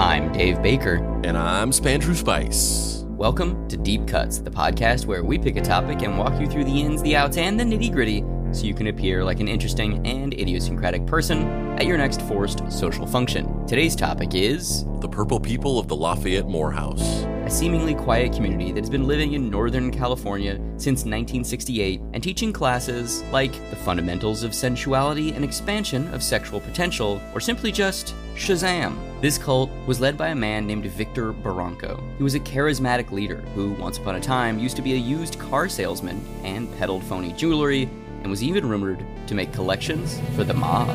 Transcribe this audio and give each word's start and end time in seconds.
I'm 0.00 0.32
Dave 0.32 0.62
Baker. 0.62 0.94
And 1.24 1.36
I'm 1.36 1.70
Spandrew 1.72 2.16
Spice. 2.16 3.04
Welcome 3.06 3.68
to 3.68 3.76
Deep 3.76 4.08
Cuts, 4.08 4.38
the 4.38 4.50
podcast 4.50 5.04
where 5.04 5.22
we 5.22 5.36
pick 5.38 5.56
a 5.56 5.60
topic 5.60 6.00
and 6.00 6.16
walk 6.16 6.40
you 6.40 6.46
through 6.46 6.64
the 6.64 6.80
ins, 6.80 7.02
the 7.02 7.14
outs, 7.14 7.36
and 7.36 7.60
the 7.60 7.64
nitty 7.64 7.92
gritty 7.92 8.24
so 8.50 8.64
you 8.64 8.72
can 8.72 8.86
appear 8.86 9.22
like 9.22 9.40
an 9.40 9.46
interesting 9.46 10.06
and 10.06 10.32
idiosyncratic 10.32 11.04
person 11.04 11.46
at 11.78 11.84
your 11.84 11.98
next 11.98 12.22
forced 12.22 12.62
social 12.72 13.06
function. 13.06 13.66
Today's 13.66 13.94
topic 13.94 14.34
is 14.34 14.86
The 15.00 15.08
Purple 15.08 15.38
People 15.38 15.78
of 15.78 15.86
the 15.88 15.96
Lafayette 15.96 16.48
Morehouse. 16.48 17.26
A 17.50 17.52
seemingly 17.52 17.96
quiet 17.96 18.32
community 18.32 18.70
that 18.70 18.78
has 18.78 18.88
been 18.88 19.08
living 19.08 19.32
in 19.32 19.50
Northern 19.50 19.90
California 19.90 20.54
since 20.76 21.00
1968 21.00 22.00
and 22.12 22.22
teaching 22.22 22.52
classes 22.52 23.24
like 23.32 23.50
the 23.70 23.76
fundamentals 23.76 24.44
of 24.44 24.54
sensuality 24.54 25.32
and 25.32 25.44
expansion 25.44 26.06
of 26.14 26.22
sexual 26.22 26.60
potential, 26.60 27.20
or 27.34 27.40
simply 27.40 27.72
just 27.72 28.14
Shazam. 28.36 28.96
This 29.20 29.36
cult 29.36 29.68
was 29.88 29.98
led 29.98 30.16
by 30.16 30.28
a 30.28 30.34
man 30.34 30.64
named 30.64 30.86
Victor 30.86 31.32
Baranco. 31.32 32.00
He 32.18 32.22
was 32.22 32.36
a 32.36 32.40
charismatic 32.40 33.10
leader 33.10 33.38
who, 33.56 33.72
once 33.72 33.98
upon 33.98 34.14
a 34.14 34.20
time, 34.20 34.60
used 34.60 34.76
to 34.76 34.82
be 34.82 34.92
a 34.92 34.96
used 34.96 35.36
car 35.40 35.68
salesman 35.68 36.24
and 36.44 36.72
peddled 36.78 37.02
phony 37.02 37.32
jewelry 37.32 37.90
and 38.22 38.30
was 38.30 38.44
even 38.44 38.68
rumored 38.68 39.04
to 39.26 39.34
make 39.34 39.52
collections 39.52 40.20
for 40.36 40.44
the 40.44 40.54
mob. 40.54 40.86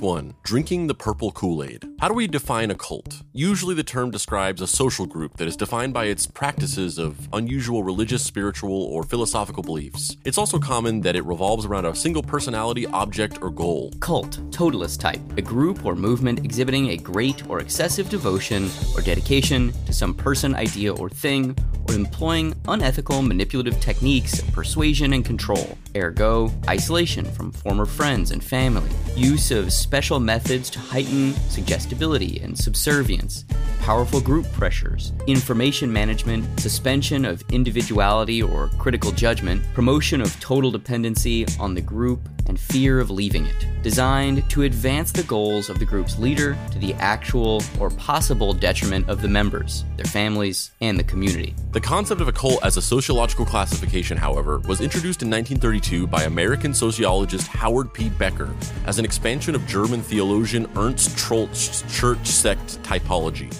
1 0.00 0.34
Drinking 0.50 0.88
the 0.88 0.96
Purple 0.96 1.30
Kool 1.30 1.62
Aid. 1.62 1.84
How 2.00 2.08
do 2.08 2.14
we 2.14 2.26
define 2.26 2.72
a 2.72 2.74
cult? 2.74 3.22
Usually, 3.32 3.72
the 3.72 3.84
term 3.84 4.10
describes 4.10 4.60
a 4.60 4.66
social 4.66 5.06
group 5.06 5.36
that 5.36 5.46
is 5.46 5.56
defined 5.56 5.94
by 5.94 6.06
its 6.06 6.26
practices 6.26 6.98
of 6.98 7.28
unusual 7.32 7.84
religious, 7.84 8.24
spiritual, 8.24 8.82
or 8.86 9.04
philosophical 9.04 9.62
beliefs. 9.62 10.16
It's 10.24 10.38
also 10.38 10.58
common 10.58 11.02
that 11.02 11.14
it 11.14 11.24
revolves 11.24 11.66
around 11.66 11.86
a 11.86 11.94
single 11.94 12.24
personality, 12.24 12.84
object, 12.88 13.40
or 13.42 13.50
goal. 13.50 13.92
Cult, 14.00 14.40
totalist 14.50 15.00
type, 15.00 15.20
a 15.36 15.42
group 15.42 15.86
or 15.86 15.94
movement 15.94 16.44
exhibiting 16.44 16.88
a 16.88 16.96
great 16.96 17.48
or 17.48 17.60
excessive 17.60 18.10
devotion 18.10 18.68
or 18.96 19.02
dedication 19.02 19.72
to 19.86 19.92
some 19.92 20.12
person, 20.12 20.56
idea, 20.56 20.92
or 20.92 21.08
thing, 21.08 21.56
or 21.86 21.94
employing 21.94 22.54
unethical 22.66 23.22
manipulative 23.22 23.78
techniques 23.80 24.40
of 24.40 24.52
persuasion 24.52 25.12
and 25.12 25.24
control. 25.24 25.78
Ergo, 25.94 26.52
isolation 26.68 27.24
from 27.24 27.52
former 27.52 27.84
friends 27.84 28.32
and 28.32 28.42
family, 28.42 28.90
use 29.14 29.52
of 29.52 29.72
special 29.72 30.18
methods 30.18 30.39
to 30.44 30.78
heighten 30.80 31.32
suggestibility 31.48 32.40
and 32.40 32.58
subservience, 32.58 33.44
powerful 33.80 34.20
group 34.20 34.50
pressures, 34.52 35.12
information 35.26 35.92
management, 35.92 36.58
suspension 36.58 37.24
of 37.24 37.42
individuality 37.52 38.42
or 38.42 38.68
critical 38.78 39.12
judgment, 39.12 39.62
promotion 39.74 40.20
of 40.20 40.38
total 40.40 40.70
dependency 40.70 41.46
on 41.60 41.74
the 41.74 41.80
group, 41.80 42.28
and 42.50 42.58
fear 42.58 42.98
of 42.98 43.10
leaving 43.10 43.46
it. 43.46 43.66
Designed 43.82 44.48
to 44.50 44.64
advance 44.64 45.12
the 45.12 45.22
goals 45.22 45.70
of 45.70 45.78
the 45.78 45.84
group's 45.84 46.18
leader 46.18 46.58
to 46.72 46.78
the 46.80 46.94
actual 46.94 47.62
or 47.78 47.90
possible 47.90 48.52
detriment 48.52 49.08
of 49.08 49.22
the 49.22 49.28
members, 49.28 49.84
their 49.96 50.04
families, 50.04 50.72
and 50.80 50.98
the 50.98 51.04
community. 51.04 51.54
The 51.70 51.80
concept 51.80 52.20
of 52.20 52.26
a 52.26 52.32
cult 52.32 52.64
as 52.64 52.76
a 52.76 52.82
sociological 52.82 53.46
classification, 53.46 54.18
however, 54.18 54.58
was 54.66 54.80
introduced 54.80 55.22
in 55.22 55.30
1932 55.30 56.08
by 56.08 56.24
American 56.24 56.74
sociologist 56.74 57.46
Howard 57.46 57.94
P. 57.94 58.10
Becker 58.10 58.50
as 58.84 58.98
an 58.98 59.04
expansion 59.04 59.54
of 59.54 59.64
German 59.66 60.02
theologian 60.30 60.70
Ernst 60.76 61.16
Troeltsch's 61.16 61.82
church 61.92 62.24
sect 62.28 62.80
typology. 62.84 63.52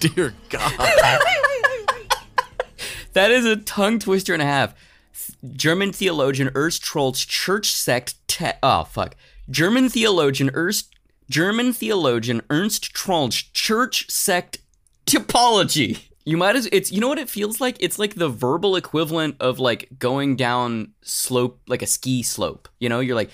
Dear 0.00 0.34
God. 0.50 0.72
That 3.14 3.30
is 3.32 3.46
a 3.46 3.56
tongue 3.56 3.98
twister 3.98 4.34
and 4.34 4.42
a 4.42 4.46
half. 4.46 4.74
German 5.54 5.92
theologian 5.92 6.50
Ernst 6.54 6.82
Troelt's 6.82 7.24
church 7.24 7.72
sect. 7.72 8.14
Te- 8.28 8.52
oh 8.62 8.84
fuck. 8.84 9.16
German 9.50 9.88
theologian 9.88 10.50
Ernst 10.52 10.94
German 11.28 11.72
theologian 11.72 12.42
Ernst 12.50 12.94
Troelt's 12.94 13.42
church 13.42 14.08
sect 14.10 14.58
typology. 15.06 16.07
You 16.28 16.36
might 16.36 16.56
as 16.56 16.68
it's 16.72 16.92
you 16.92 17.00
know 17.00 17.08
what 17.08 17.18
it 17.18 17.30
feels 17.30 17.58
like? 17.58 17.78
It's 17.80 17.98
like 17.98 18.16
the 18.16 18.28
verbal 18.28 18.76
equivalent 18.76 19.36
of 19.40 19.58
like 19.58 19.88
going 19.98 20.36
down 20.36 20.92
slope 21.00 21.58
like 21.66 21.80
a 21.80 21.86
ski 21.86 22.22
slope. 22.22 22.68
You 22.80 22.90
know, 22.90 23.00
you're 23.00 23.16
like 23.16 23.30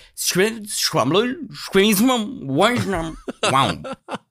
wow. 3.43 3.81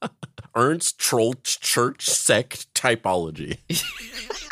Ernst 0.54 0.98
Troelt's 0.98 1.58
church 1.58 2.06
sect 2.06 2.72
typology. 2.72 3.58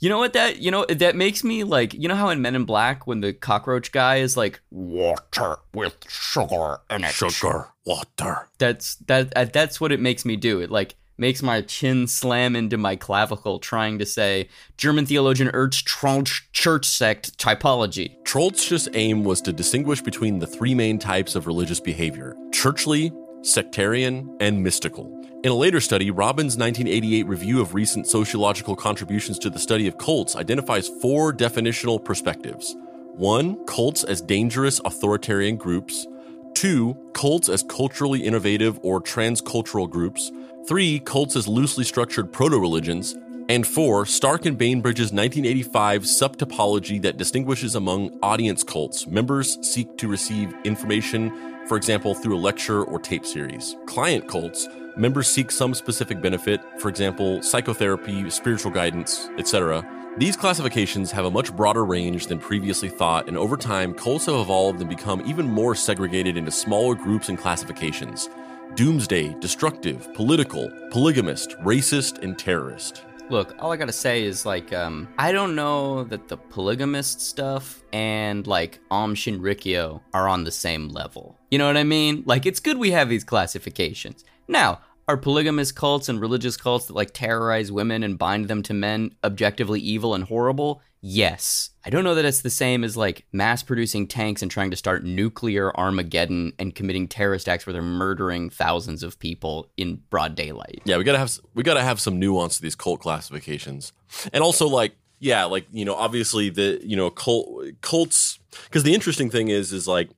You 0.00 0.08
know 0.08 0.18
what 0.18 0.32
that 0.34 0.58
you 0.58 0.70
know 0.70 0.84
that 0.84 1.16
makes 1.16 1.42
me 1.42 1.64
like 1.64 1.92
you 1.92 2.06
know 2.06 2.14
how 2.14 2.28
in 2.28 2.40
Men 2.40 2.54
in 2.54 2.64
Black 2.64 3.08
when 3.08 3.20
the 3.20 3.32
cockroach 3.32 3.90
guy 3.90 4.18
is 4.18 4.36
like 4.36 4.60
water 4.70 5.56
with 5.74 5.96
sugar 6.08 6.78
in 6.88 7.02
it. 7.02 7.10
Sugar, 7.10 7.66
water. 7.84 8.48
That's 8.58 8.94
that 9.06 9.32
uh, 9.34 9.46
that's 9.46 9.80
what 9.80 9.90
it 9.90 9.98
makes 9.98 10.24
me 10.24 10.36
do. 10.36 10.60
It 10.60 10.70
like 10.70 10.94
makes 11.18 11.42
my 11.42 11.60
chin 11.60 12.06
slam 12.06 12.56
into 12.56 12.78
my 12.78 12.96
clavicle 12.96 13.58
trying 13.58 13.98
to 13.98 14.06
say 14.06 14.48
German 14.76 15.04
theologian 15.04 15.50
Ernst 15.52 15.86
Troelt's 15.86 16.42
church 16.52 16.86
sect 16.86 17.36
typology. 17.38 18.22
Troeltsch's 18.22 18.88
aim 18.94 19.24
was 19.24 19.42
to 19.42 19.52
distinguish 19.52 20.00
between 20.00 20.38
the 20.38 20.46
three 20.46 20.74
main 20.74 20.98
types 20.98 21.34
of 21.34 21.46
religious 21.46 21.80
behavior 21.80 22.36
churchly, 22.52 23.12
sectarian, 23.42 24.36
and 24.40 24.62
mystical. 24.62 25.14
In 25.44 25.52
a 25.52 25.54
later 25.54 25.80
study, 25.80 26.10
Robbins' 26.10 26.56
1988 26.56 27.26
review 27.28 27.60
of 27.60 27.72
recent 27.72 28.08
sociological 28.08 28.74
contributions 28.74 29.38
to 29.38 29.50
the 29.50 29.58
study 29.58 29.86
of 29.86 29.96
cults 29.96 30.34
identifies 30.34 30.88
four 30.88 31.32
definitional 31.32 32.04
perspectives. 32.04 32.74
One, 33.12 33.64
cults 33.64 34.02
as 34.02 34.20
dangerous 34.20 34.80
authoritarian 34.84 35.56
groups. 35.56 36.06
Two, 36.54 36.96
cults 37.14 37.48
as 37.48 37.62
culturally 37.62 38.24
innovative 38.24 38.80
or 38.82 39.00
transcultural 39.00 39.88
groups. 39.88 40.32
Three, 40.68 40.98
cults 40.98 41.34
as 41.34 41.48
loosely 41.48 41.82
structured 41.82 42.30
proto 42.30 42.58
religions. 42.58 43.16
And 43.48 43.66
four, 43.66 44.04
Stark 44.04 44.44
and 44.44 44.58
Bainbridge's 44.58 45.14
1985 45.14 46.02
subtypology 46.02 47.00
that 47.00 47.16
distinguishes 47.16 47.74
among 47.74 48.18
audience 48.22 48.62
cults. 48.64 49.06
Members 49.06 49.56
seek 49.66 49.96
to 49.96 50.06
receive 50.06 50.54
information, 50.64 51.32
for 51.68 51.78
example, 51.78 52.14
through 52.14 52.36
a 52.36 52.38
lecture 52.38 52.84
or 52.84 52.98
tape 52.98 53.24
series. 53.24 53.76
Client 53.86 54.28
cults, 54.28 54.68
members 54.94 55.26
seek 55.26 55.50
some 55.50 55.72
specific 55.72 56.20
benefit, 56.20 56.60
for 56.78 56.90
example, 56.90 57.40
psychotherapy, 57.40 58.28
spiritual 58.28 58.70
guidance, 58.70 59.30
etc. 59.38 59.82
These 60.18 60.36
classifications 60.36 61.10
have 61.12 61.24
a 61.24 61.30
much 61.30 61.56
broader 61.56 61.86
range 61.86 62.26
than 62.26 62.38
previously 62.38 62.90
thought, 62.90 63.26
and 63.26 63.38
over 63.38 63.56
time, 63.56 63.94
cults 63.94 64.26
have 64.26 64.34
evolved 64.34 64.82
and 64.82 64.90
become 64.90 65.22
even 65.24 65.46
more 65.46 65.74
segregated 65.74 66.36
into 66.36 66.50
smaller 66.50 66.94
groups 66.94 67.30
and 67.30 67.38
classifications 67.38 68.28
doomsday, 68.78 69.34
destructive, 69.40 70.14
political, 70.14 70.70
polygamist, 70.92 71.50
racist, 71.64 72.22
and 72.22 72.38
terrorist. 72.38 73.02
Look, 73.28 73.56
all 73.58 73.72
I 73.72 73.76
gotta 73.76 73.92
say 73.92 74.22
is 74.22 74.46
like, 74.46 74.72
um, 74.72 75.08
I 75.18 75.32
don't 75.32 75.56
know 75.56 76.04
that 76.04 76.28
the 76.28 76.36
polygamist 76.36 77.20
stuff 77.20 77.82
and 77.92 78.46
like 78.46 78.78
Aum 78.92 79.16
Shinrikyo 79.16 80.00
are 80.14 80.28
on 80.28 80.44
the 80.44 80.52
same 80.52 80.90
level. 80.90 81.36
You 81.50 81.58
know 81.58 81.66
what 81.66 81.76
I 81.76 81.82
mean? 81.82 82.22
Like, 82.24 82.46
it's 82.46 82.60
good 82.60 82.78
we 82.78 82.92
have 82.92 83.08
these 83.08 83.24
classifications. 83.24 84.24
Now, 84.46 84.82
are 85.08 85.16
polygamous 85.16 85.72
cults 85.72 86.08
and 86.08 86.20
religious 86.20 86.56
cults 86.56 86.86
that 86.86 86.92
like 86.92 87.12
terrorize 87.12 87.72
women 87.72 88.04
and 88.04 88.16
bind 88.16 88.46
them 88.46 88.62
to 88.62 88.74
men 88.74 89.10
objectively 89.24 89.80
evil 89.80 90.14
and 90.14 90.22
horrible? 90.22 90.82
Yes. 91.00 91.70
I 91.84 91.90
don't 91.90 92.04
know 92.04 92.14
that 92.14 92.24
it's 92.24 92.42
the 92.42 92.50
same 92.50 92.82
as 92.82 92.96
like 92.96 93.24
mass 93.32 93.62
producing 93.62 94.06
tanks 94.06 94.42
and 94.42 94.50
trying 94.50 94.70
to 94.70 94.76
start 94.76 95.04
nuclear 95.04 95.74
Armageddon 95.76 96.52
and 96.58 96.74
committing 96.74 97.06
terrorist 97.06 97.48
acts 97.48 97.66
where 97.66 97.72
they're 97.72 97.82
murdering 97.82 98.50
thousands 98.50 99.02
of 99.02 99.18
people 99.18 99.68
in 99.76 100.02
broad 100.10 100.34
daylight. 100.34 100.82
Yeah, 100.84 100.98
we 100.98 101.04
gotta 101.04 101.18
have 101.18 101.38
we 101.54 101.62
gotta 101.62 101.82
have 101.82 102.00
some 102.00 102.18
nuance 102.18 102.56
to 102.56 102.62
these 102.62 102.74
cult 102.74 103.00
classifications, 103.00 103.92
and 104.32 104.42
also 104.42 104.66
like 104.66 104.96
yeah, 105.20 105.44
like 105.44 105.66
you 105.72 105.84
know, 105.84 105.94
obviously 105.94 106.50
the 106.50 106.80
you 106.82 106.96
know 106.96 107.10
cult 107.10 107.64
cults 107.80 108.38
because 108.64 108.82
the 108.82 108.94
interesting 108.94 109.30
thing 109.30 109.48
is 109.48 109.72
is 109.72 109.86
like 109.88 110.10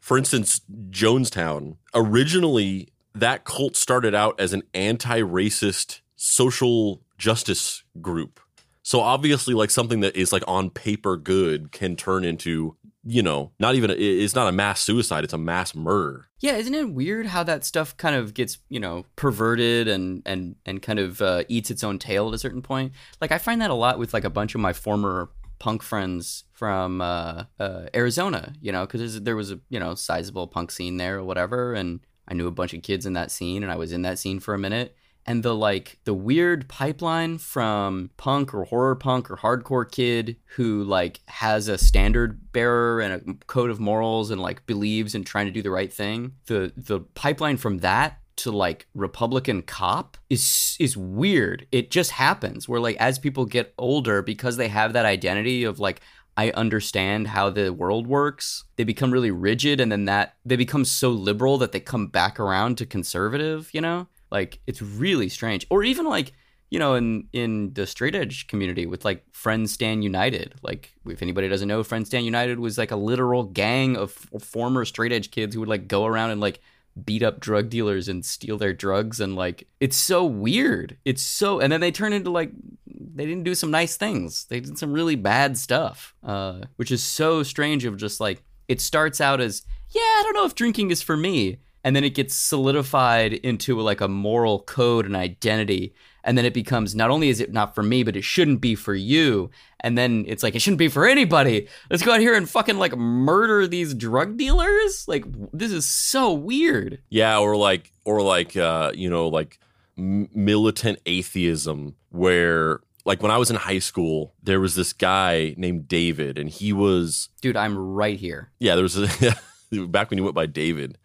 for 0.00 0.16
instance 0.16 0.60
Jonestown 0.90 1.76
originally 1.94 2.88
that 3.14 3.44
cult 3.44 3.76
started 3.76 4.14
out 4.14 4.38
as 4.38 4.52
an 4.52 4.62
anti-racist 4.74 6.00
social 6.16 7.02
justice 7.16 7.82
group. 8.00 8.40
So 8.88 9.00
obviously, 9.00 9.52
like 9.52 9.68
something 9.68 10.00
that 10.00 10.16
is 10.16 10.32
like 10.32 10.42
on 10.48 10.70
paper 10.70 11.18
good 11.18 11.72
can 11.72 11.94
turn 11.94 12.24
into, 12.24 12.74
you 13.04 13.22
know, 13.22 13.52
not 13.60 13.74
even 13.74 13.90
it's 13.90 14.34
not 14.34 14.48
a 14.48 14.52
mass 14.52 14.80
suicide; 14.80 15.24
it's 15.24 15.34
a 15.34 15.36
mass 15.38 15.74
murder. 15.74 16.30
Yeah, 16.40 16.56
isn't 16.56 16.72
it 16.72 16.90
weird 16.90 17.26
how 17.26 17.42
that 17.42 17.66
stuff 17.66 17.94
kind 17.98 18.16
of 18.16 18.32
gets, 18.32 18.56
you 18.70 18.80
know, 18.80 19.04
perverted 19.14 19.88
and 19.88 20.22
and 20.24 20.56
and 20.64 20.80
kind 20.80 20.98
of 20.98 21.20
uh, 21.20 21.44
eats 21.48 21.70
its 21.70 21.84
own 21.84 21.98
tail 21.98 22.28
at 22.28 22.34
a 22.34 22.38
certain 22.38 22.62
point? 22.62 22.92
Like 23.20 23.30
I 23.30 23.36
find 23.36 23.60
that 23.60 23.68
a 23.68 23.74
lot 23.74 23.98
with 23.98 24.14
like 24.14 24.24
a 24.24 24.30
bunch 24.30 24.54
of 24.54 24.62
my 24.62 24.72
former 24.72 25.28
punk 25.58 25.82
friends 25.82 26.44
from 26.54 27.02
uh, 27.02 27.44
uh, 27.60 27.88
Arizona, 27.94 28.54
you 28.58 28.72
know, 28.72 28.86
because 28.86 29.20
there 29.20 29.36
was 29.36 29.52
a 29.52 29.60
you 29.68 29.78
know 29.78 29.96
sizable 29.96 30.46
punk 30.46 30.70
scene 30.70 30.96
there 30.96 31.18
or 31.18 31.24
whatever, 31.24 31.74
and 31.74 32.00
I 32.26 32.32
knew 32.32 32.46
a 32.46 32.52
bunch 32.52 32.72
of 32.72 32.82
kids 32.82 33.04
in 33.04 33.12
that 33.12 33.30
scene, 33.30 33.62
and 33.62 33.70
I 33.70 33.76
was 33.76 33.92
in 33.92 34.00
that 34.00 34.18
scene 34.18 34.40
for 34.40 34.54
a 34.54 34.58
minute. 34.58 34.96
And 35.28 35.42
the 35.42 35.54
like 35.54 35.98
the 36.04 36.14
weird 36.14 36.68
pipeline 36.68 37.36
from 37.36 38.08
punk 38.16 38.54
or 38.54 38.64
horror 38.64 38.96
punk 38.96 39.30
or 39.30 39.36
hardcore 39.36 39.88
kid 39.88 40.36
who 40.56 40.82
like 40.82 41.20
has 41.26 41.68
a 41.68 41.76
standard 41.76 42.50
bearer 42.52 43.02
and 43.02 43.12
a 43.12 43.44
code 43.44 43.68
of 43.68 43.78
morals 43.78 44.30
and 44.30 44.40
like 44.40 44.64
believes 44.64 45.14
in 45.14 45.24
trying 45.24 45.44
to 45.44 45.52
do 45.52 45.60
the 45.60 45.70
right 45.70 45.92
thing. 45.92 46.32
The 46.46 46.72
the 46.78 47.00
pipeline 47.00 47.58
from 47.58 47.80
that 47.80 48.20
to 48.36 48.50
like 48.50 48.86
Republican 48.94 49.60
cop 49.60 50.16
is 50.30 50.78
is 50.80 50.96
weird. 50.96 51.66
It 51.72 51.90
just 51.90 52.12
happens 52.12 52.66
where 52.66 52.80
like 52.80 52.96
as 52.96 53.18
people 53.18 53.44
get 53.44 53.74
older 53.76 54.22
because 54.22 54.56
they 54.56 54.68
have 54.68 54.94
that 54.94 55.04
identity 55.04 55.62
of 55.62 55.78
like 55.78 56.00
I 56.38 56.52
understand 56.52 57.26
how 57.26 57.50
the 57.50 57.70
world 57.70 58.06
works, 58.06 58.64
they 58.76 58.84
become 58.84 59.10
really 59.10 59.32
rigid 59.32 59.78
and 59.78 59.92
then 59.92 60.06
that 60.06 60.36
they 60.46 60.56
become 60.56 60.86
so 60.86 61.10
liberal 61.10 61.58
that 61.58 61.72
they 61.72 61.80
come 61.80 62.06
back 62.06 62.40
around 62.40 62.78
to 62.78 62.86
conservative, 62.86 63.68
you 63.74 63.82
know? 63.82 64.06
Like 64.30 64.60
it's 64.66 64.82
really 64.82 65.28
strange. 65.28 65.66
Or 65.70 65.82
even 65.82 66.06
like 66.06 66.32
you 66.70 66.78
know, 66.78 66.94
in 66.94 67.28
in 67.32 67.72
the 67.74 67.86
straight 67.86 68.14
edge 68.14 68.46
community 68.46 68.84
with 68.86 69.04
like 69.04 69.24
Friends 69.32 69.72
Stand 69.72 70.04
United. 70.04 70.54
Like, 70.62 70.92
if 71.06 71.22
anybody 71.22 71.48
doesn't 71.48 71.68
know, 71.68 71.82
Friends 71.82 72.08
Stand 72.08 72.26
United 72.26 72.58
was 72.60 72.76
like 72.76 72.90
a 72.90 72.96
literal 72.96 73.44
gang 73.44 73.96
of 73.96 74.12
former 74.12 74.84
straight 74.84 75.12
edge 75.12 75.30
kids 75.30 75.54
who 75.54 75.60
would 75.60 75.68
like 75.68 75.88
go 75.88 76.04
around 76.04 76.30
and 76.30 76.40
like 76.40 76.60
beat 77.04 77.22
up 77.22 77.40
drug 77.40 77.68
dealers 77.70 78.08
and 78.08 78.24
steal 78.24 78.58
their 78.58 78.72
drugs 78.72 79.20
and 79.20 79.36
like 79.36 79.68
it's 79.78 79.96
so 79.96 80.24
weird 80.24 80.96
it's 81.04 81.22
so 81.22 81.60
and 81.60 81.72
then 81.72 81.80
they 81.80 81.92
turn 81.92 82.12
into 82.12 82.28
like 82.28 82.50
they 82.86 83.24
didn't 83.24 83.44
do 83.44 83.54
some 83.54 83.70
nice 83.70 83.96
things 83.96 84.46
they 84.46 84.58
did 84.58 84.76
some 84.76 84.92
really 84.92 85.14
bad 85.14 85.56
stuff 85.56 86.14
uh, 86.24 86.60
which 86.74 86.90
is 86.90 87.02
so 87.02 87.44
strange 87.44 87.84
of 87.84 87.96
just 87.96 88.18
like 88.18 88.42
it 88.66 88.80
starts 88.80 89.20
out 89.20 89.40
as 89.40 89.62
yeah 89.90 90.00
i 90.00 90.22
don't 90.24 90.34
know 90.34 90.44
if 90.44 90.56
drinking 90.56 90.90
is 90.90 91.00
for 91.00 91.16
me 91.16 91.58
and 91.88 91.96
then 91.96 92.04
it 92.04 92.10
gets 92.10 92.34
solidified 92.34 93.32
into 93.32 93.80
like 93.80 94.02
a 94.02 94.08
moral 94.08 94.60
code 94.60 95.06
and 95.06 95.16
identity 95.16 95.94
and 96.22 96.36
then 96.36 96.44
it 96.44 96.52
becomes 96.52 96.94
not 96.94 97.08
only 97.08 97.30
is 97.30 97.40
it 97.40 97.50
not 97.50 97.74
for 97.74 97.82
me 97.82 98.02
but 98.02 98.14
it 98.14 98.24
shouldn't 98.24 98.60
be 98.60 98.74
for 98.74 98.94
you 98.94 99.50
and 99.80 99.96
then 99.96 100.26
it's 100.28 100.42
like 100.42 100.54
it 100.54 100.60
shouldn't 100.60 100.78
be 100.78 100.88
for 100.88 101.06
anybody 101.06 101.66
let's 101.88 102.02
go 102.02 102.12
out 102.12 102.20
here 102.20 102.34
and 102.34 102.50
fucking 102.50 102.76
like 102.76 102.94
murder 102.94 103.66
these 103.66 103.94
drug 103.94 104.36
dealers 104.36 105.06
like 105.08 105.24
this 105.54 105.72
is 105.72 105.86
so 105.86 106.30
weird 106.30 106.98
yeah 107.08 107.38
or 107.38 107.56
like 107.56 107.90
or 108.04 108.20
like 108.20 108.54
uh 108.54 108.92
you 108.94 109.08
know 109.08 109.26
like 109.26 109.58
m- 109.96 110.28
militant 110.34 110.98
atheism 111.06 111.96
where 112.10 112.80
like 113.06 113.22
when 113.22 113.30
I 113.30 113.38
was 113.38 113.48
in 113.48 113.56
high 113.56 113.78
school, 113.78 114.34
there 114.42 114.60
was 114.60 114.74
this 114.74 114.92
guy 114.92 115.54
named 115.56 115.88
David, 115.88 116.36
and 116.36 116.50
he 116.50 116.74
was 116.74 117.30
dude. 117.40 117.56
I'm 117.56 117.78
right 117.78 118.18
here. 118.18 118.50
Yeah, 118.58 118.74
there 118.74 118.82
was 118.82 118.98
a, 118.98 119.34
back 119.86 120.10
when 120.10 120.18
you 120.18 120.24
went 120.24 120.34
by 120.34 120.44
David. 120.44 120.98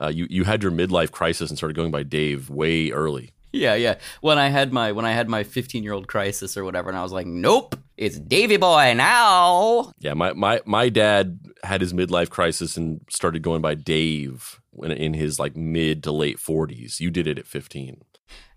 Uh, 0.00 0.08
you 0.08 0.26
you 0.28 0.44
had 0.44 0.62
your 0.62 0.72
midlife 0.72 1.10
crisis 1.10 1.50
and 1.50 1.56
started 1.56 1.76
going 1.76 1.90
by 1.90 2.02
Dave 2.02 2.50
way 2.50 2.90
early. 2.90 3.32
Yeah, 3.54 3.74
yeah. 3.76 3.96
When 4.20 4.36
I 4.36 4.48
had 4.48 4.72
my 4.72 4.90
when 4.90 5.04
I 5.04 5.12
had 5.12 5.28
my 5.28 5.44
15 5.44 5.84
year 5.84 5.92
old 5.92 6.08
crisis 6.08 6.56
or 6.56 6.64
whatever, 6.64 6.88
and 6.88 6.98
I 6.98 7.02
was 7.02 7.12
like, 7.12 7.26
nope, 7.26 7.76
it's 7.96 8.18
Davy 8.18 8.56
Boy 8.56 8.94
now. 8.94 9.92
Yeah, 10.00 10.14
my 10.14 10.32
my 10.32 10.60
my 10.66 10.88
dad 10.88 11.38
had 11.62 11.80
his 11.80 11.92
midlife 11.92 12.30
crisis 12.30 12.76
and 12.76 13.00
started 13.08 13.42
going 13.42 13.62
by 13.62 13.74
Dave 13.74 14.60
when 14.70 14.90
in 14.90 15.14
his 15.14 15.38
like 15.38 15.54
mid 15.56 16.02
to 16.02 16.10
late 16.12 16.38
40s. 16.38 16.98
You 16.98 17.10
did 17.10 17.28
it 17.28 17.38
at 17.38 17.46
15. 17.46 18.02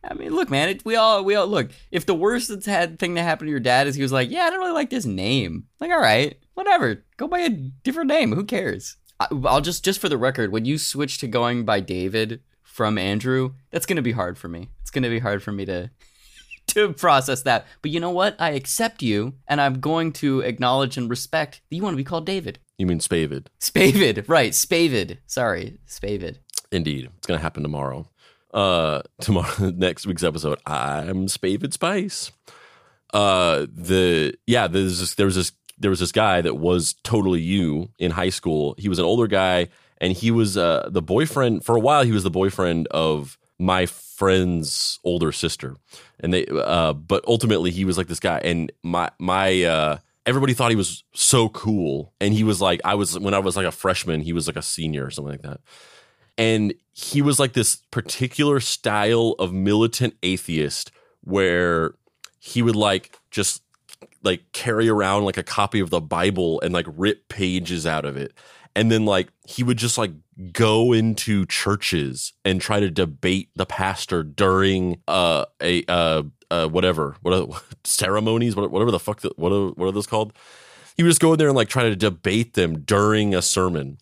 I 0.04 0.14
mean, 0.14 0.34
look, 0.34 0.50
man, 0.50 0.70
it, 0.70 0.86
we 0.86 0.96
all 0.96 1.24
we 1.24 1.36
all 1.36 1.48
look. 1.48 1.70
If 1.92 2.08
the 2.08 2.16
worst 2.16 2.50
that's 2.50 2.66
had 2.66 2.98
thing 2.98 3.14
that 3.16 3.24
happened 3.24 3.48
to 3.48 3.52
your 3.52 3.60
dad 3.60 3.86
is 3.86 3.96
he 3.96 4.02
was 4.02 4.12
like, 4.12 4.32
yeah, 4.32 4.44
I 4.44 4.50
don't 4.50 4.60
really 4.60 4.72
like 4.72 4.90
this 4.90 5.06
name. 5.06 5.66
Like, 5.80 5.92
all 5.92 6.00
right, 6.00 6.38
whatever, 6.56 7.06
go 7.18 7.28
by 7.28 7.40
a 7.42 7.50
different 7.50 8.08
name. 8.08 8.34
Who 8.34 8.46
cares? 8.46 8.98
I'll 9.20 9.62
just 9.62 9.84
just 9.84 10.00
for 10.00 10.10
the 10.10 10.18
record, 10.18 10.52
when 10.52 10.66
you 10.66 10.78
switch 10.78 11.18
to 11.20 11.28
going 11.28 11.66
by 11.66 11.80
David 11.80 12.42
from 12.64 12.98
Andrew, 12.98 13.54
that's 13.72 13.86
gonna 13.86 14.02
be 14.02 14.12
hard 14.12 14.38
for 14.38 14.48
me. 14.48 14.70
It's 14.82 14.92
gonna 14.92 15.10
be 15.10 15.20
hard 15.20 15.42
for 15.42 15.52
me 15.52 15.66
to 15.66 15.90
to 16.68 16.94
process 16.94 17.42
that. 17.44 17.66
But 17.82 17.92
you 17.92 18.00
know 18.00 18.12
what? 18.12 18.36
I 18.40 18.52
accept 18.52 19.02
you, 19.02 19.34
and 19.48 19.60
I'm 19.60 19.80
going 19.80 20.12
to 20.14 20.42
acknowledge 20.42 20.98
and 20.98 21.10
respect 21.10 21.62
that 21.70 21.76
you 21.76 21.82
want 21.82 21.94
to 21.94 21.98
be 21.98 22.04
called 22.04 22.26
David. 22.26 22.60
You 22.78 22.86
mean 22.86 23.00
Spavid? 23.00 23.48
Spavid, 23.60 24.28
right? 24.28 24.52
Spavid. 24.52 25.18
Sorry, 25.26 25.78
Spavid. 25.88 26.38
Indeed, 26.72 27.10
it's 27.18 27.28
gonna 27.28 27.40
happen 27.40 27.64
tomorrow. 27.64 28.08
Uh, 28.54 29.02
tomorrow, 29.20 29.72
next 29.76 30.06
week's 30.06 30.24
episode, 30.24 30.60
I'm 30.66 31.28
Spavid 31.28 31.74
Spice. 31.74 32.32
Uh, 33.14 33.66
the 33.74 34.36
yeah, 34.46 34.68
there's 34.68 35.00
this, 35.00 35.16
there 35.16 35.26
was 35.26 35.36
this 35.36 35.52
there 35.78 35.90
was 35.90 36.00
this 36.00 36.12
guy 36.12 36.42
that 36.42 36.56
was 36.56 36.96
totally 37.04 37.42
you 37.42 37.90
in 38.00 38.12
high 38.12 38.30
school. 38.30 38.76
He 38.78 38.90
was 38.90 39.00
an 39.00 39.06
older 39.06 39.28
guy, 39.28 39.70
and 40.00 40.14
he 40.14 40.32
was 40.32 40.58
uh, 40.58 40.90
the 40.92 41.02
boyfriend 41.02 41.64
for 41.64 41.76
a 41.76 41.80
while. 41.80 42.04
He 42.04 42.12
was 42.12 42.24
the 42.24 42.30
boyfriend 42.30 42.88
of 42.88 43.38
my 43.60 43.86
friend's 43.86 45.00
older 45.04 45.32
sister, 45.32 45.76
and 46.20 46.34
they. 46.34 46.46
Uh, 46.46 46.94
but 46.94 47.24
ultimately, 47.28 47.72
he 47.72 47.86
was 47.86 47.98
like 47.98 48.08
this 48.08 48.20
guy, 48.20 48.40
and 48.40 48.72
my 48.84 49.10
my. 49.20 49.64
Uh, 49.64 49.98
everybody 50.26 50.54
thought 50.54 50.70
he 50.70 50.76
was 50.76 51.04
so 51.14 51.50
cool, 51.50 52.14
and 52.20 52.34
he 52.34 52.44
was 52.44 52.62
like 52.62 52.82
I 52.84 52.96
was 52.96 53.18
when 53.18 53.34
I 53.34 53.40
was 53.40 53.56
like 53.56 53.66
a 53.66 53.72
freshman. 53.72 54.22
He 54.22 54.34
was 54.34 54.48
like 54.48 54.58
a 54.58 54.62
senior 54.62 55.06
or 55.06 55.12
something 55.12 55.32
like 55.32 55.42
that, 55.44 55.62
and 56.38 56.74
he 56.94 57.22
was 57.22 57.40
like 57.40 57.54
this 57.54 57.78
particular 57.92 58.60
style 58.60 59.36
of 59.40 59.54
militant 59.54 60.16
atheist 60.24 60.92
where 61.22 61.94
he 62.40 62.62
would 62.62 62.76
like 62.76 63.20
just 63.30 63.62
like 64.28 64.52
carry 64.52 64.90
around 64.90 65.24
like 65.24 65.38
a 65.38 65.44
copy 65.44 65.80
of 65.80 65.90
the 65.90 66.02
Bible 66.02 66.62
and 66.62 66.74
like 66.74 66.86
rip 66.96 67.30
pages 67.30 67.88
out 67.88 68.06
of 68.06 68.18
it. 68.18 68.34
And 68.76 68.92
then 68.92 69.06
like 69.06 69.30
he 69.48 69.64
would 69.64 69.78
just 69.78 69.98
like 69.98 70.12
go 70.52 70.94
into 70.94 71.46
churches 71.48 72.34
and 72.46 72.62
try 72.62 72.80
to 72.80 72.92
debate 72.92 73.50
the 73.56 73.66
pastor 73.66 74.22
during 74.22 75.02
uh 75.08 75.46
a 75.64 75.84
uh, 75.88 76.24
uh 76.52 76.68
whatever 76.68 77.16
what 77.22 77.34
are, 77.34 77.48
ceremonies 77.84 78.56
whatever 78.56 78.92
the 78.92 79.00
fuck 79.00 79.22
the, 79.22 79.32
what 79.38 79.52
are, 79.52 79.70
what 79.70 79.88
are 79.88 79.92
those 79.92 80.06
called? 80.06 80.34
He 80.96 81.04
would 81.04 81.10
just 81.10 81.22
go 81.22 81.34
in 81.34 81.40
there 81.40 81.48
and 81.48 81.56
like 81.56 81.70
try 81.70 81.84
to 81.84 81.96
debate 81.96 82.54
them 82.54 82.82
during 82.82 83.34
a 83.34 83.42
sermon. 83.42 83.98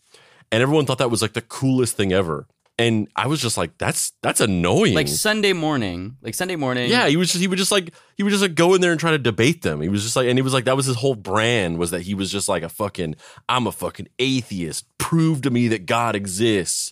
And 0.51 0.61
everyone 0.61 0.85
thought 0.85 0.97
that 0.97 1.11
was 1.11 1.21
like 1.21 1.33
the 1.33 1.41
coolest 1.41 1.95
thing 1.95 2.11
ever 2.11 2.47
and 2.77 3.07
I 3.15 3.27
was 3.27 3.41
just 3.41 3.57
like, 3.57 3.77
that's 3.77 4.11
that's 4.21 4.41
annoying. 4.41 4.95
Like 4.95 5.07
Sunday 5.07 5.53
morning, 5.53 6.17
like 6.21 6.35
Sunday 6.35 6.57
morning. 6.57 6.89
Yeah, 6.89 7.07
he 7.07 7.15
was 7.15 7.31
just 7.31 7.39
he 7.41 7.47
would 7.47 7.57
just 7.57 7.71
like 7.71 7.93
he 8.17 8.23
would 8.23 8.31
just 8.31 8.41
like 8.41 8.55
go 8.55 8.73
in 8.73 8.81
there 8.81 8.91
and 8.91 8.99
try 8.99 9.11
to 9.11 9.17
debate 9.17 9.61
them. 9.61 9.81
He 9.81 9.87
was 9.87 10.03
just 10.03 10.15
like, 10.15 10.27
and 10.27 10.37
he 10.37 10.41
was 10.41 10.53
like, 10.53 10.65
that 10.65 10.75
was 10.75 10.85
his 10.85 10.97
whole 10.97 11.15
brand 11.15 11.77
was 11.77 11.91
that 11.91 12.01
he 12.01 12.13
was 12.13 12.31
just 12.31 12.49
like 12.49 12.63
a 12.63 12.69
fucking, 12.69 13.15
I'm 13.47 13.65
a 13.65 13.71
fucking 13.71 14.09
atheist. 14.19 14.85
Prove 14.97 15.41
to 15.43 15.49
me 15.49 15.69
that 15.69 15.85
God 15.85 16.15
exists. 16.15 16.91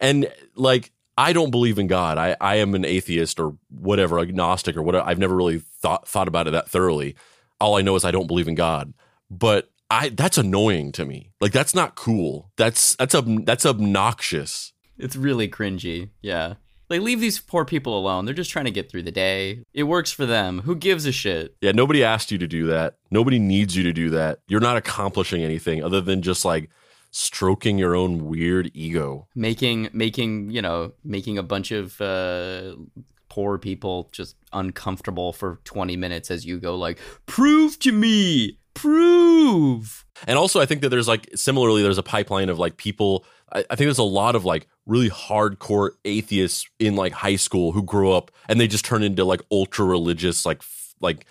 And 0.00 0.32
like, 0.54 0.92
I 1.18 1.32
don't 1.32 1.50
believe 1.50 1.78
in 1.78 1.88
God. 1.88 2.16
I 2.16 2.36
I 2.40 2.56
am 2.56 2.74
an 2.76 2.84
atheist 2.84 3.40
or 3.40 3.56
whatever, 3.68 4.20
agnostic 4.20 4.76
or 4.76 4.82
whatever. 4.82 5.08
I've 5.08 5.18
never 5.18 5.34
really 5.34 5.58
thought 5.58 6.06
thought 6.06 6.28
about 6.28 6.46
it 6.46 6.52
that 6.52 6.68
thoroughly. 6.68 7.16
All 7.60 7.76
I 7.76 7.82
know 7.82 7.96
is 7.96 8.04
I 8.04 8.12
don't 8.12 8.28
believe 8.28 8.48
in 8.48 8.54
God. 8.54 8.94
But 9.28 9.70
I 9.90 10.10
that's 10.10 10.38
annoying 10.38 10.92
to 10.92 11.04
me. 11.04 11.32
Like 11.40 11.52
that's 11.52 11.74
not 11.74 11.96
cool. 11.96 12.52
That's 12.56 12.94
that's 12.94 13.14
ob- 13.14 13.44
that's 13.44 13.66
obnoxious. 13.66 14.72
It's 15.02 15.16
really 15.16 15.48
cringy. 15.48 16.10
Yeah. 16.22 16.54
Like 16.88 17.02
leave 17.02 17.20
these 17.20 17.38
poor 17.38 17.64
people 17.64 17.96
alone. 17.96 18.24
They're 18.24 18.34
just 18.34 18.50
trying 18.50 18.64
to 18.64 18.72
get 18.72 18.90
through 18.90 19.04
the 19.04 19.12
day. 19.12 19.62
It 19.72 19.84
works 19.84 20.10
for 20.10 20.26
them. 20.26 20.62
Who 20.62 20.74
gives 20.74 21.06
a 21.06 21.12
shit? 21.12 21.54
Yeah, 21.60 21.70
nobody 21.70 22.02
asked 22.02 22.32
you 22.32 22.38
to 22.38 22.48
do 22.48 22.66
that. 22.66 22.96
Nobody 23.12 23.38
needs 23.38 23.76
you 23.76 23.84
to 23.84 23.92
do 23.92 24.10
that. 24.10 24.40
You're 24.48 24.60
not 24.60 24.76
accomplishing 24.76 25.42
anything 25.42 25.84
other 25.84 26.00
than 26.00 26.20
just 26.20 26.44
like 26.44 26.68
stroking 27.12 27.78
your 27.78 27.94
own 27.94 28.26
weird 28.26 28.72
ego. 28.74 29.28
Making 29.36 29.88
making, 29.92 30.50
you 30.50 30.62
know, 30.62 30.92
making 31.04 31.38
a 31.38 31.44
bunch 31.44 31.70
of 31.70 32.00
uh 32.00 32.74
poor 33.28 33.58
people 33.58 34.08
just 34.10 34.34
uncomfortable 34.52 35.32
for 35.32 35.60
20 35.62 35.96
minutes 35.96 36.30
as 36.30 36.44
you 36.44 36.58
go 36.58 36.76
like, 36.76 36.98
"Prove 37.26 37.78
to 37.78 37.92
me. 37.92 38.58
Prove." 38.74 40.04
And 40.26 40.36
also 40.36 40.60
I 40.60 40.66
think 40.66 40.80
that 40.82 40.88
there's 40.88 41.08
like 41.08 41.28
similarly 41.36 41.82
there's 41.82 41.98
a 41.98 42.02
pipeline 42.02 42.48
of 42.48 42.58
like 42.58 42.76
people 42.76 43.24
I, 43.52 43.60
I 43.70 43.76
think 43.76 43.86
there's 43.86 43.98
a 43.98 44.02
lot 44.02 44.34
of 44.36 44.44
like 44.44 44.66
really 44.86 45.10
hardcore 45.10 45.90
atheists 46.04 46.68
in 46.78 46.96
like 46.96 47.12
high 47.12 47.36
school 47.36 47.72
who 47.72 47.82
grew 47.82 48.12
up 48.12 48.30
and 48.48 48.60
they 48.60 48.66
just 48.66 48.84
turn 48.84 49.02
into 49.02 49.24
like 49.24 49.42
ultra 49.50 49.84
religious 49.84 50.44
like 50.44 50.58
f- 50.58 50.94
like 51.00 51.26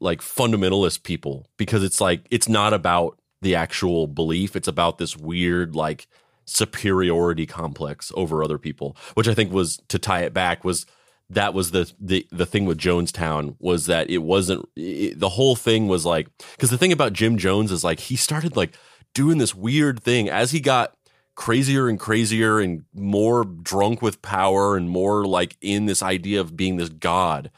like 0.00 0.20
fundamentalist 0.20 1.02
people 1.02 1.46
because 1.56 1.82
it's 1.82 2.00
like 2.00 2.26
it's 2.30 2.48
not 2.48 2.72
about 2.72 3.18
the 3.42 3.54
actual 3.54 4.06
belief. 4.06 4.56
It's 4.56 4.68
about 4.68 4.98
this 4.98 5.16
weird 5.16 5.74
like 5.74 6.06
superiority 6.46 7.46
complex 7.46 8.12
over 8.14 8.44
other 8.44 8.58
people 8.58 8.94
which 9.14 9.26
i 9.26 9.32
think 9.32 9.50
was 9.50 9.80
to 9.88 9.98
tie 9.98 10.20
it 10.20 10.34
back 10.34 10.62
was 10.62 10.84
that 11.30 11.54
was 11.54 11.70
the 11.70 11.90
the 12.00 12.26
the 12.30 12.46
thing 12.46 12.64
with 12.66 12.78
Jonestown 12.78 13.56
was 13.58 13.86
that 13.86 14.10
it 14.10 14.18
wasn't 14.18 14.68
it, 14.76 15.18
the 15.18 15.30
whole 15.30 15.56
thing 15.56 15.88
was 15.88 16.04
like 16.04 16.28
because 16.52 16.70
the 16.70 16.78
thing 16.78 16.92
about 16.92 17.12
Jim 17.12 17.38
Jones 17.38 17.72
is 17.72 17.82
like 17.82 17.98
he 17.98 18.16
started 18.16 18.56
like 18.56 18.74
doing 19.14 19.38
this 19.38 19.54
weird 19.54 20.02
thing. 20.02 20.28
As 20.28 20.50
he 20.50 20.60
got 20.60 20.94
crazier 21.34 21.88
and 21.88 21.98
crazier 21.98 22.60
and 22.60 22.84
more 22.94 23.44
drunk 23.44 24.00
with 24.00 24.22
power 24.22 24.76
and 24.76 24.88
more 24.88 25.24
like 25.26 25.56
in 25.60 25.86
this 25.86 26.02
idea 26.02 26.40
of 26.40 26.56
being 26.56 26.76
this 26.76 26.88
god 26.88 27.50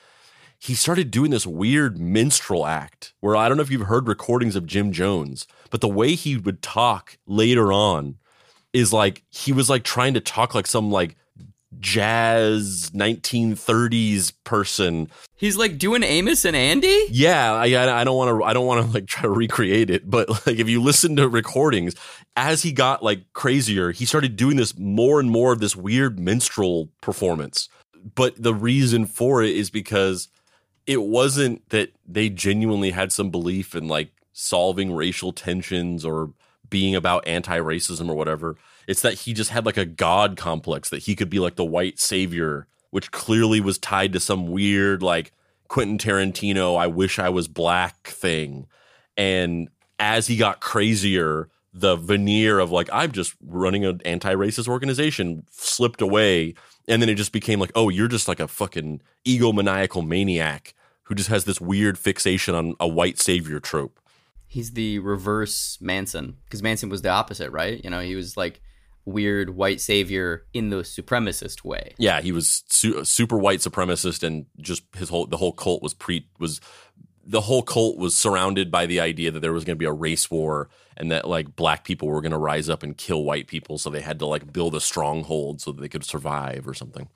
he 0.59 0.75
started 0.75 1.11
doing 1.11 1.31
this 1.31 1.47
weird 1.47 1.99
minstrel 1.99 2.67
act 2.67 3.15
where 3.21 3.37
I 3.37 3.49
don't 3.49 3.57
know 3.57 3.63
if 3.63 3.71
you've 3.71 3.83
heard 3.83 4.09
recordings 4.09 4.57
of 4.57 4.67
Jim 4.67 4.91
Jones, 4.91 5.47
but 5.71 5.81
the 5.81 5.89
way 5.89 6.15
he 6.15 6.37
would 6.37 6.63
talk 6.63 7.19
later 7.27 7.73
on 7.73 8.17
is 8.73 8.93
like 8.93 9.23
he 9.31 9.53
was 9.53 9.71
like 9.71 9.85
trying 9.85 10.15
to 10.15 10.21
talk 10.21 10.55
like 10.55 10.67
some 10.67 10.91
like 10.91 11.17
jazz 11.79 12.91
1930s 12.95 14.33
person. 14.45 15.11
He's 15.35 15.57
like 15.57 15.79
doing 15.79 16.03
Amos 16.03 16.45
and 16.45 16.57
Andy? 16.57 17.07
Yeah, 17.11 17.53
I 17.53 17.67
I 18.01 18.05
don't 18.05 18.17
want 18.17 18.41
to 18.41 18.45
I 18.45 18.53
don't 18.53 18.67
want 18.67 18.87
to 18.87 18.93
like 18.93 19.07
try 19.07 19.23
to 19.23 19.31
recreate 19.31 19.91
it, 19.91 20.09
but 20.09 20.29
like 20.29 20.59
if 20.59 20.69
you 20.69 20.83
listen 20.83 21.17
to 21.17 21.29
recordings 21.29 21.95
as 22.37 22.63
he 22.63 22.73
got 22.73 23.03
like 23.03 23.33
crazier, 23.33 23.93
he 23.93 24.05
started 24.05 24.37
doing 24.37 24.57
this 24.57 24.79
more 24.79 25.19
and 25.19 25.31
more 25.31 25.53
of 25.53 25.61
this 25.61 25.75
weird 25.75 26.19
minstrel 26.19 26.91
performance. 27.01 27.69
But 28.15 28.41
the 28.41 28.55
reason 28.55 29.07
for 29.07 29.43
it 29.43 29.57
is 29.57 29.71
because 29.71 30.29
it 30.87 31.03
wasn't 31.03 31.69
that 31.71 31.93
they 32.07 32.29
genuinely 32.29 32.91
had 32.91 33.11
some 33.11 33.31
belief 33.31 33.75
in 33.75 33.89
like 33.89 34.11
solving 34.33 34.95
racial 34.95 35.33
tensions 35.33 36.05
or 36.05 36.33
being 36.69 36.95
about 36.95 37.27
anti-racism 37.27 38.09
or 38.09 38.15
whatever. 38.15 38.57
It's 38.87 39.03
that 39.03 39.15
he 39.15 39.33
just 39.33 39.51
had 39.51 39.67
like 39.67 39.77
a 39.77 39.85
god 39.85 40.37
complex 40.37 40.91
that 40.91 41.03
he 41.03 41.17
could 41.17 41.31
be 41.31 41.39
like 41.39 41.57
the 41.57 41.65
white 41.65 41.99
savior, 41.99 42.69
which 42.91 43.11
clearly 43.11 43.61
was 43.61 43.79
tied 43.79 44.13
to 44.13 44.21
some 44.21 44.47
weird 44.47 45.03
like 45.03 45.33
Quentin 45.69 45.99
Tarantino 45.99 46.77
I 46.77 46.87
wish 46.87 47.19
I 47.19 47.31
was 47.31 47.49
black 47.49 48.07
thing. 48.07 48.67
And 49.17 49.69
as 49.99 50.27
he 50.27 50.37
got 50.37 50.61
crazier, 50.61 51.49
the 51.79 51.97
veneer 51.97 52.59
of 52.59 52.71
like 52.71 52.89
I'm 52.93 53.13
just 53.13 53.35
running 53.45 53.85
an 53.85 54.01
anti-racist 54.05 54.67
organization 54.67 55.45
slipped 55.51 56.01
away 56.01 56.55
and 56.89 57.03
then 57.03 57.09
it 57.09 57.17
just 57.17 57.33
became 57.33 57.61
like 57.61 57.73
oh 57.75 57.89
you're 57.89 58.09
just 58.09 58.29
like 58.29 58.41
a 58.41 58.49
fucking 58.49 59.03
egomaniacal 59.27 60.07
maniac 60.07 60.75
who 61.05 61.15
just 61.15 61.29
has 61.29 61.45
this 61.45 61.61
weird 61.61 61.99
fixation 61.99 62.55
on 62.55 62.75
a 62.81 62.89
white 62.89 63.19
savior 63.19 63.61
trope. 63.61 64.01
He's 64.49 64.73
the 64.73 64.99
reverse 65.01 65.79
Manson 65.81 66.37
because 66.45 66.63
Manson 66.63 66.89
was 66.89 67.03
the 67.03 67.11
opposite, 67.11 67.51
right? 67.51 67.83
You 67.83 67.91
know, 67.91 68.01
he 68.01 68.15
was 68.15 68.37
like 68.37 68.61
weird 69.05 69.51
white 69.51 69.81
savior 69.81 70.47
in 70.53 70.71
the 70.71 70.79
supremacist 70.79 71.65
way. 71.65 71.95
Yeah, 71.97 72.21
he 72.21 72.33
was 72.33 72.65
su- 72.69 73.05
super 73.05 73.39
white 73.39 73.61
supremacist, 73.61 74.23
and 74.23 74.47
just 74.61 74.83
his 74.97 75.09
whole 75.09 75.27
the 75.27 75.37
whole 75.37 75.53
cult 75.53 75.83
was 75.83 75.95
pre 75.95 76.29
was 76.39 76.61
the 77.27 77.43
whole 77.43 77.63
cult 77.63 77.97
was 77.97 78.15
surrounded 78.15 78.71
by 78.71 78.87
the 78.87 79.01
idea 79.01 79.31
that 79.31 79.41
there 79.41 79.53
was 79.53 79.65
going 79.65 79.77
to 79.77 79.79
be 79.79 79.85
a 79.85 79.93
race 79.93 80.31
war 80.31 80.69
and 80.97 81.11
that 81.11 81.29
like 81.29 81.57
black 81.57 81.85
people 81.85 82.09
were 82.09 82.21
going 82.21 82.33
to 82.33 82.39
rise 82.39 82.69
up 82.69 82.83
and 82.83 82.97
kill 82.97 83.25
white 83.25 83.49
people 83.49 83.79
so 83.79 83.91
they 83.91 84.01
had 84.01 84.19
to 84.21 84.27
like 84.27 84.53
build 84.53 84.75
a 84.75 84.81
stronghold 84.81 85.61
so 85.61 85.73
that 85.73 85.81
they 85.81 85.89
could 85.89 86.05
survive 86.05 86.67
or 86.67 86.73
something. 86.73 87.09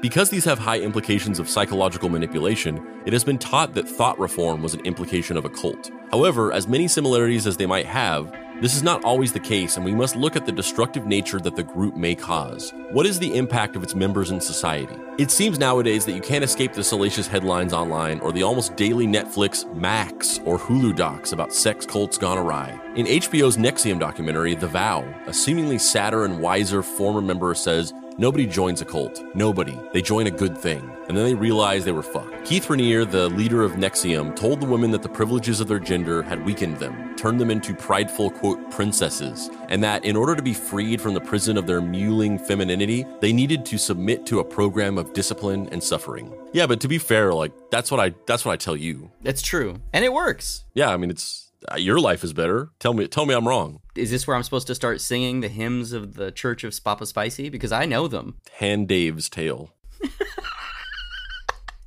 Because 0.00 0.30
these 0.30 0.44
have 0.44 0.58
high 0.58 0.78
implications 0.78 1.38
of 1.38 1.48
psychological 1.48 2.08
manipulation 2.08 2.80
it 3.06 3.12
has 3.12 3.24
been 3.24 3.38
taught 3.38 3.74
that 3.74 3.88
thought 3.88 4.18
reform 4.18 4.62
was 4.62 4.74
an 4.74 4.80
implication 4.86 5.36
of 5.36 5.44
a 5.44 5.50
cult. 5.50 5.90
However 6.10 6.52
as 6.52 6.68
many 6.68 6.86
similarities 6.86 7.46
as 7.46 7.56
they 7.56 7.66
might 7.66 7.86
have 7.86 8.32
this 8.60 8.74
is 8.74 8.82
not 8.82 9.04
always 9.04 9.32
the 9.32 9.40
case, 9.40 9.76
and 9.76 9.84
we 9.84 9.94
must 9.94 10.16
look 10.16 10.34
at 10.34 10.46
the 10.46 10.52
destructive 10.52 11.04
nature 11.06 11.38
that 11.40 11.56
the 11.56 11.62
group 11.62 11.94
may 11.94 12.14
cause. 12.14 12.72
What 12.90 13.04
is 13.04 13.18
the 13.18 13.36
impact 13.36 13.76
of 13.76 13.82
its 13.82 13.94
members 13.94 14.30
in 14.30 14.40
society? 14.40 14.96
It 15.18 15.30
seems 15.30 15.58
nowadays 15.58 16.06
that 16.06 16.12
you 16.12 16.22
can't 16.22 16.42
escape 16.42 16.72
the 16.72 16.82
salacious 16.82 17.26
headlines 17.26 17.74
online 17.74 18.18
or 18.20 18.32
the 18.32 18.42
almost 18.42 18.74
daily 18.76 19.06
Netflix, 19.06 19.70
Max, 19.74 20.40
or 20.46 20.58
Hulu 20.58 20.96
docs 20.96 21.32
about 21.32 21.52
sex 21.52 21.84
cults 21.84 22.16
gone 22.16 22.38
awry. 22.38 22.80
In 22.96 23.04
HBO's 23.04 23.58
NXIVM 23.58 24.00
documentary, 24.00 24.54
The 24.54 24.68
Vow, 24.68 25.04
a 25.26 25.34
seemingly 25.34 25.78
sadder 25.78 26.24
and 26.24 26.40
wiser 26.40 26.82
former 26.82 27.20
member 27.20 27.54
says, 27.54 27.92
Nobody 28.18 28.46
joins 28.46 28.80
a 28.80 28.86
cult. 28.86 29.22
Nobody. 29.34 29.78
They 29.92 30.00
join 30.00 30.26
a 30.26 30.30
good 30.30 30.56
thing. 30.56 30.90
And 31.06 31.14
then 31.14 31.26
they 31.26 31.34
realize 31.34 31.84
they 31.84 31.92
were 31.92 32.02
fucked. 32.02 32.46
Keith 32.46 32.66
Raniere, 32.66 33.08
the 33.08 33.28
leader 33.28 33.62
of 33.62 33.72
NXIVM, 33.72 34.34
told 34.34 34.60
the 34.60 34.66
women 34.66 34.90
that 34.92 35.02
the 35.02 35.08
privileges 35.08 35.60
of 35.60 35.68
their 35.68 35.78
gender 35.78 36.22
had 36.22 36.42
weakened 36.42 36.78
them, 36.78 37.14
turned 37.16 37.38
them 37.38 37.50
into 37.50 37.74
prideful, 37.74 38.30
quote, 38.30 38.70
princesses, 38.70 39.50
and 39.68 39.84
that 39.84 40.02
in 40.06 40.16
order 40.16 40.34
to 40.34 40.40
be 40.40 40.54
freed 40.54 40.98
from 40.98 41.12
the 41.12 41.20
prison 41.20 41.58
of 41.58 41.66
their 41.66 41.82
mewling 41.82 42.40
femininity, 42.40 43.04
they 43.20 43.34
needed 43.34 43.66
to 43.66 43.76
submit 43.76 44.24
to 44.26 44.40
a 44.40 44.44
program 44.44 44.96
of 44.96 45.12
discipline 45.12 45.68
and 45.70 45.82
suffering. 45.82 46.32
Yeah, 46.54 46.66
but 46.66 46.80
to 46.80 46.88
be 46.88 46.96
fair, 46.96 47.34
like 47.34 47.52
that's 47.70 47.90
what 47.90 48.00
I 48.00 48.14
that's 48.26 48.46
what 48.46 48.52
I 48.52 48.56
tell 48.56 48.76
you. 48.76 49.10
That's 49.20 49.42
true. 49.42 49.76
And 49.92 50.06
it 50.06 50.12
works. 50.12 50.64
Yeah, 50.72 50.88
I 50.88 50.96
mean 50.96 51.10
it's 51.10 51.45
Uh, 51.70 51.76
your 51.76 51.98
life 51.98 52.22
is 52.22 52.32
better. 52.32 52.70
Tell 52.78 52.94
me, 52.94 53.08
tell 53.08 53.26
me 53.26 53.34
I'm 53.34 53.46
wrong. 53.48 53.80
Is 53.94 54.10
this 54.10 54.26
where 54.26 54.36
I'm 54.36 54.42
supposed 54.42 54.66
to 54.68 54.74
start 54.74 55.00
singing 55.00 55.40
the 55.40 55.48
hymns 55.48 55.92
of 55.92 56.14
the 56.14 56.30
Church 56.30 56.64
of 56.64 56.72
Papa 56.84 57.06
Spicy? 57.06 57.48
Because 57.48 57.72
I 57.72 57.86
know 57.86 58.08
them. 58.08 58.36
Hand 58.58 58.88
Dave's 58.88 59.28
Tale. 59.28 59.72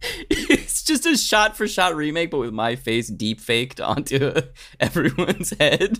it's 0.02 0.84
just 0.84 1.06
a 1.06 1.16
shot 1.16 1.56
for 1.56 1.68
shot 1.68 1.96
remake, 1.96 2.32
but 2.32 2.40
with 2.40 2.54
my 2.54 2.76
face 2.76 3.08
deep 3.08 3.40
faked 3.40 3.80
onto 3.80 4.34
everyone's 4.80 5.52
head. 5.60 6.00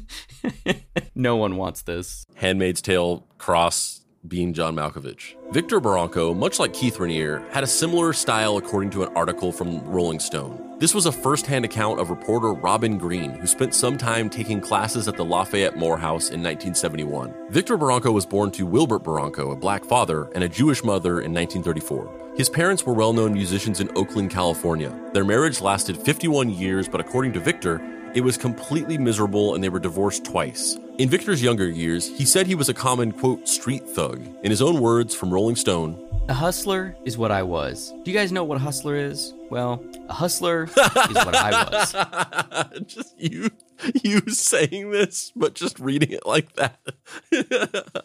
no 1.16 1.36
one 1.36 1.56
wants 1.56 1.84
this. 1.84 2.26
Handmaid's 2.36 2.82
Tale 2.82 3.28
cross 3.38 4.02
being 4.28 4.54
John 4.54 4.76
Malkovich. 4.76 5.36
Victor 5.52 5.80
Baranco, 5.80 6.36
much 6.36 6.60
like 6.60 6.74
Keith 6.74 6.98
Raniere, 6.98 7.50
had 7.52 7.64
a 7.64 7.68
similar 7.68 8.12
style 8.14 8.58
according 8.58 8.90
to 8.92 9.04
an 9.04 9.16
article 9.16 9.52
from 9.52 9.84
Rolling 9.86 10.20
Stone. 10.20 10.69
This 10.80 10.94
was 10.94 11.06
a 11.06 11.12
firsthand 11.12 11.66
account 11.66 12.00
of 12.00 12.10
reporter 12.10 12.54
Robin 12.54 12.98
Green, 12.98 13.32
who 13.32 13.48
spent 13.48 13.76
some 13.76 13.98
time 13.98 14.30
taking 14.30 14.62
classes 14.62 15.10
at 15.10 15.18
the 15.18 15.26
Lafayette 15.26 15.76
Morehouse 15.76 16.30
in 16.30 16.42
1971. 16.42 17.36
Victor 17.50 17.78
Baranco 17.78 18.14
was 18.14 18.26
born 18.26 18.50
to 18.52 18.66
Wilbert 18.66 19.04
Baranco, 19.04 19.52
a 19.52 19.58
black 19.58 19.84
father, 19.84 20.30
and 20.36 20.42
a 20.42 20.48
Jewish 20.48 20.82
mother 20.82 21.20
in 21.20 21.34
1934. 21.34 22.34
His 22.38 22.48
parents 22.48 22.86
were 22.86 22.94
well 22.94 23.12
known 23.12 23.34
musicians 23.34 23.82
in 23.82 23.90
Oakland, 23.98 24.32
California. 24.32 24.98
Their 25.12 25.26
marriage 25.26 25.60
lasted 25.60 25.98
51 25.98 26.50
years, 26.50 26.88
but 26.88 27.02
according 27.02 27.34
to 27.34 27.42
Victor, 27.42 27.82
it 28.14 28.22
was 28.22 28.38
completely 28.38 28.98
miserable 28.98 29.56
and 29.56 29.64
they 29.64 29.68
were 29.68 29.80
divorced 29.80 30.24
twice. 30.24 30.80
In 30.98 31.10
Victor's 31.10 31.44
younger 31.44 31.68
years, 31.68 32.08
he 32.08 32.24
said 32.24 32.48
he 32.48 32.56
was 32.56 32.70
a 32.70 32.74
common, 32.74 33.12
quote, 33.12 33.50
street 33.50 33.86
thug. 33.86 34.26
In 34.44 34.50
his 34.50 34.62
own 34.62 34.80
words 34.80 35.14
from 35.14 35.34
Rolling 35.34 35.58
Stone, 35.58 36.06
a 36.30 36.34
hustler 36.34 36.96
is 37.04 37.18
what 37.18 37.32
I 37.32 37.44
was. 37.44 37.94
Do 38.04 38.12
you 38.12 38.18
guys 38.18 38.32
know 38.32 38.46
what 38.46 38.56
a 38.56 38.62
hustler 38.62 38.96
is? 38.96 39.34
Well, 39.50 39.84
a 40.08 40.14
hustler 40.14 40.64
is 40.68 40.72
what 40.76 41.36
I 41.36 41.64
was. 41.64 42.88
just 42.88 43.20
you 43.20 43.50
you 44.04 44.22
saying 44.30 44.92
this, 44.92 45.32
but 45.36 45.56
just 45.56 45.80
reading 45.80 46.12
it 46.12 46.26
like 46.26 46.54
that. 46.54 46.80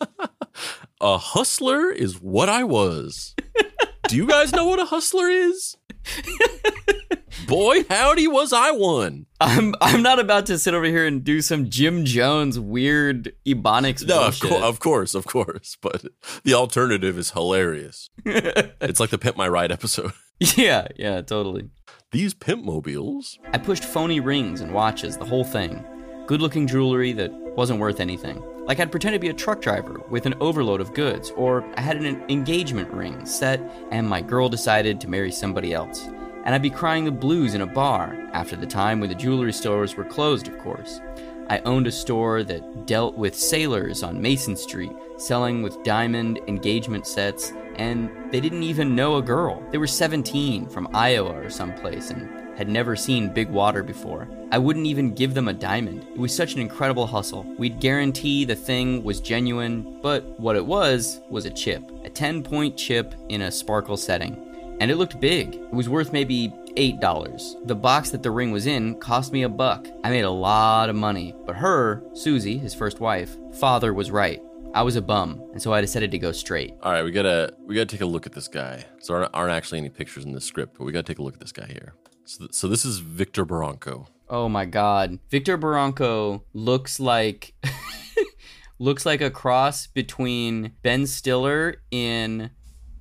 a 1.00 1.18
hustler 1.18 1.90
is 1.90 2.20
what 2.20 2.48
I 2.48 2.64
was. 2.64 3.34
Do 4.08 4.16
you 4.16 4.26
guys 4.26 4.52
know 4.52 4.66
what 4.66 4.80
a 4.80 4.86
hustler 4.86 5.28
is? 5.28 5.76
Boy, 7.46 7.84
howdy 7.90 8.26
was 8.26 8.52
I 8.52 8.70
one. 8.70 9.26
I'm 9.40 9.74
I'm 9.82 10.02
not 10.02 10.18
about 10.18 10.46
to 10.46 10.58
sit 10.58 10.72
over 10.72 10.86
here 10.86 11.06
and 11.06 11.22
do 11.24 11.42
some 11.42 11.68
Jim 11.68 12.06
Jones 12.06 12.58
weird 12.58 13.34
ebonics 13.46 14.06
no, 14.06 14.22
bullshit. 14.22 14.44
Of, 14.44 14.50
co- 14.50 14.68
of 14.68 14.80
course, 14.80 15.14
of 15.14 15.26
course. 15.26 15.76
But 15.80 16.06
the 16.44 16.54
alternative 16.54 17.18
is 17.18 17.32
hilarious. 17.32 18.08
it's 18.24 19.00
like 19.00 19.10
the 19.10 19.18
Pimp 19.18 19.36
My 19.36 19.48
Ride 19.48 19.72
episode. 19.72 20.12
Yeah, 20.56 20.88
yeah, 20.96 21.20
totally. 21.22 21.70
These 22.10 22.34
pimp 22.34 22.64
mobiles. 22.64 23.38
I 23.52 23.58
pushed 23.58 23.84
phony 23.84 24.20
rings 24.20 24.60
and 24.60 24.72
watches, 24.72 25.16
the 25.16 25.24
whole 25.24 25.44
thing. 25.44 25.84
Good 26.26 26.42
looking 26.42 26.66
jewelry 26.66 27.12
that 27.12 27.32
wasn't 27.32 27.80
worth 27.80 28.00
anything. 28.00 28.42
Like 28.66 28.80
I'd 28.80 28.90
pretend 28.90 29.14
to 29.14 29.18
be 29.18 29.28
a 29.28 29.34
truck 29.34 29.60
driver 29.60 30.00
with 30.10 30.26
an 30.26 30.34
overload 30.40 30.80
of 30.80 30.94
goods, 30.94 31.30
or 31.36 31.64
I 31.76 31.80
had 31.80 31.96
an 31.96 32.24
engagement 32.28 32.90
ring 32.92 33.24
set 33.26 33.60
and 33.90 34.08
my 34.08 34.20
girl 34.20 34.48
decided 34.48 35.00
to 35.00 35.08
marry 35.08 35.30
somebody 35.30 35.72
else 35.72 36.08
and 36.44 36.54
I'd 36.54 36.62
be 36.62 36.70
crying 36.70 37.04
the 37.04 37.10
blues 37.10 37.54
in 37.54 37.62
a 37.62 37.66
bar 37.66 38.16
after 38.32 38.54
the 38.54 38.66
time 38.66 39.00
when 39.00 39.08
the 39.08 39.14
jewelry 39.14 39.52
stores 39.52 39.96
were 39.96 40.04
closed, 40.04 40.46
of 40.46 40.58
course. 40.58 41.00
I 41.48 41.58
owned 41.60 41.86
a 41.86 41.92
store 41.92 42.42
that 42.44 42.86
dealt 42.86 43.16
with 43.16 43.34
sailors 43.34 44.02
on 44.02 44.20
Mason 44.20 44.54
Street, 44.54 44.92
selling 45.16 45.62
with 45.62 45.82
diamond 45.84 46.40
engagement 46.46 47.06
sets, 47.06 47.52
and 47.76 48.10
they 48.32 48.40
didn't 48.40 48.62
even 48.62 48.94
know 48.94 49.16
a 49.16 49.22
girl. 49.22 49.62
They 49.70 49.78
were 49.78 49.86
17 49.86 50.66
from 50.68 50.88
Iowa 50.94 51.32
or 51.32 51.50
someplace 51.50 52.10
and 52.10 52.28
had 52.56 52.68
never 52.68 52.94
seen 52.94 53.32
big 53.32 53.50
water 53.50 53.82
before. 53.82 54.28
I 54.52 54.58
wouldn't 54.58 54.86
even 54.86 55.14
give 55.14 55.34
them 55.34 55.48
a 55.48 55.52
diamond. 55.52 56.06
It 56.14 56.18
was 56.18 56.34
such 56.34 56.54
an 56.54 56.60
incredible 56.60 57.06
hustle. 57.06 57.42
We'd 57.58 57.80
guarantee 57.80 58.44
the 58.44 58.54
thing 58.54 59.02
was 59.02 59.20
genuine, 59.20 60.00
but 60.00 60.38
what 60.38 60.56
it 60.56 60.64
was 60.64 61.20
was 61.28 61.46
a 61.46 61.50
chip, 61.50 61.82
a 62.04 62.10
10 62.10 62.42
point 62.42 62.76
chip 62.76 63.14
in 63.28 63.42
a 63.42 63.50
sparkle 63.50 63.96
setting 63.96 64.54
and 64.80 64.90
it 64.90 64.96
looked 64.96 65.20
big. 65.20 65.54
It 65.54 65.72
was 65.72 65.88
worth 65.88 66.12
maybe 66.12 66.52
$8. 66.76 67.66
The 67.66 67.74
box 67.74 68.10
that 68.10 68.22
the 68.22 68.30
ring 68.30 68.50
was 68.50 68.66
in 68.66 68.98
cost 68.98 69.32
me 69.32 69.42
a 69.42 69.48
buck. 69.48 69.86
I 70.02 70.10
made 70.10 70.24
a 70.24 70.30
lot 70.30 70.88
of 70.88 70.96
money, 70.96 71.34
but 71.46 71.56
her, 71.56 72.02
Susie, 72.12 72.58
his 72.58 72.74
first 72.74 73.00
wife, 73.00 73.36
father 73.52 73.94
was 73.94 74.10
right. 74.10 74.42
I 74.74 74.82
was 74.82 74.96
a 74.96 75.02
bum, 75.02 75.40
and 75.52 75.62
so 75.62 75.72
I 75.72 75.80
decided 75.80 76.10
to 76.10 76.18
go 76.18 76.32
straight. 76.32 76.74
All 76.82 76.90
right, 76.90 77.04
we 77.04 77.12
gotta 77.12 77.54
we 77.64 77.76
gotta 77.76 77.86
take 77.86 78.00
a 78.00 78.06
look 78.06 78.26
at 78.26 78.32
this 78.32 78.48
guy. 78.48 78.84
So 78.98 79.12
there 79.12 79.36
aren't 79.36 79.52
actually 79.52 79.78
any 79.78 79.88
pictures 79.88 80.24
in 80.24 80.32
the 80.32 80.40
script, 80.40 80.76
but 80.76 80.84
we 80.84 80.90
gotta 80.90 81.04
take 81.04 81.20
a 81.20 81.22
look 81.22 81.34
at 81.34 81.40
this 81.40 81.52
guy 81.52 81.66
here. 81.66 81.94
So, 82.24 82.38
th- 82.40 82.54
so 82.54 82.66
this 82.66 82.84
is 82.84 82.98
Victor 82.98 83.46
Baranco. 83.46 84.08
Oh 84.28 84.48
my 84.48 84.64
God, 84.64 85.20
Victor 85.30 85.56
Baranco 85.56 86.42
looks 86.54 86.98
like 86.98 87.54
looks 88.80 89.06
like 89.06 89.20
a 89.20 89.30
cross 89.30 89.86
between 89.86 90.72
Ben 90.82 91.06
Stiller 91.06 91.76
in 91.92 92.50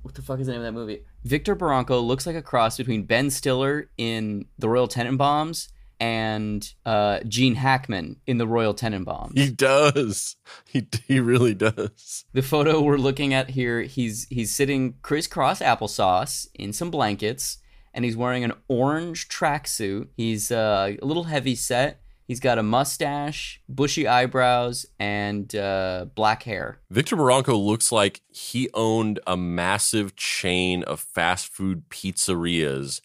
what 0.02 0.14
the 0.14 0.22
fuck 0.22 0.38
is 0.38 0.46
the 0.46 0.52
name 0.52 0.60
of 0.60 0.66
that 0.66 0.78
movie? 0.78 1.00
Victor 1.24 1.56
Baranco 1.56 2.00
looks 2.06 2.24
like 2.24 2.36
a 2.36 2.42
cross 2.42 2.76
between 2.76 3.02
Ben 3.02 3.30
Stiller 3.30 3.90
in 3.98 4.46
The 4.60 4.68
Royal 4.68 4.86
Tenenbaums 4.86 5.70
and 6.04 6.74
uh, 6.84 7.20
Gene 7.26 7.54
Hackman 7.54 8.16
in 8.26 8.36
The 8.36 8.46
Royal 8.46 8.74
Tenenbaums. 8.74 9.38
He 9.38 9.50
does. 9.50 10.36
He 10.66 10.86
he 11.08 11.18
really 11.18 11.54
does. 11.54 12.26
The 12.34 12.42
photo 12.42 12.82
we're 12.82 12.98
looking 12.98 13.32
at 13.32 13.50
here, 13.50 13.80
he's 13.82 14.26
he's 14.28 14.54
sitting 14.54 14.96
crisscross 15.00 15.60
applesauce 15.60 16.46
in 16.54 16.74
some 16.74 16.90
blankets, 16.90 17.58
and 17.94 18.04
he's 18.04 18.18
wearing 18.18 18.44
an 18.44 18.52
orange 18.68 19.28
tracksuit. 19.28 20.08
He's 20.14 20.52
uh, 20.52 20.96
a 21.00 21.04
little 21.06 21.24
heavy 21.24 21.54
set. 21.54 22.02
He's 22.26 22.40
got 22.40 22.58
a 22.58 22.62
mustache, 22.62 23.62
bushy 23.68 24.06
eyebrows, 24.06 24.84
and 24.98 25.54
uh, 25.54 26.06
black 26.14 26.42
hair. 26.42 26.80
Victor 26.90 27.16
Baranco 27.16 27.58
looks 27.58 27.90
like 27.90 28.20
he 28.28 28.68
owned 28.74 29.20
a 29.26 29.36
massive 29.36 30.16
chain 30.16 30.82
of 30.82 31.00
fast 31.00 31.48
food 31.48 31.88
pizzerias 31.88 33.00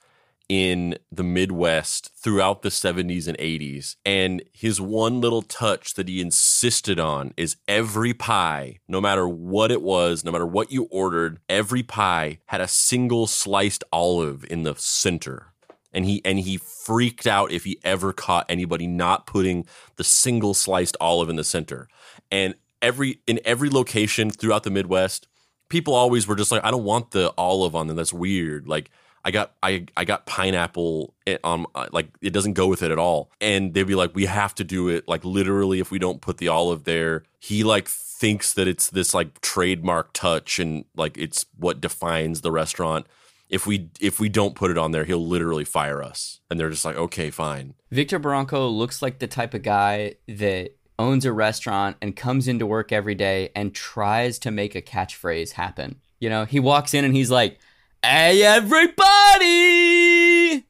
in 0.49 0.97
the 1.11 1.23
Midwest 1.23 2.11
throughout 2.15 2.63
the 2.63 2.69
70s 2.69 3.27
and 3.27 3.37
80s. 3.37 3.95
And 4.03 4.41
his 4.51 4.81
one 4.81 5.21
little 5.21 5.43
touch 5.43 5.93
that 5.93 6.09
he 6.09 6.19
insisted 6.19 6.99
on 6.99 7.33
is 7.37 7.57
every 7.67 8.15
pie, 8.15 8.79
no 8.87 8.99
matter 8.99 9.29
what 9.29 9.71
it 9.71 9.83
was, 9.83 10.25
no 10.25 10.31
matter 10.31 10.47
what 10.47 10.71
you 10.71 10.85
ordered, 10.91 11.39
every 11.47 11.83
pie 11.83 12.39
had 12.47 12.61
a 12.61 12.67
single 12.67 13.27
sliced 13.27 13.83
olive 13.93 14.43
in 14.49 14.63
the 14.63 14.73
center. 14.75 15.53
And 15.93 16.05
he 16.05 16.21
and 16.25 16.39
he 16.39 16.57
freaked 16.57 17.25
out 17.25 17.51
if 17.51 17.63
he 17.63 17.79
ever 17.83 18.13
caught 18.13 18.45
anybody 18.49 18.85
not 18.85 19.25
putting 19.25 19.65
the 19.95 20.03
single 20.03 20.53
sliced 20.53 20.97
olive 20.99 21.29
in 21.29 21.35
the 21.35 21.43
center. 21.43 21.87
And 22.31 22.55
every 22.81 23.21
in 23.25 23.39
every 23.43 23.69
location 23.69 24.29
throughout 24.29 24.63
the 24.63 24.69
Midwest, 24.69 25.27
people 25.67 25.95
always 25.95 26.27
were 26.27 26.35
just 26.35 26.51
like, 26.51 26.63
I 26.63 26.69
don't 26.69 26.83
want 26.83 27.11
the 27.11 27.33
olive 27.39 27.75
on 27.75 27.87
them. 27.87 27.97
That's 27.97 28.13
weird. 28.13 28.67
Like 28.67 28.91
I 29.23 29.31
got 29.31 29.53
I 29.61 29.85
I 29.97 30.05
got 30.05 30.25
pineapple 30.25 31.13
on 31.43 31.65
uh, 31.75 31.87
like 31.91 32.09
it 32.21 32.31
doesn't 32.31 32.53
go 32.53 32.67
with 32.67 32.81
it 32.81 32.91
at 32.91 32.99
all. 32.99 33.31
And 33.41 33.73
they'd 33.73 33.83
be 33.83 33.95
like, 33.95 34.15
we 34.15 34.25
have 34.25 34.55
to 34.55 34.63
do 34.63 34.87
it 34.87 35.07
like 35.07 35.23
literally 35.25 35.79
if 35.79 35.91
we 35.91 35.99
don't 35.99 36.21
put 36.21 36.37
the 36.37 36.47
olive 36.47 36.83
there. 36.83 37.23
He 37.39 37.63
like 37.63 37.87
thinks 37.87 38.53
that 38.53 38.67
it's 38.67 38.89
this 38.89 39.13
like 39.13 39.39
trademark 39.41 40.13
touch 40.13 40.59
and 40.59 40.85
like 40.95 41.17
it's 41.17 41.45
what 41.57 41.81
defines 41.81 42.41
the 42.41 42.51
restaurant. 42.51 43.07
If 43.49 43.65
we 43.65 43.89
if 43.99 44.19
we 44.19 44.29
don't 44.29 44.55
put 44.55 44.71
it 44.71 44.77
on 44.77 44.91
there, 44.91 45.05
he'll 45.05 45.25
literally 45.25 45.65
fire 45.65 46.03
us. 46.03 46.39
And 46.49 46.59
they're 46.59 46.69
just 46.69 46.85
like, 46.85 46.95
okay, 46.95 47.29
fine. 47.29 47.75
Victor 47.91 48.19
Baranco 48.19 48.71
looks 48.71 49.01
like 49.01 49.19
the 49.19 49.27
type 49.27 49.53
of 49.53 49.63
guy 49.63 50.15
that 50.27 50.75
owns 50.99 51.25
a 51.25 51.31
restaurant 51.31 51.95
and 52.01 52.15
comes 52.15 52.47
into 52.47 52.65
work 52.65 52.91
every 52.91 53.15
day 53.15 53.49
and 53.55 53.73
tries 53.73 54.37
to 54.39 54.51
make 54.51 54.75
a 54.75 54.81
catchphrase 54.81 55.51
happen. 55.53 55.95
You 56.19 56.29
know, 56.29 56.43
he 56.43 56.59
walks 56.59 56.93
in 56.93 57.05
and 57.05 57.15
he's 57.15 57.31
like, 57.31 57.57
hey 58.01 58.41
everybody 58.43 58.93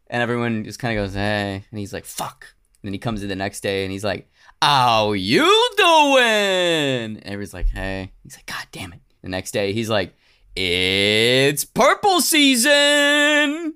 and 0.08 0.24
everyone 0.24 0.64
just 0.64 0.80
kind 0.80 0.98
of 0.98 1.06
goes 1.06 1.14
hey 1.14 1.64
and 1.70 1.80
he's 1.80 1.94
like 1.94 2.04
fuck 2.04 2.56
and 2.82 2.88
then 2.88 2.94
he 2.94 2.98
comes 2.98 3.22
in 3.22 3.30
the 3.30 3.36
next 3.36 3.60
day 3.62 3.84
and 3.84 3.92
he's 3.92 4.04
like 4.04 4.28
how 4.64 5.12
you 5.12 5.70
doing 5.78 6.24
and 6.24 7.18
everybody's 7.24 7.54
like 7.54 7.68
hey 7.68 8.12
he's 8.24 8.36
like 8.36 8.48
god 8.48 8.66
damn 8.72 8.92
it 8.94 9.00
the 9.22 9.30
next 9.30 9.52
day 9.52 9.74
he's 9.74 9.92
like 9.92 10.16
it's 10.56 11.64
purple 11.66 12.20
season 12.20 13.76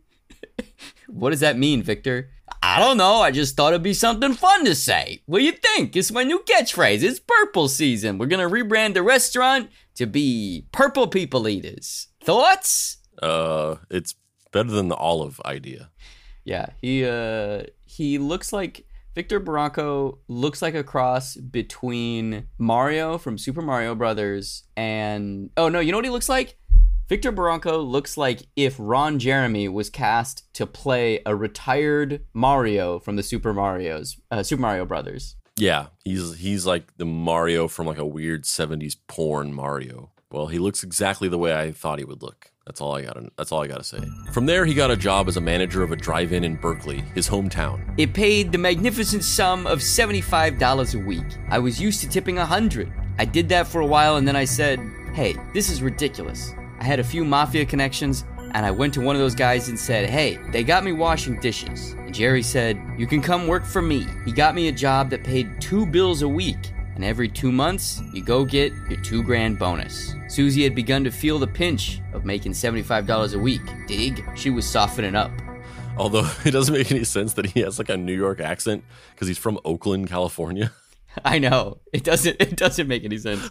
what 1.07 1.29
does 1.29 1.41
that 1.41 1.55
mean 1.55 1.83
victor 1.83 2.31
I 2.65 2.79
don't 2.79 2.95
know. 2.97 3.15
I 3.15 3.31
just 3.31 3.57
thought 3.57 3.73
it'd 3.73 3.83
be 3.83 3.93
something 3.93 4.33
fun 4.33 4.63
to 4.63 4.73
say. 4.73 5.21
What 5.25 5.39
do 5.39 5.45
you 5.45 5.51
think? 5.51 5.97
It's 5.97 6.13
my 6.13 6.23
new 6.23 6.39
catchphrase. 6.39 7.03
It's 7.03 7.19
purple 7.19 7.67
season. 7.67 8.17
We're 8.17 8.27
gonna 8.27 8.49
rebrand 8.49 8.93
the 8.93 9.03
restaurant 9.03 9.69
to 9.95 10.05
be 10.05 10.65
Purple 10.71 11.07
People 11.07 11.49
Eaters. 11.49 12.07
Thoughts? 12.21 13.02
Uh, 13.21 13.75
it's 13.89 14.15
better 14.51 14.71
than 14.71 14.87
the 14.87 14.95
olive 14.95 15.41
idea. 15.45 15.89
Yeah, 16.45 16.67
he 16.81 17.05
uh 17.05 17.63
he 17.85 18.17
looks 18.17 18.51
like 18.51 18.85
Victor 19.15 19.39
Baranco 19.39 20.17
looks 20.27 20.61
like 20.61 20.75
a 20.75 20.83
cross 20.83 21.35
between 21.35 22.47
Mario 22.57 23.17
from 23.17 23.37
Super 23.37 23.61
Mario 23.61 23.95
Brothers 23.95 24.63
and 24.75 25.49
oh 25.57 25.69
no, 25.69 25.79
you 25.79 25.91
know 25.91 25.97
what 25.97 26.05
he 26.05 26.11
looks 26.11 26.29
like? 26.29 26.57
Victor 27.09 27.31
Baranco 27.31 27.85
looks 27.85 28.17
like 28.17 28.47
if 28.55 28.75
Ron 28.79 29.19
Jeremy 29.19 29.67
was 29.67 29.89
cast 29.89 30.51
to 30.55 30.65
play 30.65 31.19
a 31.25 31.35
retired 31.35 32.25
Mario 32.33 32.97
from 32.97 33.17
the 33.17 33.23
Super 33.23 33.53
Mario's 33.53 34.19
uh, 34.31 34.41
Super 34.41 34.61
Mario 34.61 34.85
Brothers. 34.85 35.35
Yeah, 35.57 35.87
he's 36.03 36.37
he's 36.37 36.65
like 36.65 36.97
the 36.97 37.05
Mario 37.05 37.67
from 37.67 37.87
like 37.87 37.97
a 37.97 38.05
weird 38.05 38.45
70s 38.45 38.95
porn 39.07 39.53
Mario. 39.53 40.11
Well, 40.31 40.47
he 40.47 40.57
looks 40.57 40.81
exactly 40.81 41.27
the 41.29 41.37
way 41.37 41.53
I 41.53 41.71
thought 41.71 41.99
he 41.99 42.05
would 42.05 42.23
look. 42.23 42.51
That's 42.65 42.79
all 42.79 42.95
I 42.95 43.01
got. 43.01 43.17
That's 43.37 43.51
all 43.51 43.61
I 43.61 43.67
got 43.67 43.77
to 43.79 43.83
say. 43.83 43.99
From 44.31 44.45
there, 44.45 44.65
he 44.65 44.73
got 44.73 44.89
a 44.89 44.95
job 44.95 45.27
as 45.27 45.35
a 45.35 45.41
manager 45.41 45.83
of 45.83 45.91
a 45.91 45.95
drive-in 45.95 46.43
in 46.43 46.55
Berkeley, 46.55 47.01
his 47.13 47.27
hometown. 47.29 47.93
It 47.97 48.13
paid 48.13 48.51
the 48.51 48.57
magnificent 48.57 49.23
sum 49.23 49.67
of 49.67 49.81
seventy-five 49.81 50.59
dollars 50.59 50.95
a 50.95 50.99
week. 50.99 51.25
I 51.49 51.59
was 51.59 51.81
used 51.81 52.01
to 52.01 52.09
tipping 52.09 52.37
a 52.37 52.45
hundred. 52.45 52.91
I 53.19 53.25
did 53.25 53.49
that 53.49 53.67
for 53.67 53.81
a 53.81 53.85
while, 53.85 54.15
and 54.15 54.27
then 54.27 54.35
I 54.37 54.45
said, 54.45 54.79
"Hey, 55.13 55.35
this 55.53 55.69
is 55.69 55.81
ridiculous." 55.81 56.53
I 56.79 56.85
had 56.85 56.99
a 56.99 57.03
few 57.03 57.23
mafia 57.23 57.65
connections, 57.65 58.25
and 58.53 58.65
I 58.65 58.71
went 58.71 58.93
to 58.95 59.01
one 59.01 59.15
of 59.15 59.21
those 59.21 59.35
guys 59.35 59.69
and 59.69 59.79
said, 59.79 60.09
Hey, 60.09 60.37
they 60.51 60.63
got 60.63 60.83
me 60.83 60.91
washing 60.91 61.39
dishes. 61.39 61.93
And 61.93 62.13
Jerry 62.13 62.43
said, 62.43 62.77
You 62.97 63.07
can 63.07 63.21
come 63.21 63.47
work 63.47 63.63
for 63.63 63.81
me. 63.81 64.05
He 64.25 64.33
got 64.33 64.53
me 64.53 64.67
a 64.67 64.71
job 64.71 65.09
that 65.11 65.23
paid 65.23 65.61
two 65.61 65.85
bills 65.85 66.23
a 66.23 66.27
week 66.27 66.72
and 66.95 67.03
every 67.03 67.27
two 67.27 67.51
months, 67.51 68.01
you 68.13 68.23
go 68.23 68.45
get 68.45 68.73
your 68.89 69.01
two 69.01 69.23
grand 69.23 69.57
bonus. 69.57 70.15
Susie 70.27 70.63
had 70.63 70.75
begun 70.75 71.03
to 71.03 71.11
feel 71.11 71.39
the 71.39 71.47
pinch 71.47 71.99
of 72.13 72.25
making 72.25 72.51
$75 72.51 73.33
a 73.33 73.39
week. 73.39 73.61
Dig? 73.87 74.23
She 74.35 74.49
was 74.49 74.65
softening 74.65 75.15
up. 75.15 75.31
Although 75.97 76.29
it 76.45 76.51
doesn't 76.51 76.73
make 76.73 76.91
any 76.91 77.03
sense 77.03 77.33
that 77.33 77.47
he 77.47 77.61
has 77.61 77.77
like 77.77 77.89
a 77.89 77.97
New 77.97 78.15
York 78.15 78.39
accent 78.39 78.83
because 79.11 79.27
he's 79.27 79.37
from 79.37 79.59
Oakland, 79.65 80.07
California. 80.07 80.71
I 81.25 81.37
know. 81.37 81.77
It 81.91 82.03
doesn't 82.03 82.37
it 82.39 82.55
doesn't 82.55 82.87
make 82.87 83.03
any 83.03 83.19
sense. 83.19 83.47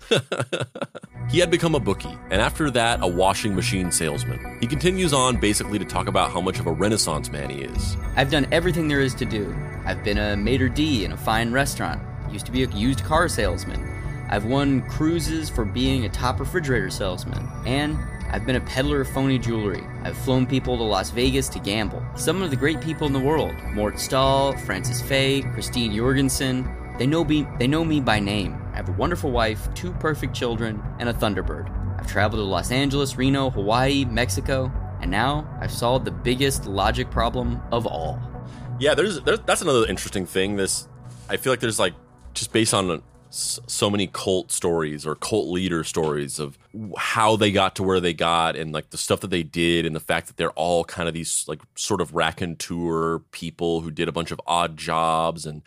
he 1.31 1.38
had 1.38 1.48
become 1.48 1.76
a 1.76 1.81
bookie, 1.81 2.18
and 2.31 2.42
after 2.42 2.72
that, 2.72 2.98
a 3.02 3.07
washing 3.07 3.55
machine 3.55 3.92
salesman. 3.92 4.59
He 4.61 4.66
continues 4.66 5.12
on 5.12 5.37
basically 5.37 5.78
to 5.78 5.85
talk 5.85 6.09
about 6.09 6.33
how 6.33 6.40
much 6.40 6.59
of 6.59 6.66
a 6.66 6.72
renaissance 6.72 7.31
man 7.31 7.50
he 7.50 7.62
is. 7.62 7.96
I've 8.16 8.33
done 8.33 8.48
everything 8.50 8.88
there 8.88 9.00
is 9.00 9.14
to 9.14 9.24
do. 9.24 9.55
I've 9.85 10.02
been 10.02 10.18
a 10.18 10.37
maitre 10.37 10.70
d' 10.70 11.05
in 11.05 11.12
a 11.12 11.16
fine 11.16 11.52
restaurant 11.52 12.02
used 12.33 12.47
to 12.47 12.53
be 12.53 12.64
a 12.64 12.68
used 12.68 13.05
car 13.05 13.29
salesman. 13.29 13.81
I've 14.31 14.45
won 14.45 14.83
cruises 14.88 15.51
for 15.51 15.64
being 15.64 16.05
a 16.05 16.09
top 16.09 16.40
refrigerator 16.40 16.90
salesman. 16.90 17.47
And 17.66 17.99
I've 18.31 18.47
been 18.47 18.57
a 18.57 18.61
peddler 18.62 19.03
of 19.03 19.09
phony 19.09 19.38
jewelry. 19.38 19.85
I've 20.03 20.16
flown 20.16 20.47
people 20.47 20.77
to 20.79 20.83
Las 20.83 21.11
Vegas 21.11 21.49
to 21.51 21.59
gamble. 21.59 22.03
Some 22.16 22.40
of 22.42 22.51
the 22.51 22.57
great 22.57 22.81
people 22.81 23.07
in 23.07 23.12
the 23.12 23.21
world 23.21 23.55
Mort 23.75 24.01
Sahl, 24.01 24.57
Frances 24.57 25.03
Faye, 25.03 25.42
Christine 25.42 25.95
Jorgensen 25.95 26.64
they 26.99 27.07
know, 27.07 27.25
me, 27.25 27.47
they 27.59 27.66
know 27.66 27.85
me 27.85 28.01
by 28.01 28.21
name. 28.21 28.62
I 28.73 28.77
have 28.77 28.88
a 28.88 28.92
wonderful 28.92 29.31
wife, 29.31 29.73
two 29.75 29.92
perfect 29.95 30.35
children, 30.35 30.83
and 30.99 31.09
a 31.09 31.14
Thunderbird. 31.14 31.99
I've 31.99 32.07
traveled 32.07 32.40
to 32.40 32.45
Los 32.45 32.71
Angeles, 32.71 33.16
Reno, 33.16 33.51
Hawaii, 33.51 34.05
Mexico, 34.05 34.71
and 35.01 35.11
now 35.11 35.49
I've 35.61 35.73
solved 35.73 36.05
the 36.05 36.11
biggest 36.11 36.66
logic 36.66 37.11
problem 37.11 37.61
of 37.73 37.87
all. 37.87 38.21
Yeah, 38.79 38.95
there's, 38.95 39.21
there's 39.23 39.40
that's 39.40 39.62
another 39.62 39.87
interesting 39.87 40.27
thing. 40.27 40.57
This 40.57 40.87
I 41.29 41.38
feel 41.38 41.53
like 41.53 41.61
there's 41.61 41.79
like 41.79 41.95
just 42.35 42.53
based 42.53 42.75
on 42.75 43.03
so 43.33 43.88
many 43.88 44.07
cult 44.07 44.53
stories 44.53 45.07
or 45.07 45.14
cult 45.14 45.49
leader 45.49 45.83
stories 45.83 46.38
of 46.38 46.59
how 46.99 47.35
they 47.35 47.51
got 47.51 47.75
to 47.75 47.83
where 47.83 47.99
they 47.99 48.12
got 48.12 48.57
and 48.57 48.73
like 48.73 48.90
the 48.90 48.99
stuff 48.99 49.21
that 49.21 49.31
they 49.31 49.42
did 49.42 49.87
and 49.87 49.97
the 49.97 50.01
fact 50.01 50.27
that 50.27 50.37
they're 50.37 50.51
all 50.51 50.85
kind 50.85 51.09
of 51.09 51.14
these 51.14 51.47
like 51.49 51.61
sort 51.75 52.03
of 52.03 52.14
raconteur 52.14 53.21
people 53.31 53.81
who 53.81 53.90
did 53.90 54.07
a 54.07 54.12
bunch 54.12 54.31
of 54.33 54.40
odd 54.47 54.77
jobs 54.77 55.47
and 55.47 55.62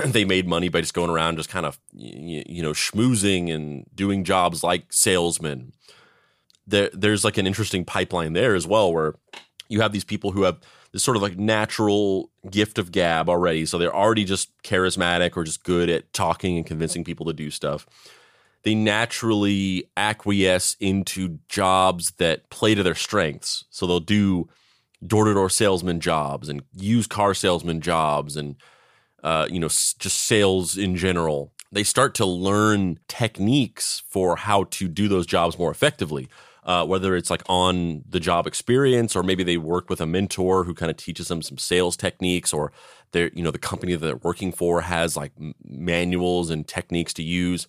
they 0.06 0.24
made 0.24 0.48
money 0.48 0.70
by 0.70 0.80
just 0.80 0.94
going 0.94 1.10
around 1.10 1.36
just 1.36 1.50
kind 1.50 1.66
of 1.66 1.78
you 1.92 2.62
know 2.62 2.72
schmoozing 2.72 3.52
and 3.52 3.84
doing 3.94 4.24
jobs 4.24 4.62
like 4.62 4.90
salesmen. 4.90 5.72
There 6.66 6.90
there's 6.94 7.24
like 7.24 7.36
an 7.36 7.46
interesting 7.46 7.84
pipeline 7.84 8.32
there 8.32 8.54
as 8.54 8.66
well 8.66 8.92
where 8.92 9.14
you 9.68 9.82
have 9.82 9.92
these 9.92 10.04
people 10.04 10.32
who 10.32 10.44
have 10.44 10.58
this 10.94 11.02
sort 11.02 11.16
of 11.16 11.22
like 11.24 11.36
natural 11.36 12.30
gift 12.48 12.78
of 12.78 12.92
gab 12.92 13.28
already. 13.28 13.66
So 13.66 13.78
they're 13.78 13.94
already 13.94 14.24
just 14.24 14.56
charismatic 14.62 15.36
or 15.36 15.42
just 15.42 15.64
good 15.64 15.90
at 15.90 16.12
talking 16.12 16.56
and 16.56 16.64
convincing 16.64 17.02
people 17.02 17.26
to 17.26 17.32
do 17.32 17.50
stuff. 17.50 17.84
They 18.62 18.76
naturally 18.76 19.90
acquiesce 19.96 20.76
into 20.78 21.40
jobs 21.48 22.12
that 22.12 22.48
play 22.48 22.76
to 22.76 22.84
their 22.84 22.94
strengths. 22.94 23.64
So 23.70 23.88
they'll 23.88 23.98
do 23.98 24.48
door 25.04 25.24
to 25.24 25.34
door 25.34 25.50
salesman 25.50 25.98
jobs 25.98 26.48
and 26.48 26.62
used 26.72 27.10
car 27.10 27.34
salesman 27.34 27.80
jobs 27.80 28.36
and, 28.36 28.54
uh, 29.24 29.48
you 29.50 29.58
know, 29.58 29.66
just 29.66 30.22
sales 30.22 30.78
in 30.78 30.94
general. 30.94 31.52
They 31.72 31.82
start 31.82 32.14
to 32.14 32.24
learn 32.24 33.00
techniques 33.08 34.04
for 34.08 34.36
how 34.36 34.64
to 34.70 34.86
do 34.86 35.08
those 35.08 35.26
jobs 35.26 35.58
more 35.58 35.72
effectively 35.72 36.28
uh, 36.64 36.84
whether 36.84 37.14
it's 37.14 37.30
like 37.30 37.42
on 37.48 38.02
the 38.08 38.20
job 38.20 38.46
experience 38.46 39.14
or 39.14 39.22
maybe 39.22 39.42
they 39.42 39.56
work 39.56 39.90
with 39.90 40.00
a 40.00 40.06
mentor 40.06 40.64
who 40.64 40.74
kind 40.74 40.90
of 40.90 40.96
teaches 40.96 41.28
them 41.28 41.42
some 41.42 41.58
sales 41.58 41.96
techniques 41.96 42.52
or 42.52 42.72
they're 43.12 43.30
you 43.34 43.42
know 43.42 43.50
the 43.50 43.58
company 43.58 43.94
that 43.94 44.04
they're 44.04 44.16
working 44.16 44.52
for 44.52 44.80
has 44.80 45.16
like 45.16 45.32
manuals 45.64 46.50
and 46.50 46.66
techniques 46.66 47.12
to 47.14 47.22
use. 47.22 47.68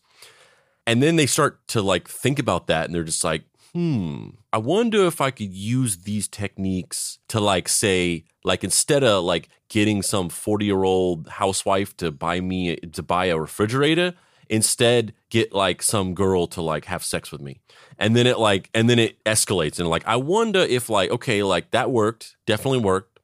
And 0.87 1.01
then 1.01 1.15
they 1.15 1.25
start 1.25 1.67
to 1.69 1.81
like 1.81 2.07
think 2.07 2.39
about 2.39 2.67
that 2.67 2.85
and 2.85 2.95
they're 2.95 3.03
just 3.03 3.23
like 3.23 3.43
hmm, 3.75 4.29
I 4.53 4.57
wonder 4.57 5.05
if 5.05 5.19
I 5.19 5.31
could 5.31 5.53
use 5.53 5.97
these 5.97 6.29
techniques 6.29 7.19
to 7.27 7.41
like 7.41 7.67
say, 7.67 8.23
like 8.45 8.63
instead 8.63 9.03
of 9.03 9.25
like 9.25 9.49
getting 9.67 10.01
some 10.01 10.29
40 10.29 10.65
year 10.65 10.85
old 10.85 11.27
housewife 11.27 11.95
to 11.97 12.09
buy 12.09 12.39
me 12.39 12.77
to 12.77 13.03
buy 13.03 13.25
a 13.25 13.37
refrigerator, 13.37 14.13
instead 14.49 15.13
get 15.29 15.53
like 15.53 15.81
some 15.81 16.13
girl 16.13 16.47
to 16.47 16.61
like 16.61 16.85
have 16.85 17.03
sex 17.03 17.31
with 17.31 17.41
me. 17.41 17.61
And 17.97 18.15
then 18.15 18.27
it 18.27 18.39
like 18.39 18.69
and 18.73 18.89
then 18.89 18.99
it 18.99 19.23
escalates 19.23 19.79
and 19.79 19.87
like 19.87 20.05
I 20.05 20.15
wonder 20.15 20.59
if 20.59 20.89
like 20.89 21.11
okay, 21.11 21.43
like 21.43 21.71
that 21.71 21.91
worked, 21.91 22.35
definitely 22.45 22.79
worked. 22.79 23.19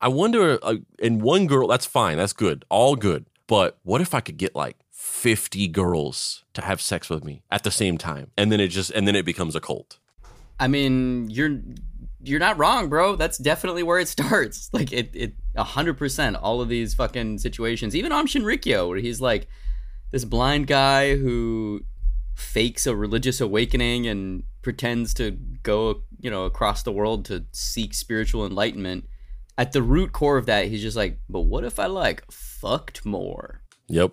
I 0.00 0.08
wonder 0.08 0.58
uh, 0.62 0.76
in 0.98 1.20
one 1.20 1.46
girl, 1.46 1.68
that's 1.68 1.86
fine, 1.86 2.18
that's 2.18 2.32
good, 2.32 2.64
all 2.68 2.96
good. 2.96 3.26
But 3.46 3.78
what 3.82 4.00
if 4.00 4.14
I 4.14 4.20
could 4.20 4.36
get 4.36 4.54
like 4.54 4.76
50 4.90 5.68
girls 5.68 6.44
to 6.54 6.62
have 6.62 6.80
sex 6.80 7.08
with 7.08 7.24
me 7.24 7.42
at 7.50 7.62
the 7.62 7.70
same 7.70 7.98
time? 7.98 8.30
And 8.36 8.50
then 8.50 8.60
it 8.60 8.68
just 8.68 8.90
and 8.90 9.06
then 9.06 9.14
it 9.14 9.24
becomes 9.24 9.54
a 9.54 9.60
cult. 9.60 9.98
I 10.58 10.68
mean, 10.68 11.30
you're 11.30 11.60
you're 12.24 12.40
not 12.40 12.58
wrong, 12.58 12.88
bro. 12.88 13.16
That's 13.16 13.38
definitely 13.38 13.82
where 13.82 13.98
it 13.98 14.08
starts. 14.08 14.70
Like 14.72 14.92
it 14.92 15.10
it 15.14 15.34
hundred 15.56 15.98
percent. 15.98 16.36
All 16.36 16.60
of 16.60 16.68
these 16.68 16.94
fucking 16.94 17.38
situations, 17.38 17.94
even 17.94 18.10
Aum 18.10 18.26
Shinrikyo, 18.26 18.88
where 18.88 18.98
he's 18.98 19.20
like 19.20 19.48
this 20.12 20.24
blind 20.24 20.68
guy 20.68 21.16
who 21.16 21.82
fakes 22.34 22.86
a 22.86 22.94
religious 22.94 23.40
awakening 23.40 24.06
and 24.06 24.44
pretends 24.62 25.12
to 25.14 25.32
go, 25.62 26.02
you 26.20 26.30
know, 26.30 26.44
across 26.44 26.82
the 26.82 26.92
world 26.92 27.24
to 27.26 27.44
seek 27.52 27.94
spiritual 27.94 28.46
enlightenment. 28.46 29.06
At 29.58 29.72
the 29.72 29.82
root 29.82 30.12
core 30.12 30.38
of 30.38 30.46
that, 30.46 30.66
he's 30.66 30.80
just 30.82 30.96
like, 30.96 31.18
but 31.28 31.40
what 31.40 31.64
if 31.64 31.78
I 31.78 31.86
like 31.86 32.30
fucked 32.30 33.04
more? 33.04 33.62
Yep. 33.88 34.12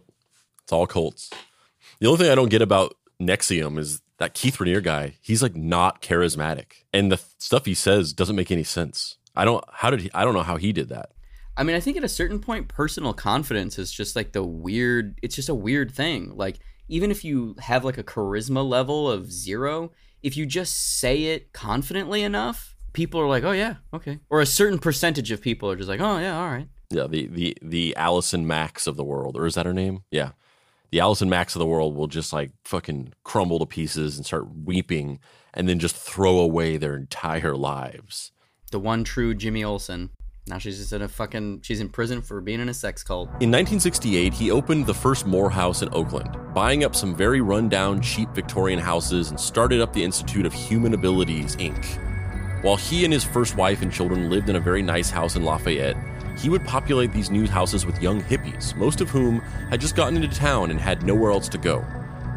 It's 0.63 0.71
all 0.71 0.87
cults. 0.87 1.29
The 1.99 2.07
only 2.07 2.17
thing 2.17 2.31
I 2.31 2.35
don't 2.35 2.49
get 2.49 2.61
about 2.61 2.95
NXIVM 3.21 3.77
is 3.77 4.01
that 4.17 4.33
Keith 4.33 4.57
Raniere 4.57 4.83
guy, 4.83 5.15
he's 5.21 5.41
like 5.41 5.55
not 5.55 6.01
charismatic. 6.01 6.83
And 6.93 7.11
the 7.11 7.21
stuff 7.37 7.65
he 7.65 7.73
says 7.73 8.13
doesn't 8.13 8.35
make 8.35 8.51
any 8.51 8.63
sense. 8.63 9.17
I 9.35 9.45
don't 9.45 9.63
how 9.71 9.89
did 9.89 10.01
he 10.01 10.11
I 10.13 10.25
don't 10.25 10.33
know 10.33 10.43
how 10.43 10.57
he 10.57 10.73
did 10.73 10.89
that. 10.89 11.11
I 11.59 11.63
mean, 11.63 11.75
I 11.75 11.81
think 11.81 11.97
at 11.97 12.03
a 12.05 12.09
certain 12.09 12.39
point 12.39 12.69
personal 12.69 13.13
confidence 13.13 13.77
is 13.77 13.91
just 13.91 14.15
like 14.15 14.31
the 14.31 14.43
weird 14.43 15.19
it's 15.21 15.35
just 15.35 15.49
a 15.49 15.55
weird 15.55 15.91
thing. 15.91 16.35
Like 16.35 16.59
even 16.87 17.11
if 17.11 17.23
you 17.23 17.55
have 17.59 17.83
like 17.83 17.97
a 17.97 18.03
charisma 18.03 18.67
level 18.67 19.11
of 19.11 19.31
0, 19.31 19.91
if 20.23 20.37
you 20.37 20.45
just 20.45 20.99
say 20.99 21.25
it 21.25 21.51
confidently 21.51 22.23
enough, 22.23 22.77
people 22.93 23.19
are 23.19 23.27
like, 23.27 23.43
"Oh 23.43 23.51
yeah, 23.51 23.75
okay." 23.93 24.19
Or 24.29 24.39
a 24.39 24.45
certain 24.45 24.79
percentage 24.79 25.31
of 25.31 25.41
people 25.41 25.69
are 25.69 25.75
just 25.75 25.89
like, 25.89 25.99
"Oh 25.99 26.17
yeah, 26.17 26.39
all 26.39 26.49
right." 26.49 26.69
Yeah, 26.89 27.07
the 27.07 27.27
the 27.27 27.57
the 27.61 27.95
Allison 27.97 28.47
Macks 28.47 28.87
of 28.87 28.95
the 28.95 29.03
world, 29.03 29.35
or 29.35 29.45
is 29.45 29.55
that 29.55 29.65
her 29.65 29.73
name? 29.73 30.03
Yeah 30.11 30.31
the 30.91 30.99
Allison 30.99 31.29
Macks 31.29 31.55
of 31.55 31.59
the 31.59 31.65
world 31.65 31.95
will 31.95 32.07
just 32.07 32.33
like 32.33 32.51
fucking 32.63 33.13
crumble 33.23 33.59
to 33.59 33.65
pieces 33.65 34.17
and 34.17 34.25
start 34.25 34.47
weeping 34.63 35.19
and 35.53 35.69
then 35.69 35.79
just 35.79 35.95
throw 35.95 36.39
away 36.39 36.77
their 36.77 36.95
entire 36.95 37.55
lives. 37.55 38.31
The 38.71 38.79
one 38.79 39.03
true 39.03 39.33
Jimmy 39.33 39.63
Olsen. 39.63 40.09
Now 40.47 40.57
she's 40.57 40.79
just 40.79 40.93
in 40.93 41.01
a 41.01 41.07
fucking 41.07 41.61
she's 41.61 41.79
in 41.79 41.89
prison 41.89 42.21
for 42.21 42.41
being 42.41 42.59
in 42.59 42.69
a 42.69 42.73
sex 42.73 43.03
cult. 43.03 43.27
In 43.39 43.51
1968, 43.51 44.33
he 44.33 44.49
opened 44.49 44.87
the 44.87 44.93
first 44.93 45.27
Morehouse 45.27 45.81
in 45.81 45.89
Oakland, 45.93 46.35
buying 46.53 46.83
up 46.83 46.95
some 46.95 47.15
very 47.15 47.41
rundown, 47.41 48.01
cheap 48.01 48.29
Victorian 48.33 48.79
houses 48.79 49.29
and 49.29 49.39
started 49.39 49.79
up 49.79 49.93
the 49.93 50.03
Institute 50.03 50.45
of 50.45 50.53
Human 50.53 50.93
Abilities, 50.93 51.55
Inc. 51.57 52.63
While 52.63 52.77
he 52.77 53.05
and 53.05 53.13
his 53.13 53.23
first 53.23 53.55
wife 53.55 53.81
and 53.81 53.91
children 53.91 54.29
lived 54.29 54.49
in 54.49 54.55
a 54.55 54.59
very 54.59 54.81
nice 54.81 55.09
house 55.09 55.35
in 55.35 55.43
Lafayette, 55.43 55.95
he 56.37 56.49
would 56.49 56.65
populate 56.65 57.13
these 57.13 57.29
new 57.29 57.47
houses 57.47 57.85
with 57.85 58.01
young 58.01 58.21
hippies, 58.21 58.75
most 58.75 59.01
of 59.01 59.09
whom 59.09 59.39
had 59.69 59.81
just 59.81 59.95
gotten 59.95 60.15
into 60.15 60.35
town 60.35 60.71
and 60.71 60.79
had 60.79 61.03
nowhere 61.03 61.31
else 61.31 61.49
to 61.49 61.57
go. 61.57 61.85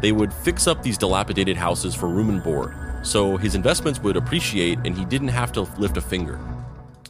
They 0.01 0.11
would 0.11 0.33
fix 0.33 0.67
up 0.67 0.83
these 0.83 0.97
dilapidated 0.97 1.57
houses 1.57 1.95
for 1.95 2.07
room 2.07 2.29
and 2.29 2.43
board, 2.43 2.73
so 3.01 3.37
his 3.37 3.55
investments 3.55 3.99
would 4.01 4.17
appreciate 4.17 4.79
and 4.85 4.97
he 4.97 5.05
didn't 5.05 5.29
have 5.29 5.51
to 5.53 5.61
lift 5.77 5.97
a 5.97 6.01
finger. 6.01 6.39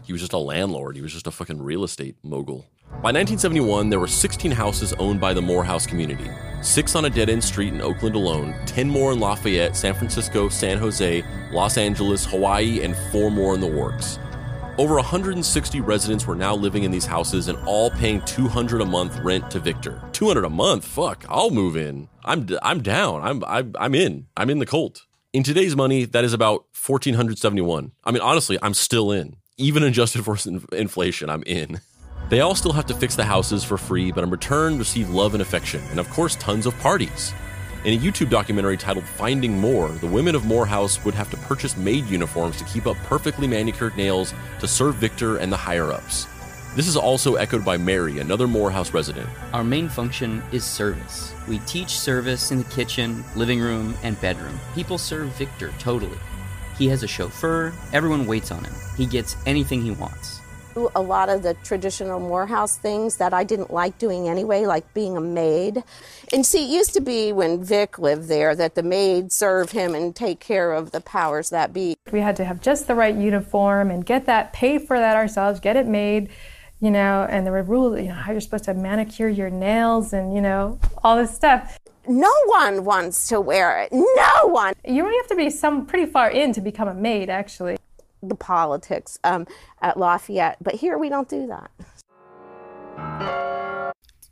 He 0.04 0.12
was 0.12 0.22
just 0.22 0.34
a 0.34 0.38
landlord, 0.38 0.96
he 0.96 1.02
was 1.02 1.14
just 1.14 1.28
a 1.28 1.32
fucking 1.32 1.62
real 1.62 1.84
estate 1.84 2.16
mogul. 2.24 2.66
By 3.02 3.12
1971, 3.12 3.90
there 3.90 4.00
were 4.00 4.08
16 4.08 4.52
houses 4.52 4.94
owned 4.94 5.20
by 5.20 5.34
the 5.34 5.42
Morehouse 5.42 5.86
community, 5.86 6.30
six 6.62 6.96
on 6.96 7.06
a 7.06 7.10
dead 7.10 7.30
end 7.30 7.44
street 7.44 7.74
in 7.74 7.82
Oakland 7.82 8.16
alone, 8.16 8.54
10 8.66 8.90
more 8.90 9.12
in 9.12 9.20
Lafayette, 9.20 9.76
San 9.76 9.94
Francisco, 9.94 10.48
San 10.50 10.78
Jose, 10.78 11.24
Los 11.52 11.78
Angeles, 11.78 12.26
Hawaii, 12.26 12.82
and 12.82 12.96
four 13.12 13.32
more 13.32 13.56
in 13.56 13.62
the 13.62 13.68
works. 13.68 14.20
Over 14.78 14.96
160 14.96 15.82
residents 15.82 16.26
were 16.26 16.36
now 16.36 16.56
living 16.56 16.84
in 16.84 16.92
these 16.92 17.06
houses 17.06 17.48
and 17.48 17.58
all 17.68 17.92
paying 17.92 18.22
200 18.22 18.82
a 18.82 18.86
month 18.86 19.18
rent 19.20 19.52
to 19.52 19.60
Victor. 19.60 20.02
200 20.14 20.46
a 20.46 20.50
month? 20.50 20.86
Fuck, 20.86 21.26
I'll 21.30 21.52
move 21.52 21.78
in. 21.78 22.10
I'm 22.26 22.48
I'm 22.62 22.82
down. 22.82 23.22
I'm 23.22 23.44
I'm, 23.46 23.76
I'm 23.78 23.94
in. 23.94 24.28
I'm 24.36 24.50
in 24.50 24.60
the 24.60 24.66
cult. 24.66 25.06
In 25.32 25.44
today's 25.44 25.76
money, 25.76 26.06
that 26.06 26.24
is 26.24 26.34
about 26.34 26.66
1471. 26.88 27.92
I 28.04 28.12
mean, 28.12 28.22
honestly, 28.22 28.58
I'm 28.62 28.74
still 28.74 29.12
in. 29.12 29.36
Even 29.60 29.84
adjusted 29.84 30.26
for 30.26 30.36
inflation, 30.76 31.30
I'm 31.30 31.44
in. 31.44 31.80
They 32.30 32.40
all 32.40 32.56
still 32.56 32.72
have 32.74 32.88
to 32.88 32.96
fix 32.96 33.16
the 33.16 33.24
houses 33.24 33.64
for 33.64 33.78
free, 33.78 34.12
but 34.12 34.24
in 34.24 34.32
return 34.32 34.80
receive 34.80 35.12
love 35.12 35.36
and 35.36 35.44
affection, 35.44 35.80
and 35.92 36.00
of 36.00 36.10
course, 36.10 36.36
tons 36.38 36.66
of 36.66 36.76
parties. 36.80 37.32
In 37.86 37.94
a 37.94 38.02
YouTube 38.02 38.32
documentary 38.32 38.78
titled 38.78 39.06
Finding 39.06 39.60
More, 39.60 39.90
the 39.90 40.08
women 40.08 40.34
of 40.34 40.46
Morehouse 40.46 41.06
would 41.06 41.14
have 41.14 41.30
to 41.30 41.38
purchase 41.38 41.78
maid 41.78 42.06
uniforms 42.06 42.58
to 42.58 42.64
keep 42.64 42.88
up 42.88 42.98
perfectly 43.04 43.46
manicured 43.46 43.96
nails 43.96 44.34
to 44.60 44.68
serve 44.68 44.96
Victor 44.96 45.38
and 45.38 45.52
the 45.52 45.58
higher 45.58 45.92
ups. 45.92 46.26
This 46.76 46.88
is 46.88 46.98
also 46.98 47.36
echoed 47.36 47.64
by 47.64 47.78
Mary, 47.78 48.18
another 48.18 48.48
Morehouse 48.48 48.92
resident. 48.92 49.30
Our 49.54 49.64
main 49.64 49.88
function 49.88 50.42
is 50.52 50.64
service. 50.64 51.32
We 51.48 51.60
teach 51.60 52.00
service 52.00 52.50
in 52.50 52.58
the 52.58 52.64
kitchen, 52.72 53.24
living 53.36 53.60
room, 53.60 53.94
and 54.02 54.20
bedroom. 54.20 54.60
People 54.74 54.98
serve 54.98 55.28
Victor 55.38 55.72
totally. 55.78 56.18
He 56.78 56.88
has 56.88 57.04
a 57.04 57.08
chauffeur, 57.08 57.74
everyone 57.92 58.26
waits 58.26 58.52
on 58.52 58.64
him. 58.64 58.74
He 58.98 59.06
gets 59.06 59.36
anything 59.46 59.82
he 59.82 59.92
wants 59.92 60.42
a 60.96 61.02
lot 61.02 61.30
of 61.30 61.44
the 61.44 61.54
traditional 61.64 62.20
Morehouse 62.20 62.78
things 62.78 63.18
that 63.18 63.34
I 63.34 63.44
didn't 63.44 63.72
like 63.72 63.98
doing 63.98 64.28
anyway, 64.28 64.66
like 64.66 64.94
being 64.94 65.18
a 65.18 65.22
maid. 65.22 65.84
And 66.32 66.46
see, 66.46 66.66
it 66.66 66.76
used 66.76 66.94
to 66.94 67.02
be 67.02 67.32
when 67.32 67.64
Vic 67.64 68.00
lived 68.00 68.28
there 68.28 68.56
that 68.56 68.76
the 68.76 68.84
maid 68.84 69.32
serve 69.32 69.72
him 69.72 69.94
and 69.94 70.16
take 70.16 70.40
care 70.40 70.72
of 70.72 70.92
the 70.92 71.02
powers 71.02 71.50
that 71.50 71.74
be. 71.74 71.96
We 72.12 72.22
had 72.22 72.36
to 72.38 72.46
have 72.46 72.62
just 72.62 72.88
the 72.88 72.96
right 72.96 73.16
uniform 73.16 73.92
and 73.92 74.06
get 74.06 74.26
that, 74.26 74.54
pay 74.54 74.80
for 74.80 74.98
that 74.98 75.16
ourselves, 75.16 75.60
get 75.60 75.76
it 75.76 75.88
made, 75.88 76.30
you 76.80 76.92
know, 76.92 77.28
and 77.30 77.46
there 77.46 77.54
were 77.54 77.64
rules, 77.64 78.00
you 78.00 78.10
know, 78.10 78.16
how 78.16 78.32
you're 78.32 78.42
supposed 78.42 78.66
to 78.66 78.74
manicure 78.74 79.30
your 79.30 79.50
nails 79.50 80.14
and, 80.14 80.34
you 80.34 80.42
know, 80.42 80.80
all 81.04 81.18
this 81.18 81.34
stuff. 81.34 81.80
No 82.08 82.32
one 82.48 82.84
wants 82.84 83.28
to 83.30 83.40
wear 83.40 83.82
it. 83.82 83.92
No 83.92 84.48
one. 84.48 84.74
You 84.86 85.04
only 85.04 85.18
have 85.18 85.28
to 85.28 85.36
be 85.36 85.50
some 85.50 85.86
pretty 85.86 86.06
far 86.06 86.30
in 86.30 86.52
to 86.54 86.62
become 86.62 86.88
a 86.88 86.94
maid, 86.94 87.30
actually 87.30 87.78
the 88.24 88.36
politics 88.36 89.20
um, 89.24 89.46
at 89.82 89.98
Lafayette. 89.98 90.58
But 90.62 90.76
here 90.76 90.98
we 90.98 91.10
don't 91.10 91.30
do 91.30 91.48
that. 91.48 91.72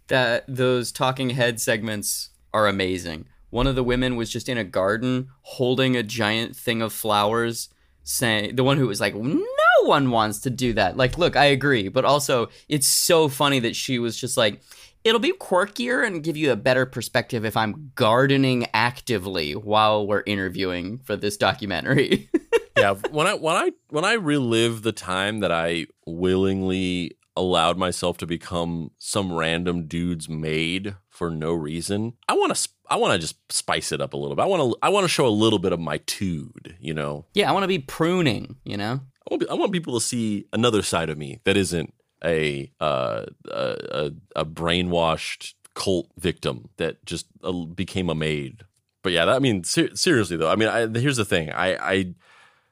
That 0.08 0.46
those 0.48 0.92
talking 0.92 1.32
head 1.32 1.60
segments 1.60 2.30
are 2.54 2.68
amazing. 2.68 3.28
One 3.50 3.68
of 3.68 3.76
the 3.76 3.84
women 3.84 4.16
was 4.16 4.30
just 4.30 4.50
in 4.50 4.58
a 4.58 4.64
garden 4.64 5.30
holding 5.42 5.96
a 5.96 6.04
giant 6.04 6.56
thing 6.56 6.82
of 6.82 6.94
flowers, 6.94 7.70
saying 8.04 8.56
the 8.56 8.64
one 8.64 8.78
who 8.78 8.88
was 8.88 9.02
like, 9.02 9.14
"No 9.16 9.44
one 9.84 10.10
wants 10.10 10.40
to 10.40 10.50
do 10.50 10.74
that." 10.74 10.98
Like, 10.98 11.18
look, 11.18 11.36
I 11.36 11.46
agree, 11.46 11.88
but 11.90 12.06
also 12.06 12.50
it's 12.70 12.88
so 12.88 13.28
funny 13.28 13.60
that 13.60 13.76
she 13.76 14.00
was 14.00 14.18
just 14.18 14.38
like, 14.38 14.62
"It'll 15.04 15.20
be 15.20 15.34
quirkier 15.34 16.06
and 16.06 16.24
give 16.24 16.38
you 16.38 16.52
a 16.52 16.56
better 16.56 16.86
perspective 16.86 17.46
if 17.46 17.56
I'm 17.58 17.92
gardening 17.96 18.68
actively 18.74 19.54
while 19.54 20.08
we're 20.08 20.24
interviewing 20.26 21.00
for 21.00 21.16
this 21.16 21.38
documentary." 21.38 22.30
yeah, 22.78 22.96
when 23.12 23.28
I 23.28 23.34
when 23.36 23.56
I 23.56 23.72
when 23.90 24.06
I 24.06 24.14
relive 24.14 24.82
the 24.82 24.92
time 24.92 25.40
that 25.40 25.52
I 25.52 25.88
willingly 26.06 27.18
allowed 27.36 27.78
myself 27.78 28.18
to 28.18 28.28
become 28.28 28.92
some 28.98 29.34
random 29.34 29.88
dude's 29.88 30.28
maid 30.28 30.96
for 31.10 31.30
no 31.30 31.54
reason, 31.54 32.14
I 32.28 32.34
want 32.34 32.56
to 32.56 32.70
I 32.90 32.98
want 32.98 33.14
to 33.14 33.20
just 33.20 33.38
spice 33.52 33.92
it 33.92 34.02
up 34.02 34.14
a 34.14 34.18
little 34.18 34.36
bit. 34.36 34.44
I 34.44 34.48
want 34.48 34.74
to 34.74 34.78
I 34.82 34.90
want 34.90 35.06
to 35.06 35.10
show 35.10 35.26
a 35.26 35.30
little 35.30 35.60
bit 35.60 35.74
of 35.74 35.80
my 35.80 35.98
tude, 36.06 36.76
you 36.80 36.94
know. 36.94 37.26
Yeah, 37.34 37.50
I 37.50 37.54
want 37.54 37.64
to 37.64 37.68
be 37.68 37.80
pruning, 37.80 38.58
you 38.66 38.78
know. 38.78 39.02
I 39.30 39.34
want, 39.34 39.50
I 39.50 39.54
want 39.54 39.72
people 39.72 39.94
to 40.00 40.06
see 40.06 40.48
another 40.52 40.82
side 40.82 41.10
of 41.10 41.18
me 41.18 41.40
that 41.46 41.56
isn't 41.56 41.94
a 42.24 42.72
uh, 42.80 43.26
a, 43.50 44.12
a 44.36 44.46
brainwashed 44.46 45.54
cult 45.74 46.08
victim 46.18 46.70
that 46.78 47.04
just 47.06 47.28
uh, 47.44 47.52
became 47.52 48.10
a 48.10 48.16
maid. 48.16 48.64
But 49.04 49.14
yeah, 49.14 49.26
that, 49.26 49.36
I 49.36 49.40
mean, 49.40 49.64
ser- 49.64 49.96
seriously 49.96 50.38
though, 50.38 50.50
I 50.52 50.56
mean, 50.56 50.70
I, 50.70 50.88
here's 51.00 51.18
the 51.18 51.26
thing. 51.26 51.52
I, 51.52 51.76
I 51.76 52.16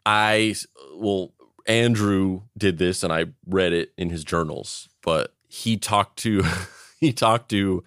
I 0.05 0.55
well, 0.95 1.33
Andrew 1.67 2.41
did 2.57 2.77
this, 2.77 3.03
and 3.03 3.11
I 3.13 3.25
read 3.47 3.73
it 3.73 3.93
in 3.97 4.09
his 4.09 4.23
journals. 4.23 4.89
But 5.01 5.33
he 5.47 5.77
talked 5.77 6.19
to 6.19 6.43
he 6.99 7.13
talked 7.13 7.49
to 7.49 7.83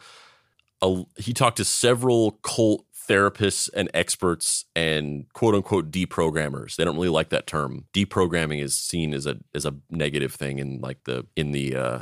a, 0.81 1.05
he 1.17 1.33
talked 1.33 1.59
to 1.59 1.65
several 1.65 2.33
cult 2.43 2.85
therapists 3.13 3.69
and 3.75 3.91
experts 3.95 4.65
and 4.75 5.27
quote 5.35 5.55
unquote 5.55 5.91
deprogrammers. 5.91 6.77
They 6.77 6.85
don't 6.85 6.97
really 6.97 7.09
like 7.09 7.29
that 7.31 7.47
term. 7.47 7.85
Deprogramming 7.93 8.63
is 8.63 8.75
seen 8.75 9.15
as 9.15 9.27
a 9.27 9.37
as 9.55 9.67
a 9.67 9.75
negative 9.91 10.35
thing 10.35 10.59
in 10.59 10.81
like 10.81 11.05
the 11.05 11.27
in 11.37 11.53
the 11.53 11.77
uh, 11.77 11.99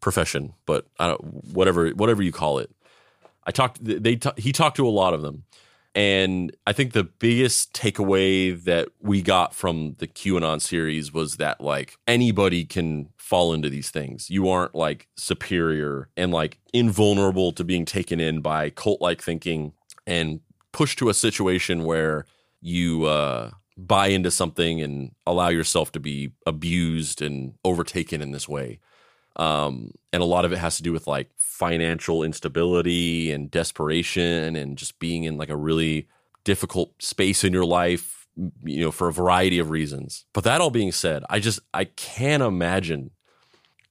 profession, 0.00 0.54
but 0.66 0.86
I 0.98 1.08
don't 1.08 1.22
whatever 1.54 1.90
whatever 1.90 2.22
you 2.22 2.32
call 2.32 2.58
it. 2.58 2.70
I 3.46 3.52
talked 3.52 3.78
they 3.84 4.18
he 4.36 4.52
talked 4.52 4.76
to 4.76 4.88
a 4.88 4.90
lot 4.90 5.14
of 5.14 5.22
them 5.22 5.44
And 5.94 6.56
I 6.66 6.72
think 6.72 6.92
the 6.92 7.04
biggest 7.04 7.72
takeaway 7.72 8.62
that 8.64 8.88
we 9.00 9.22
got 9.22 9.54
from 9.54 9.94
the 9.98 10.08
QAnon 10.08 10.60
series 10.60 11.12
was 11.12 11.36
that 11.36 11.60
like 11.60 11.96
anybody 12.08 12.64
can 12.64 13.10
fall 13.16 13.52
into 13.54 13.70
these 13.70 13.90
things. 13.90 14.28
You 14.28 14.48
aren't 14.48 14.74
like 14.74 15.08
superior 15.16 16.08
and 16.16 16.32
like 16.32 16.58
invulnerable 16.72 17.52
to 17.52 17.64
being 17.64 17.84
taken 17.84 18.18
in 18.20 18.40
by 18.40 18.70
cult 18.70 19.00
like 19.00 19.22
thinking 19.22 19.72
and 20.06 20.40
pushed 20.72 20.98
to 20.98 21.08
a 21.08 21.14
situation 21.14 21.84
where 21.84 22.26
you 22.60 23.04
uh 23.04 23.50
buy 23.76 24.08
into 24.08 24.30
something 24.30 24.80
and 24.80 25.12
allow 25.26 25.48
yourself 25.48 25.92
to 25.92 26.00
be 26.00 26.32
abused 26.46 27.20
and 27.20 27.54
overtaken 27.64 28.22
in 28.22 28.30
this 28.30 28.48
way. 28.48 28.78
Um, 29.36 29.92
and 30.12 30.22
a 30.22 30.26
lot 30.26 30.44
of 30.44 30.52
it 30.52 30.58
has 30.58 30.76
to 30.76 30.82
do 30.82 30.92
with 30.92 31.06
like 31.08 31.30
financial 31.36 32.22
instability 32.22 33.32
and 33.32 33.50
desperation 33.50 34.54
and 34.54 34.78
just 34.78 35.00
being 35.00 35.24
in 35.24 35.36
like 35.36 35.48
a 35.48 35.56
really 35.56 36.08
difficult 36.44 37.02
space 37.02 37.42
in 37.42 37.52
your 37.52 37.64
life, 37.64 38.28
you 38.62 38.84
know, 38.84 38.92
for 38.92 39.08
a 39.08 39.12
variety 39.12 39.58
of 39.58 39.70
reasons. 39.70 40.24
But 40.32 40.44
that 40.44 40.60
all 40.60 40.70
being 40.70 40.92
said, 40.92 41.24
I 41.28 41.40
just, 41.40 41.58
I 41.72 41.84
can't 41.84 42.42
imagine 42.42 43.10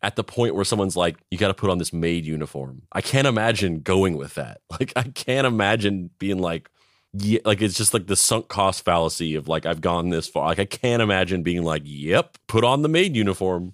at 0.03 0.17
the 0.17 0.23
point 0.23 0.53
where 0.53 0.65
someone's 0.65 0.97
like, 0.97 1.17
you 1.31 1.37
got 1.37 1.47
to 1.47 1.53
put 1.53 1.69
on 1.69 1.77
this 1.77 1.93
maid 1.93 2.25
uniform. 2.25 2.83
I 2.91 3.01
can't 3.01 3.25
imagine 3.25 3.79
going 3.79 4.17
with 4.17 4.35
that. 4.35 4.61
Like, 4.69 4.91
I 4.95 5.03
can't 5.03 5.47
imagine 5.47 6.09
being 6.17 6.39
like, 6.39 6.69
yeah, 7.13 7.39
like 7.45 7.61
it's 7.61 7.77
just 7.77 7.93
like 7.93 8.07
the 8.07 8.15
sunk 8.15 8.47
cost 8.47 8.83
fallacy 8.83 9.35
of 9.35 9.47
like 9.47 9.67
I've 9.67 9.81
gone 9.81 10.09
this 10.09 10.27
far. 10.27 10.47
Like 10.47 10.57
I 10.57 10.65
can't 10.65 11.01
imagine 11.01 11.43
being 11.43 11.61
like, 11.61 11.83
"Yep, 11.85 12.39
put 12.47 12.63
on 12.63 12.81
the 12.81 12.89
maid 12.89 13.15
uniform." 13.15 13.73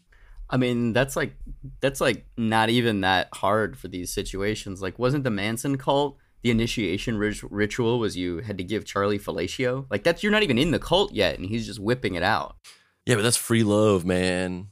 I 0.50 0.58
mean, 0.58 0.92
that's 0.92 1.16
like 1.16 1.38
that's 1.80 2.02
like 2.02 2.26
not 2.36 2.70
even 2.70 3.02
that 3.02 3.30
hard 3.34 3.78
for 3.78 3.88
these 3.88 4.12
situations. 4.12 4.82
Like, 4.82 5.00
wasn't 5.00 5.24
the 5.24 5.30
Manson 5.30 5.78
cult 5.78 6.18
the 6.42 6.52
initiation 6.52 7.18
rit- 7.18 7.44
ritual 7.44 8.00
was 8.00 8.18
you 8.18 8.40
had 8.40 8.58
to 8.58 8.64
give 8.64 8.86
Charlie 8.86 9.20
fellatio? 9.20 9.86
Like 9.90 10.04
that's 10.04 10.22
you're 10.22 10.32
not 10.34 10.44
even 10.44 10.58
in 10.58 10.72
the 10.72 10.80
cult 10.80 11.14
yet, 11.14 11.38
and 11.38 11.48
he's 11.48 11.66
just 11.66 11.80
whipping 11.80 12.16
it 12.16 12.24
out. 12.24 12.58
Yeah, 13.06 13.16
but 13.16 13.22
that's 13.22 13.38
free 13.38 13.64
love, 13.64 14.06
man. 14.06 14.68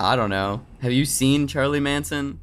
I 0.00 0.16
don't 0.16 0.30
know. 0.30 0.64
Have 0.80 0.92
you 0.92 1.04
seen 1.04 1.46
Charlie 1.46 1.80
Manson? 1.80 2.40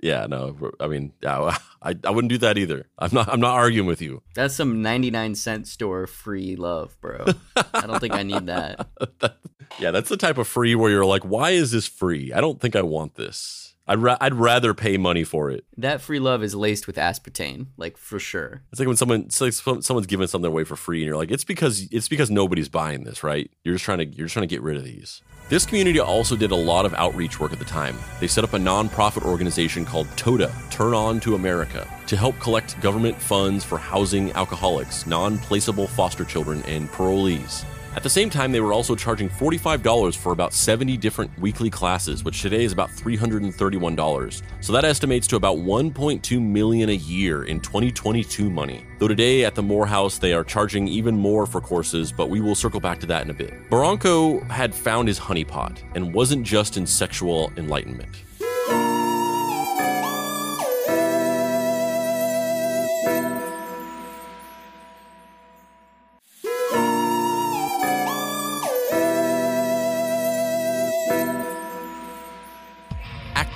Yeah, 0.00 0.26
no. 0.26 0.54
I 0.80 0.86
mean, 0.86 1.12
I, 1.24 1.56
I 1.82 2.10
wouldn't 2.10 2.28
do 2.28 2.38
that 2.38 2.58
either. 2.58 2.86
I'm 2.98 3.10
not. 3.12 3.28
I'm 3.28 3.40
not 3.40 3.54
arguing 3.54 3.86
with 3.86 4.02
you. 4.02 4.22
That's 4.34 4.54
some 4.54 4.82
99 4.82 5.34
cent 5.34 5.66
store 5.66 6.06
free 6.06 6.56
love, 6.56 6.94
bro. 7.00 7.24
I 7.74 7.86
don't 7.86 8.00
think 8.00 8.12
I 8.12 8.22
need 8.22 8.46
that. 8.46 8.86
yeah, 9.78 9.90
that's 9.90 10.08
the 10.08 10.16
type 10.16 10.38
of 10.38 10.46
free 10.46 10.74
where 10.74 10.90
you're 10.90 11.06
like, 11.06 11.24
why 11.24 11.50
is 11.50 11.70
this 11.72 11.86
free? 11.86 12.32
I 12.32 12.40
don't 12.40 12.60
think 12.60 12.76
I 12.76 12.82
want 12.82 13.14
this. 13.14 13.74
I'd 13.86 13.98
ra- 13.98 14.18
I'd 14.20 14.34
rather 14.34 14.72
pay 14.72 14.96
money 14.96 15.24
for 15.24 15.50
it. 15.50 15.64
That 15.76 16.00
free 16.00 16.18
love 16.18 16.42
is 16.42 16.54
laced 16.54 16.86
with 16.86 16.96
aspartame, 16.96 17.66
like 17.76 17.96
for 17.98 18.18
sure. 18.18 18.62
It's 18.72 18.78
like 18.78 18.88
when 18.88 18.96
someone 18.96 19.28
like 19.40 19.52
someone's 19.52 20.06
giving 20.06 20.26
something 20.26 20.50
away 20.50 20.64
for 20.64 20.76
free, 20.76 21.00
and 21.00 21.06
you're 21.06 21.16
like, 21.16 21.30
it's 21.30 21.44
because 21.44 21.86
it's 21.90 22.08
because 22.08 22.30
nobody's 22.30 22.68
buying 22.68 23.04
this, 23.04 23.22
right? 23.22 23.50
You're 23.62 23.74
just 23.74 23.84
trying 23.84 23.98
to 23.98 24.06
you're 24.06 24.26
just 24.26 24.34
trying 24.34 24.48
to 24.48 24.54
get 24.54 24.62
rid 24.62 24.76
of 24.76 24.84
these. 24.84 25.22
This 25.50 25.66
community 25.66 26.00
also 26.00 26.36
did 26.36 26.52
a 26.52 26.56
lot 26.56 26.86
of 26.86 26.94
outreach 26.94 27.38
work 27.38 27.52
at 27.52 27.58
the 27.58 27.66
time. 27.66 27.98
They 28.18 28.28
set 28.28 28.44
up 28.44 28.54
a 28.54 28.58
nonprofit 28.58 29.26
organization 29.26 29.84
called 29.84 30.08
TOTA, 30.16 30.50
Turn 30.70 30.94
On 30.94 31.20
to 31.20 31.34
America, 31.34 31.86
to 32.06 32.16
help 32.16 32.40
collect 32.40 32.80
government 32.80 33.20
funds 33.20 33.62
for 33.62 33.76
housing 33.76 34.32
alcoholics, 34.32 35.06
non 35.06 35.36
placeable 35.36 35.86
foster 35.86 36.24
children, 36.24 36.62
and 36.62 36.90
parolees. 36.90 37.66
At 37.96 38.02
the 38.02 38.10
same 38.10 38.28
time, 38.28 38.50
they 38.50 38.60
were 38.60 38.72
also 38.72 38.96
charging 38.96 39.28
$45 39.28 40.16
for 40.16 40.32
about 40.32 40.52
70 40.52 40.96
different 40.96 41.30
weekly 41.38 41.70
classes, 41.70 42.24
which 42.24 42.42
today 42.42 42.64
is 42.64 42.72
about 42.72 42.90
$331. 42.90 44.42
So 44.60 44.72
that 44.72 44.84
estimates 44.84 45.28
to 45.28 45.36
about 45.36 45.58
1.2 45.58 46.42
million 46.42 46.88
a 46.88 46.94
year 46.94 47.44
in 47.44 47.60
2022 47.60 48.50
money. 48.50 48.84
Though 48.98 49.06
today 49.06 49.44
at 49.44 49.54
the 49.54 49.62
Morehouse 49.62 50.18
they 50.18 50.32
are 50.32 50.42
charging 50.42 50.88
even 50.88 51.16
more 51.16 51.46
for 51.46 51.60
courses, 51.60 52.10
but 52.10 52.30
we 52.30 52.40
will 52.40 52.56
circle 52.56 52.80
back 52.80 52.98
to 52.98 53.06
that 53.06 53.22
in 53.22 53.30
a 53.30 53.34
bit. 53.34 53.70
Baranco 53.70 54.42
had 54.50 54.74
found 54.74 55.06
his 55.06 55.20
honeypot 55.20 55.78
and 55.94 56.12
wasn't 56.12 56.44
just 56.44 56.76
in 56.76 56.88
sexual 56.88 57.52
enlightenment. 57.56 58.24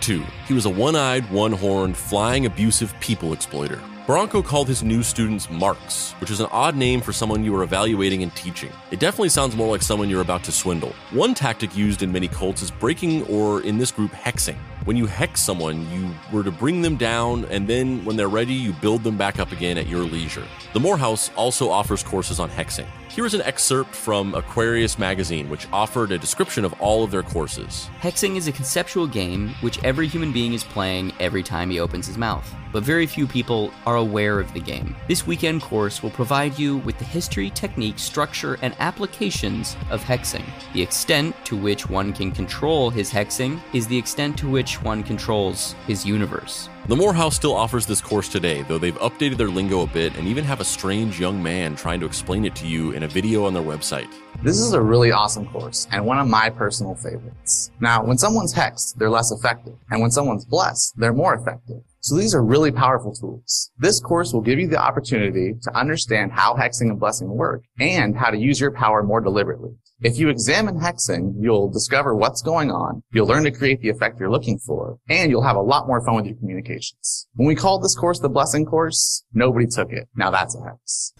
Act 0.08 0.16
2. 0.16 0.24
He 0.46 0.54
was 0.54 0.64
a 0.64 0.70
one 0.70 0.96
eyed, 0.96 1.30
one 1.30 1.52
horned, 1.52 1.96
flying, 1.96 2.46
abusive 2.46 2.94
people 3.00 3.34
exploiter. 3.34 3.80
Baranco 4.06 4.42
called 4.42 4.66
his 4.66 4.82
new 4.82 5.02
students 5.02 5.50
marks, 5.50 6.12
which 6.12 6.30
is 6.30 6.40
an 6.40 6.46
odd 6.50 6.74
name 6.74 7.02
for 7.02 7.12
someone 7.12 7.44
you 7.44 7.54
are 7.54 7.62
evaluating 7.62 8.22
and 8.22 8.34
teaching. 8.34 8.72
It 8.90 9.00
definitely 9.00 9.28
sounds 9.28 9.54
more 9.54 9.70
like 9.70 9.82
someone 9.82 10.08
you're 10.08 10.22
about 10.22 10.42
to 10.44 10.52
swindle. 10.52 10.94
One 11.10 11.34
tactic 11.34 11.76
used 11.76 12.02
in 12.02 12.10
many 12.10 12.26
cults 12.26 12.62
is 12.62 12.70
breaking, 12.70 13.26
or 13.26 13.60
in 13.60 13.76
this 13.76 13.90
group, 13.90 14.12
hexing. 14.12 14.56
When 14.86 14.96
you 14.96 15.04
hex 15.04 15.42
someone, 15.42 15.86
you 15.92 16.10
were 16.32 16.42
to 16.42 16.50
bring 16.50 16.80
them 16.80 16.96
down, 16.96 17.44
and 17.50 17.68
then 17.68 18.02
when 18.06 18.16
they're 18.16 18.28
ready, 18.28 18.54
you 18.54 18.72
build 18.72 19.04
them 19.04 19.18
back 19.18 19.38
up 19.38 19.52
again 19.52 19.76
at 19.76 19.88
your 19.88 20.04
leisure. 20.04 20.46
The 20.72 20.80
Morehouse 20.80 21.30
also 21.36 21.68
offers 21.68 22.02
courses 22.02 22.40
on 22.40 22.48
hexing. 22.48 22.86
Here 23.08 23.24
is 23.24 23.32
an 23.32 23.40
excerpt 23.40 23.94
from 23.94 24.34
Aquarius 24.34 24.98
magazine, 24.98 25.48
which 25.48 25.66
offered 25.72 26.12
a 26.12 26.18
description 26.18 26.62
of 26.62 26.74
all 26.74 27.02
of 27.02 27.10
their 27.10 27.22
courses. 27.22 27.88
Hexing 28.02 28.36
is 28.36 28.48
a 28.48 28.52
conceptual 28.52 29.06
game 29.06 29.54
which 29.62 29.82
every 29.82 30.06
human 30.06 30.30
being 30.30 30.52
is 30.52 30.62
playing 30.62 31.12
every 31.18 31.42
time 31.42 31.70
he 31.70 31.80
opens 31.80 32.06
his 32.06 32.18
mouth, 32.18 32.46
but 32.70 32.82
very 32.82 33.06
few 33.06 33.26
people 33.26 33.72
are 33.86 33.96
aware 33.96 34.38
of 34.38 34.52
the 34.52 34.60
game. 34.60 34.94
This 35.08 35.26
weekend 35.26 35.62
course 35.62 36.02
will 36.02 36.10
provide 36.10 36.58
you 36.58 36.76
with 36.78 36.98
the 36.98 37.04
history, 37.04 37.48
technique, 37.50 37.98
structure, 37.98 38.58
and 38.60 38.76
applications 38.78 39.74
of 39.90 40.04
hexing. 40.04 40.44
The 40.74 40.82
extent 40.82 41.34
to 41.46 41.56
which 41.56 41.88
one 41.88 42.12
can 42.12 42.30
control 42.30 42.90
his 42.90 43.10
hexing 43.10 43.58
is 43.72 43.88
the 43.88 43.98
extent 43.98 44.38
to 44.38 44.50
which 44.50 44.82
one 44.82 45.02
controls 45.02 45.74
his 45.86 46.04
universe. 46.04 46.68
The 46.88 46.96
Morehouse 46.96 47.36
still 47.36 47.54
offers 47.54 47.84
this 47.84 48.00
course 48.00 48.30
today, 48.30 48.62
though 48.62 48.78
they've 48.78 48.98
updated 49.00 49.36
their 49.36 49.50
lingo 49.50 49.82
a 49.82 49.86
bit 49.86 50.16
and 50.16 50.26
even 50.26 50.42
have 50.44 50.60
a 50.60 50.64
strange 50.64 51.20
young 51.20 51.42
man 51.42 51.76
trying 51.76 52.00
to 52.00 52.06
explain 52.06 52.46
it 52.46 52.54
to 52.56 52.66
you 52.66 52.92
in 52.92 53.02
a 53.02 53.06
video 53.06 53.44
on 53.44 53.52
their 53.52 53.62
website. 53.62 54.08
This 54.42 54.58
is 54.58 54.72
a 54.72 54.80
really 54.80 55.12
awesome 55.12 55.46
course 55.48 55.86
and 55.92 56.06
one 56.06 56.16
of 56.18 56.28
my 56.28 56.48
personal 56.48 56.94
favorites. 56.94 57.70
Now, 57.78 58.02
when 58.02 58.16
someone's 58.16 58.54
hexed, 58.54 58.94
they're 58.94 59.10
less 59.10 59.30
effective, 59.30 59.74
and 59.90 60.00
when 60.00 60.10
someone's 60.10 60.46
blessed, 60.46 60.94
they're 60.96 61.12
more 61.12 61.34
effective. 61.34 61.82
So 62.00 62.16
these 62.16 62.34
are 62.34 62.42
really 62.42 62.72
powerful 62.72 63.12
tools. 63.12 63.70
This 63.76 64.00
course 64.00 64.32
will 64.32 64.40
give 64.40 64.58
you 64.58 64.68
the 64.68 64.80
opportunity 64.80 65.56
to 65.60 65.76
understand 65.76 66.32
how 66.32 66.54
hexing 66.54 66.88
and 66.88 66.98
blessing 66.98 67.28
work 67.28 67.64
and 67.78 68.16
how 68.16 68.30
to 68.30 68.38
use 68.38 68.58
your 68.58 68.72
power 68.72 69.02
more 69.02 69.20
deliberately. 69.20 69.72
If 70.00 70.16
you 70.16 70.28
examine 70.28 70.78
hexing, 70.78 71.34
you'll 71.40 71.68
discover 71.68 72.14
what's 72.14 72.40
going 72.40 72.70
on, 72.70 73.02
you'll 73.12 73.26
learn 73.26 73.42
to 73.42 73.50
create 73.50 73.80
the 73.80 73.88
effect 73.88 74.20
you're 74.20 74.30
looking 74.30 74.56
for, 74.56 74.96
and 75.08 75.28
you'll 75.28 75.42
have 75.42 75.56
a 75.56 75.60
lot 75.60 75.88
more 75.88 76.00
fun 76.04 76.14
with 76.14 76.26
your 76.26 76.36
communications. 76.36 77.26
When 77.34 77.48
we 77.48 77.56
called 77.56 77.82
this 77.82 77.96
course 77.96 78.20
the 78.20 78.28
blessing 78.28 78.64
course, 78.64 79.24
nobody 79.32 79.66
took 79.66 79.90
it. 79.90 80.08
Now 80.14 80.30
that's 80.30 80.54
a 80.54 80.62
hex. 80.62 81.14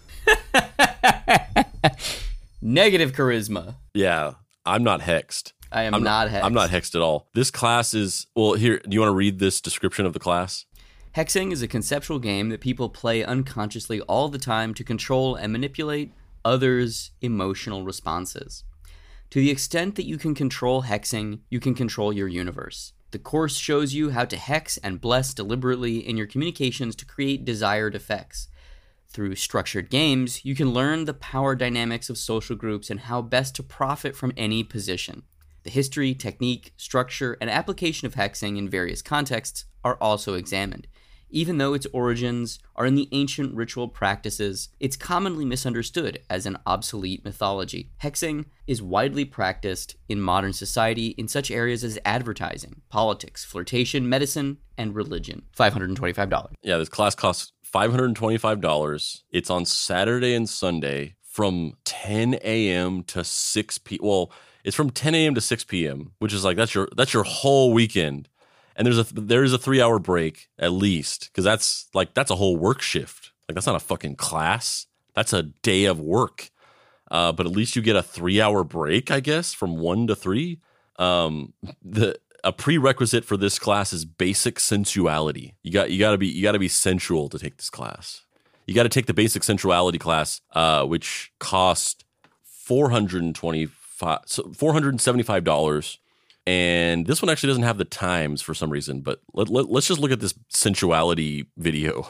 Negative 2.61 3.11
charisma. 3.11 3.75
Yeah, 3.93 4.35
I'm 4.65 4.85
not 4.85 5.01
hexed. 5.01 5.51
I 5.73 5.83
am 5.83 5.93
I'm 5.93 6.03
not 6.03 6.29
hexed. 6.29 6.43
I'm 6.45 6.53
not 6.53 6.69
hexed 6.69 6.95
at 6.95 7.01
all. 7.01 7.27
This 7.33 7.51
class 7.51 7.93
is, 7.93 8.27
well, 8.33 8.53
here, 8.53 8.79
do 8.79 8.95
you 8.95 9.01
want 9.01 9.11
to 9.11 9.15
read 9.15 9.39
this 9.39 9.59
description 9.59 10.05
of 10.05 10.13
the 10.13 10.19
class? 10.19 10.65
Hexing 11.17 11.51
is 11.51 11.61
a 11.61 11.67
conceptual 11.67 12.19
game 12.19 12.47
that 12.47 12.61
people 12.61 12.87
play 12.87 13.25
unconsciously 13.25 13.99
all 14.01 14.29
the 14.29 14.37
time 14.37 14.73
to 14.75 14.85
control 14.85 15.35
and 15.35 15.51
manipulate 15.51 16.13
others' 16.45 17.11
emotional 17.21 17.83
responses. 17.83 18.63
To 19.31 19.39
the 19.39 19.51
extent 19.51 19.95
that 19.95 20.07
you 20.07 20.17
can 20.17 20.33
control 20.33 20.83
hexing, 20.83 21.41
you 21.51 21.59
can 21.59 21.75
control 21.75 22.11
your 22.11 22.27
universe. 22.27 22.93
The 23.11 23.19
course 23.19 23.57
shows 23.57 23.93
you 23.93 24.09
how 24.09 24.25
to 24.25 24.37
hex 24.37 24.77
and 24.77 24.99
bless 24.99 25.35
deliberately 25.35 25.97
in 25.97 26.17
your 26.17 26.25
communications 26.25 26.95
to 26.95 27.05
create 27.05 27.45
desired 27.45 27.93
effects. 27.93 28.47
Through 29.07 29.35
structured 29.35 29.91
games, 29.91 30.43
you 30.45 30.55
can 30.55 30.71
learn 30.73 31.05
the 31.05 31.13
power 31.13 31.55
dynamics 31.55 32.09
of 32.09 32.17
social 32.17 32.55
groups 32.55 32.89
and 32.89 33.01
how 33.01 33.21
best 33.21 33.55
to 33.55 33.63
profit 33.63 34.15
from 34.15 34.33
any 34.35 34.63
position. 34.63 35.23
The 35.61 35.69
history, 35.69 36.15
technique, 36.15 36.73
structure, 36.77 37.37
and 37.39 37.51
application 37.51 38.07
of 38.07 38.15
hexing 38.15 38.57
in 38.57 38.67
various 38.67 39.03
contexts 39.03 39.65
are 39.83 39.97
also 40.01 40.33
examined. 40.33 40.87
Even 41.29 41.57
though 41.57 41.73
its 41.73 41.85
origins 41.93 42.59
are 42.75 42.85
in 42.85 42.95
the 42.95 43.07
ancient 43.11 43.55
ritual 43.55 43.87
practices, 43.87 44.69
it's 44.79 44.95
commonly 44.95 45.45
misunderstood 45.45 46.19
as 46.29 46.45
an 46.45 46.57
obsolete 46.65 47.23
mythology. 47.23 47.91
Hexing 48.01 48.45
is 48.65 48.81
widely 48.81 49.25
practiced 49.25 49.95
in 50.07 50.19
modern 50.19 50.53
society 50.53 51.07
in 51.17 51.27
such 51.27 51.51
areas 51.51 51.83
as 51.83 51.99
advertising, 52.03 52.81
politics, 52.89 53.45
flirtation, 53.45 54.09
medicine, 54.09 54.57
and 54.77 54.95
religion. 54.95 55.43
$525. 55.55 56.53
Yeah, 56.63 56.77
this 56.77 56.89
class 56.89 57.13
costs 57.13 57.51
$525. 57.71 59.21
It's 59.31 59.49
on 59.49 59.65
Saturday 59.65 60.33
and 60.33 60.49
Sunday 60.49 61.15
from 61.21 61.73
10 61.85 62.39
a.m. 62.43 63.03
to 63.03 63.23
6 63.23 63.77
p. 63.79 63.99
Well, 64.01 64.31
it's 64.63 64.75
from 64.75 64.89
10 64.89 65.15
a.m. 65.15 65.35
to 65.35 65.41
6 65.41 65.63
p.m., 65.65 66.11
which 66.19 66.33
is 66.33 66.43
like 66.43 66.57
that's 66.57 66.73
your 66.73 66.89
that's 66.97 67.13
your 67.13 67.23
whole 67.23 67.71
weekend. 67.71 68.27
And 68.79 68.85
there's 68.85 68.97
a 68.97 69.13
there's 69.13 69.51
a 69.51 69.57
three 69.57 69.81
hour 69.81 69.99
break 69.99 70.47
at 70.57 70.71
least 70.71 71.29
because 71.29 71.43
that's 71.43 71.89
like 71.93 72.13
that's 72.13 72.31
a 72.31 72.35
whole 72.35 72.55
work 72.55 72.81
shift. 72.81 73.31
Like 73.47 73.55
that's 73.55 73.67
not 73.67 73.75
a 73.75 73.79
fucking 73.79 74.15
class. 74.15 74.87
That's 75.13 75.33
a 75.33 75.43
day 75.43 75.83
of 75.83 75.99
work. 75.99 76.49
Uh, 77.11 77.33
but 77.33 77.45
at 77.45 77.51
least 77.51 77.75
you 77.75 77.81
get 77.81 77.97
a 77.97 78.03
three 78.03 78.39
hour 78.39 78.63
break, 78.63 79.11
I 79.11 79.19
guess, 79.19 79.53
from 79.53 79.77
one 79.77 80.07
to 80.07 80.15
three. 80.15 80.61
Um, 80.97 81.53
the 81.83 82.17
a 82.43 82.53
prerequisite 82.53 83.25
for 83.25 83.35
this 83.35 83.59
class 83.59 83.91
is 83.91 84.05
basic 84.05 84.61
sensuality. 84.61 85.55
You 85.61 85.71
got 85.71 85.91
you 85.91 85.99
got 85.99 86.11
to 86.11 86.17
be 86.17 86.27
you 86.27 86.41
got 86.41 86.53
to 86.53 86.59
be 86.59 86.69
sensual 86.69 87.27
to 87.29 87.37
take 87.37 87.57
this 87.57 87.69
class. 87.69 88.21
You 88.65 88.73
got 88.73 88.83
to 88.83 88.89
take 88.89 89.07
the 89.07 89.13
basic 89.13 89.43
sensuality 89.43 89.99
class, 89.99 90.39
uh, 90.53 90.85
which 90.85 91.33
cost 91.39 92.05
four 92.43 92.91
hundred 92.91 93.23
and 93.23 93.35
twenty 93.35 93.65
five, 93.65 94.21
four 94.55 94.71
hundred 94.71 94.89
and 94.89 95.01
seventy 95.01 95.23
five 95.23 95.43
dollars. 95.43 95.99
And 96.49 97.05
this 97.05 97.21
one 97.21 97.29
actually 97.29 97.49
doesn't 97.49 97.61
have 97.61 97.77
the 97.77 97.85
times 97.85 98.41
for 98.41 98.55
some 98.55 98.71
reason, 98.71 99.01
but 99.01 99.21
let, 99.33 99.49
let, 99.49 99.69
let's 99.69 99.85
just 99.85 99.99
look 99.99 100.09
at 100.09 100.19
this 100.19 100.33
sensuality 100.47 101.45
video. 101.57 102.09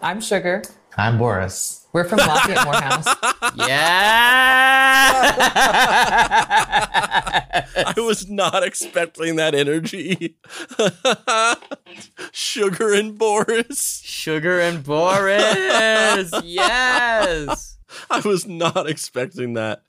I'm 0.00 0.22
Sugar. 0.22 0.62
I'm 0.96 1.18
Boris. 1.18 1.86
We're 1.92 2.04
from 2.04 2.20
Lafayette 2.20 2.64
Morehouse. 2.64 3.14
Yeah. 3.56 3.68
I 7.86 7.94
was 7.98 8.28
not 8.28 8.64
expecting 8.64 9.36
that 9.36 9.54
energy. 9.54 10.36
Sugar 12.32 12.94
and 12.94 13.18
Boris. 13.18 14.00
Sugar 14.02 14.60
and 14.60 14.82
Boris. 14.82 16.32
Yes. 16.42 17.76
I 18.10 18.20
was 18.24 18.46
not 18.46 18.88
expecting 18.88 19.54
that. 19.54 19.82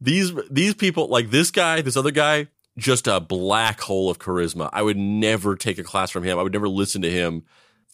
These 0.00 0.32
these 0.50 0.74
people 0.74 1.08
like 1.08 1.30
this 1.30 1.50
guy, 1.50 1.82
this 1.82 1.96
other 1.96 2.10
guy, 2.10 2.48
just 2.76 3.06
a 3.06 3.20
black 3.20 3.80
hole 3.80 4.10
of 4.10 4.18
charisma. 4.18 4.68
I 4.72 4.82
would 4.82 4.96
never 4.96 5.56
take 5.56 5.78
a 5.78 5.84
class 5.84 6.10
from 6.10 6.24
him. 6.24 6.38
I 6.38 6.42
would 6.42 6.52
never 6.52 6.68
listen 6.68 7.02
to 7.02 7.10
him. 7.10 7.44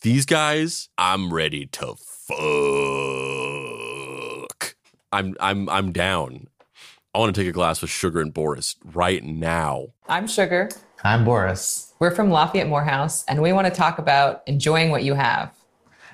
These 0.02 0.26
guys, 0.26 0.88
I'm 0.98 1.32
ready 1.32 1.66
to 1.66 1.94
fuck. 1.96 2.36
I'm 5.12 5.36
I'm 5.38 5.68
I'm 5.68 5.92
down. 5.92 6.48
I 7.14 7.18
want 7.18 7.34
to 7.34 7.40
take 7.40 7.48
a 7.48 7.52
class 7.52 7.82
with 7.82 7.90
Sugar 7.90 8.20
and 8.20 8.32
Boris 8.32 8.76
right 8.84 9.22
now. 9.22 9.88
I'm 10.08 10.26
Sugar. 10.26 10.70
I'm 11.04 11.24
Boris. 11.24 11.92
We're 11.98 12.10
from 12.10 12.30
Lafayette 12.30 12.68
Morehouse, 12.68 13.24
and 13.26 13.42
we 13.42 13.52
want 13.52 13.66
to 13.66 13.72
talk 13.72 13.98
about 13.98 14.42
enjoying 14.46 14.90
what 14.90 15.04
you 15.04 15.14
have. 15.14 15.52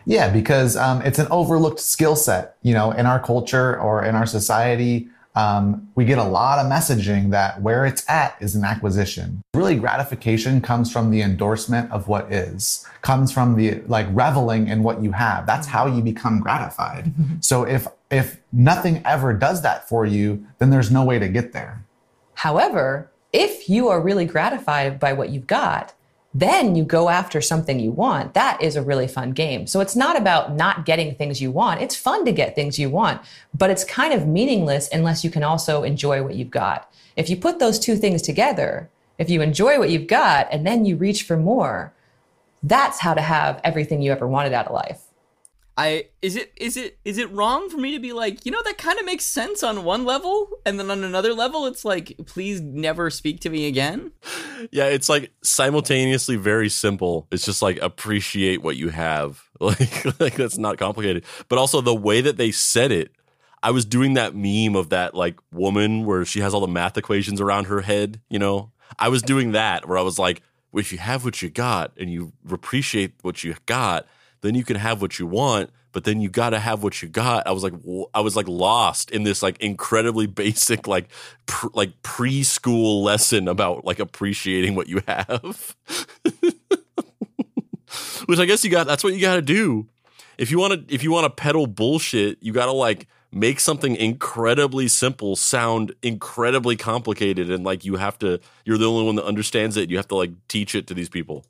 Yeah, 0.07 0.29
because 0.29 0.77
um, 0.77 1.03
it's 1.03 1.19
an 1.19 1.29
overlooked 1.31 1.81
skill 1.81 2.17
set. 2.17 2.57
You 2.63 2.75
know, 2.75 2.91
in 2.91 3.07
our 3.07 3.21
culture 3.21 3.79
or 3.81 4.05
in 4.05 4.15
our 4.15 4.27
society, 4.27 5.09
um, 5.35 5.89
we 5.95 6.05
get 6.05 6.19
a 6.19 6.25
lot 6.25 6.59
of 6.59 6.71
messaging 6.71 7.31
that 7.31 7.63
where 7.63 7.87
it's 7.87 8.09
at 8.09 8.37
is 8.41 8.55
an 8.55 8.65
acquisition. 8.65 9.43
Really, 9.55 9.77
gratification 9.77 10.61
comes 10.61 10.93
from 10.93 11.11
the 11.11 11.23
endorsement 11.23 11.91
of 11.93 12.09
what 12.09 12.33
is, 12.33 12.87
comes 13.03 13.31
from 13.31 13.57
the 13.57 13.81
like 13.87 14.07
reveling 14.11 14.69
in 14.69 14.83
what 14.83 15.03
you 15.03 15.13
have. 15.13 15.47
That's 15.47 15.67
how 15.67 15.87
you 15.87 16.03
become 16.03 16.41
gratified. 16.41 17.13
so 17.41 17.65
if 17.65 17.87
if 18.11 18.41
nothing 18.53 19.03
ever 19.05 19.33
does 19.33 19.63
that 19.63 19.89
for 19.89 20.07
you, 20.07 20.47
then 20.59 20.71
there's 20.71 20.91
no 20.91 21.05
way 21.05 21.19
to 21.19 21.29
get 21.29 21.53
there. 21.53 21.85
However, 22.35 23.11
if 23.33 23.69
you 23.69 23.89
are 23.89 24.01
really 24.01 24.25
gratified 24.25 24.99
by 24.99 25.13
what 25.13 25.29
you've 25.31 25.47
got, 25.47 25.93
then 26.35 26.75
you 26.75 26.85
go 26.85 27.09
after 27.09 27.41
something 27.41 27.81
you 27.81 27.91
want. 27.91 28.35
That 28.35 28.63
is 28.63 28.77
a 28.77 28.83
really 28.83 29.09
fun 29.09 29.33
game. 29.33 29.67
So 29.67 29.81
it's 29.81 29.97
not 29.97 30.17
about 30.17 30.55
not 30.55 30.85
getting 30.85 31.15
things 31.15 31.41
you 31.41 31.51
want. 31.51 31.81
It's 31.81 31.97
fun 31.97 32.25
to 32.27 32.33
get 32.33 32.55
things 32.55 32.79
you 32.79 32.91
want, 32.91 33.23
but 33.55 33.71
it's 33.71 33.85
kind 33.85 34.13
of 34.13 34.27
meaningless 34.27 34.89
unless 34.93 35.25
you 35.25 35.31
can 35.31 35.43
also 35.43 35.83
enjoy 35.83 36.23
what 36.23 36.35
you've 36.35 36.51
got. 36.51 36.93
If 37.17 37.31
you 37.31 37.37
put 37.37 37.59
those 37.59 37.79
two 37.79 37.97
things 37.97 38.23
together, 38.23 38.91
if 39.17 39.31
you 39.31 39.41
enjoy 39.43 39.79
what 39.79 39.91
you've 39.91 40.07
got 40.07 40.49
and 40.53 40.67
then 40.67 40.85
you 40.85 40.97
reach 40.97 41.23
for 41.23 41.37
more, 41.37 41.93
that's 42.63 43.01
how 43.01 43.15
to 43.15 43.23
have 43.23 43.61
everything 43.65 44.03
you 44.03 44.13
ever 44.13 44.27
wanted 44.27 44.53
out 44.53 44.67
of 44.67 44.75
life. 44.75 45.08
I 45.79 46.07
is 46.23 46.35
it 46.35 46.53
is 46.57 46.77
it 46.77 46.99
is 47.05 47.19
it 47.19 47.31
wrong 47.31 47.71
for 47.71 47.77
me 47.77 47.93
to 47.93 48.01
be 48.01 48.13
like, 48.13 48.45
you 48.45 48.51
know, 48.51 48.61
that 48.65 48.79
kind 48.79 48.99
of 48.99 49.07
makes 49.07 49.25
sense 49.25 49.63
on 49.63 49.85
one 49.85 50.05
level, 50.05 50.49
and 50.67 50.77
then 50.79 50.91
on 50.91 51.05
another 51.05 51.33
level, 51.33 51.67
it's 51.67 51.85
like, 51.85 52.17
please 52.27 52.61
never 52.61 53.11
speak 53.11 53.39
to 53.43 53.49
me 53.49 53.69
again. 53.69 54.11
Yeah, 54.73 54.87
it's 54.87 55.09
like 55.09 55.31
simultaneously 55.45 56.35
very 56.35 56.69
simple. 56.69 57.29
It's 57.31 57.45
just 57.45 57.63
like 57.63 57.79
appreciate 57.81 58.61
what 58.61 58.77
you 58.77 58.89
have. 58.91 59.45
Like 59.61 60.21
like 60.21 60.35
that's 60.37 60.57
not 60.57 60.79
complicated. 60.79 61.25
But 61.49 61.59
also 61.59 61.81
the 61.81 61.95
way 61.95 62.21
that 62.21 62.37
they 62.37 62.53
said 62.53 62.93
it, 62.93 63.11
I 63.61 63.73
was 63.73 63.85
doing 63.85 64.15
that 64.15 64.37
meme 64.37 64.77
of 64.77 64.91
that 64.91 65.15
like 65.17 65.39
woman 65.53 66.07
where 66.07 66.25
she 66.25 66.39
has 66.41 66.55
all 66.55 66.61
the 66.61 66.69
math 66.69 66.97
equations 66.97 67.41
around 67.41 67.65
her 67.65 67.81
head, 67.81 68.21
you 68.31 68.39
know? 68.39 68.71
I 69.01 69.09
was 69.09 69.21
doing 69.21 69.53
that 69.53 69.89
where 69.89 69.99
I 69.99 70.03
was 70.03 70.17
like, 70.17 70.43
if 70.73 70.93
you 70.93 70.99
have 70.99 71.25
what 71.25 71.43
you 71.43 71.51
got 71.51 71.93
and 71.99 72.09
you 72.09 72.33
appreciate 72.49 73.15
what 73.23 73.43
you 73.43 73.57
got, 73.67 74.07
then 74.41 74.55
you 74.55 74.65
can 74.65 74.77
have 74.77 75.01
what 75.03 75.19
you 75.19 75.27
want 75.27 75.71
but 75.93 76.05
then 76.05 76.21
you 76.21 76.29
got 76.29 76.51
to 76.51 76.59
have 76.59 76.83
what 76.83 77.01
you 77.03 77.09
got. 77.09 77.47
I 77.47 77.53
was 77.53 77.63
like 77.63 77.73
i 78.15 78.21
was 78.21 78.37
like 78.37 78.47
lost 78.49 79.11
in 79.11 79.23
this 79.25 79.43
like 79.43 79.61
incredibly 79.61 80.27
basic 80.43 80.87
like 80.87 81.09
pr- 81.47 81.69
like 81.73 82.03
preschool 82.03 83.03
lesson 83.03 83.49
about 83.49 83.85
like 83.85 83.99
appreciating 83.99 84.75
what 84.75 84.89
you 84.89 85.03
have. 85.09 85.77
Which 88.27 88.39
i 88.39 88.45
guess 88.45 88.65
you 88.65 88.71
got 88.71 88.87
that's 88.87 89.03
what 89.03 89.15
you 89.15 89.21
got 89.21 89.37
to 89.37 89.43
do. 89.43 89.89
If 90.37 90.51
you 90.51 90.59
want 90.59 90.89
to 90.89 90.95
if 90.95 91.03
you 91.03 91.11
want 91.11 91.25
to 91.25 91.31
peddle 91.31 91.67
bullshit 91.67 92.39
you 92.41 92.53
got 92.53 92.67
to 92.67 92.73
like 92.73 93.09
make 93.33 93.59
something 93.61 93.97
incredibly 93.97 94.89
simple 94.89 95.37
sound 95.37 95.95
incredibly 96.03 96.77
complicated 96.77 97.51
and 97.51 97.65
like 97.65 97.85
you 97.85 97.97
have 97.97 98.19
to 98.19 98.41
you're 98.65 98.79
the 98.79 98.89
only 98.89 99.05
one 99.05 99.17
that 99.17 99.25
understands 99.25 99.77
it 99.77 99.91
you 99.91 99.97
have 99.97 100.09
to 100.09 100.15
like 100.15 100.31
teach 100.49 100.75
it 100.75 100.87
to 100.87 100.95
these 100.95 101.09
people 101.09 101.45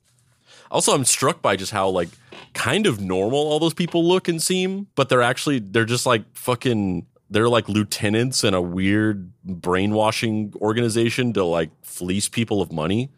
also 0.71 0.93
i'm 0.93 1.05
struck 1.05 1.41
by 1.41 1.55
just 1.55 1.71
how 1.71 1.89
like 1.89 2.09
kind 2.53 2.85
of 2.85 2.99
normal 2.99 3.39
all 3.39 3.59
those 3.59 3.73
people 3.73 4.07
look 4.07 4.27
and 4.27 4.41
seem 4.41 4.87
but 4.95 5.09
they're 5.09 5.21
actually 5.21 5.59
they're 5.59 5.85
just 5.85 6.05
like 6.05 6.23
fucking 6.33 7.05
they're 7.29 7.49
like 7.49 7.69
lieutenants 7.69 8.43
in 8.43 8.53
a 8.53 8.61
weird 8.61 9.31
brainwashing 9.43 10.53
organization 10.61 11.31
to 11.33 11.43
like 11.43 11.69
fleece 11.83 12.27
people 12.27 12.61
of 12.61 12.71
money 12.71 13.09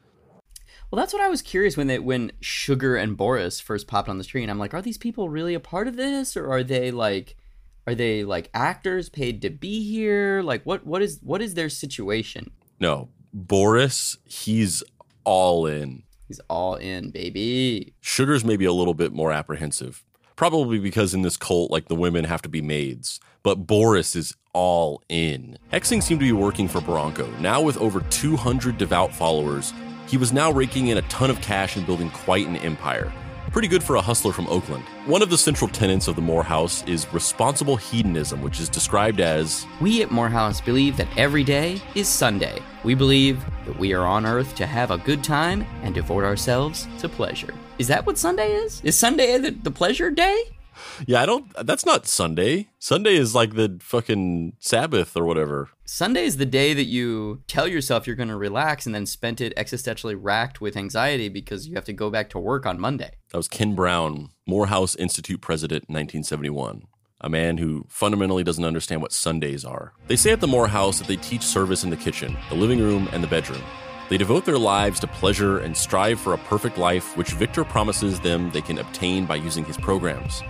Well, 0.91 0.99
that's 0.99 1.13
what 1.13 1.21
I 1.21 1.29
was 1.29 1.41
curious 1.41 1.77
when 1.77 1.87
they 1.87 1.99
when 1.99 2.33
Sugar 2.41 2.97
and 2.97 3.15
Boris 3.15 3.61
first 3.61 3.87
popped 3.87 4.09
on 4.09 4.17
the 4.17 4.25
screen. 4.25 4.49
I'm 4.49 4.59
like, 4.59 4.73
are 4.73 4.81
these 4.81 4.97
people 4.97 5.29
really 5.29 5.53
a 5.53 5.59
part 5.61 5.87
of 5.87 5.95
this, 5.95 6.35
or 6.35 6.51
are 6.51 6.63
they 6.63 6.91
like, 6.91 7.37
are 7.87 7.95
they 7.95 8.25
like 8.25 8.49
actors 8.53 9.07
paid 9.07 9.41
to 9.43 9.49
be 9.49 9.89
here? 9.89 10.41
Like, 10.43 10.65
what 10.65 10.85
what 10.85 11.01
is 11.01 11.19
what 11.23 11.41
is 11.41 11.53
their 11.53 11.69
situation? 11.69 12.51
no 12.81 13.07
boris 13.33 14.17
he's 14.25 14.83
all 15.23 15.65
in 15.65 16.03
He's 16.31 16.39
all 16.49 16.75
in, 16.75 17.09
baby. 17.09 17.93
Sugar's 17.99 18.45
maybe 18.45 18.63
a 18.63 18.71
little 18.71 18.93
bit 18.93 19.11
more 19.11 19.33
apprehensive. 19.33 20.05
Probably 20.37 20.79
because 20.79 21.13
in 21.13 21.23
this 21.23 21.35
cult, 21.35 21.71
like 21.71 21.89
the 21.89 21.95
women 21.95 22.23
have 22.23 22.41
to 22.43 22.47
be 22.47 22.61
maids. 22.61 23.19
But 23.43 23.67
Boris 23.67 24.15
is 24.15 24.37
all 24.53 25.03
in. 25.09 25.57
Hexing 25.73 26.01
seemed 26.01 26.21
to 26.21 26.25
be 26.25 26.31
working 26.31 26.69
for 26.69 26.79
Baranco. 26.79 27.37
Now, 27.41 27.61
with 27.61 27.75
over 27.79 27.99
200 27.99 28.77
devout 28.77 29.13
followers, 29.13 29.73
he 30.07 30.15
was 30.15 30.31
now 30.31 30.53
raking 30.53 30.87
in 30.87 30.99
a 30.99 31.01
ton 31.09 31.29
of 31.29 31.41
cash 31.41 31.75
and 31.75 31.85
building 31.85 32.09
quite 32.11 32.47
an 32.47 32.55
empire. 32.55 33.11
Pretty 33.51 33.67
good 33.67 33.83
for 33.83 33.97
a 33.97 34.01
hustler 34.01 34.31
from 34.31 34.47
Oakland. 34.47 34.85
One 35.07 35.21
of 35.21 35.29
the 35.29 35.37
central 35.37 35.69
tenets 35.69 36.07
of 36.07 36.15
the 36.15 36.21
Morehouse 36.21 36.81
is 36.87 37.11
responsible 37.13 37.75
hedonism, 37.75 38.41
which 38.41 38.61
is 38.61 38.69
described 38.69 39.19
as 39.19 39.67
We 39.81 40.01
at 40.01 40.11
Morehouse 40.11 40.61
believe 40.61 40.95
that 40.95 41.09
every 41.17 41.43
day 41.43 41.81
is 41.93 42.07
Sunday. 42.07 42.61
We 42.85 42.95
believe 42.95 43.43
that 43.65 43.77
we 43.77 43.93
are 43.93 44.05
on 44.05 44.25
earth 44.25 44.55
to 44.55 44.65
have 44.65 44.91
a 44.91 44.97
good 44.97 45.23
time 45.23 45.65
and 45.83 45.93
devote 45.95 46.23
ourselves 46.23 46.87
to 46.99 47.09
pleasure. 47.09 47.53
Is 47.77 47.87
that 47.87 48.05
what 48.05 48.17
Sunday 48.17 48.51
is? 48.53 48.81
Is 48.83 48.97
Sunday 48.97 49.37
the, 49.37 49.51
the 49.51 49.71
pleasure 49.71 50.11
day? 50.11 50.43
Yeah, 51.05 51.21
I 51.21 51.25
don't. 51.25 51.51
That's 51.65 51.85
not 51.85 52.07
Sunday. 52.07 52.69
Sunday 52.79 53.15
is 53.15 53.35
like 53.35 53.55
the 53.55 53.77
fucking 53.81 54.53
Sabbath 54.59 55.15
or 55.15 55.25
whatever. 55.25 55.69
Sunday 55.85 56.23
is 56.23 56.37
the 56.37 56.45
day 56.45 56.73
that 56.73 56.85
you 56.85 57.41
tell 57.47 57.67
yourself 57.67 58.07
you're 58.07 58.15
going 58.15 58.29
to 58.29 58.37
relax 58.37 58.85
and 58.85 58.95
then 58.95 59.05
spent 59.05 59.41
it 59.41 59.55
existentially 59.57 60.17
racked 60.17 60.61
with 60.61 60.77
anxiety 60.77 61.29
because 61.29 61.67
you 61.67 61.75
have 61.75 61.85
to 61.85 61.93
go 61.93 62.09
back 62.09 62.29
to 62.29 62.39
work 62.39 62.65
on 62.65 62.79
Monday. 62.79 63.11
That 63.31 63.37
was 63.37 63.47
Ken 63.47 63.75
Brown, 63.75 64.29
Morehouse 64.47 64.95
Institute 64.95 65.41
president 65.41 65.83
1971. 65.83 66.83
A 67.23 67.29
man 67.29 67.57
who 67.57 67.85
fundamentally 67.87 68.43
doesn't 68.43 68.65
understand 68.65 69.01
what 69.01 69.13
Sundays 69.13 69.63
are. 69.63 69.93
They 70.07 70.15
say 70.15 70.31
at 70.31 70.39
the 70.39 70.47
Morehouse 70.47 70.97
that 70.97 71.07
they 71.07 71.17
teach 71.17 71.43
service 71.43 71.83
in 71.83 71.91
the 71.91 71.97
kitchen, 71.97 72.35
the 72.49 72.55
living 72.55 72.79
room, 72.79 73.07
and 73.11 73.23
the 73.23 73.27
bedroom. 73.27 73.61
They 74.09 74.17
devote 74.17 74.43
their 74.43 74.57
lives 74.57 74.99
to 75.01 75.07
pleasure 75.07 75.59
and 75.59 75.77
strive 75.77 76.19
for 76.19 76.33
a 76.33 76.37
perfect 76.39 76.79
life, 76.79 77.15
which 77.15 77.31
Victor 77.33 77.63
promises 77.63 78.19
them 78.19 78.49
they 78.51 78.61
can 78.61 78.79
obtain 78.79 79.25
by 79.25 79.35
using 79.35 79.63
his 79.63 79.77
programs. 79.77 80.41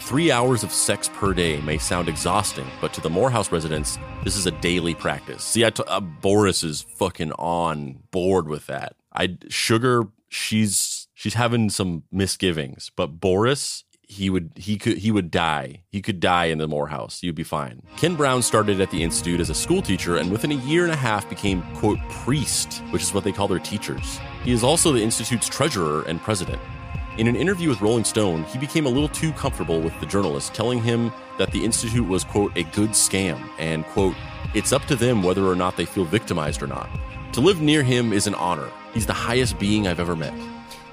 Three 0.00 0.30
hours 0.30 0.64
of 0.64 0.72
sex 0.72 1.08
per 1.08 1.32
day 1.32 1.60
may 1.60 1.78
sound 1.78 2.08
exhausting, 2.08 2.66
but 2.80 2.92
to 2.94 3.00
the 3.00 3.10
Morehouse 3.10 3.52
residents, 3.52 3.96
this 4.24 4.36
is 4.36 4.46
a 4.46 4.50
daily 4.50 4.94
practice. 4.94 5.44
See, 5.44 5.64
I 5.64 5.70
t- 5.70 5.84
uh, 5.86 6.00
Boris 6.00 6.64
is 6.64 6.82
fucking 6.82 7.32
on 7.32 8.00
board 8.10 8.48
with 8.48 8.66
that. 8.66 8.96
I 9.12 9.38
Sugar, 9.48 10.08
she's 10.28 11.08
she's 11.14 11.34
having 11.34 11.70
some 11.70 12.02
misgivings, 12.10 12.90
but 12.96 13.20
Boris, 13.20 13.84
he 14.08 14.30
would 14.30 14.50
he 14.56 14.78
could 14.78 14.98
he 14.98 15.12
would 15.12 15.30
die. 15.30 15.84
He 15.90 16.00
could 16.00 16.18
die 16.18 16.46
in 16.46 16.58
the 16.58 16.66
Morehouse. 16.66 17.22
You'd 17.22 17.34
be 17.34 17.44
fine. 17.44 17.82
Ken 17.98 18.16
Brown 18.16 18.42
started 18.42 18.80
at 18.80 18.90
the 18.90 19.02
institute 19.02 19.38
as 19.38 19.50
a 19.50 19.54
school 19.54 19.82
teacher, 19.82 20.16
and 20.16 20.32
within 20.32 20.50
a 20.50 20.56
year 20.56 20.84
and 20.84 20.92
a 20.92 20.96
half 20.96 21.28
became 21.28 21.62
quote 21.74 21.98
priest, 22.10 22.82
which 22.90 23.02
is 23.02 23.12
what 23.12 23.22
they 23.22 23.32
call 23.32 23.48
their 23.48 23.58
teachers. 23.58 24.18
He 24.42 24.52
is 24.52 24.64
also 24.64 24.92
the 24.92 25.02
institute's 25.02 25.48
treasurer 25.48 26.02
and 26.08 26.20
president. 26.20 26.60
In 27.18 27.26
an 27.26 27.36
interview 27.36 27.68
with 27.68 27.80
Rolling 27.80 28.04
Stone, 28.04 28.44
he 28.44 28.58
became 28.58 28.86
a 28.86 28.88
little 28.88 29.08
too 29.08 29.32
comfortable 29.32 29.80
with 29.80 29.98
the 29.98 30.06
journalist, 30.06 30.54
telling 30.54 30.80
him 30.80 31.12
that 31.36 31.50
the 31.50 31.64
Institute 31.64 32.06
was, 32.06 32.22
quote, 32.22 32.56
a 32.56 32.62
good 32.62 32.90
scam, 32.90 33.50
and, 33.58 33.84
quote, 33.86 34.14
it's 34.54 34.72
up 34.72 34.84
to 34.84 34.94
them 34.94 35.24
whether 35.24 35.44
or 35.44 35.56
not 35.56 35.76
they 35.76 35.84
feel 35.84 36.04
victimized 36.04 36.62
or 36.62 36.68
not. 36.68 36.88
To 37.32 37.40
live 37.40 37.60
near 37.60 37.82
him 37.82 38.12
is 38.12 38.28
an 38.28 38.36
honor. 38.36 38.70
He's 38.94 39.06
the 39.06 39.12
highest 39.14 39.58
being 39.58 39.88
I've 39.88 39.98
ever 39.98 40.14
met. 40.14 40.32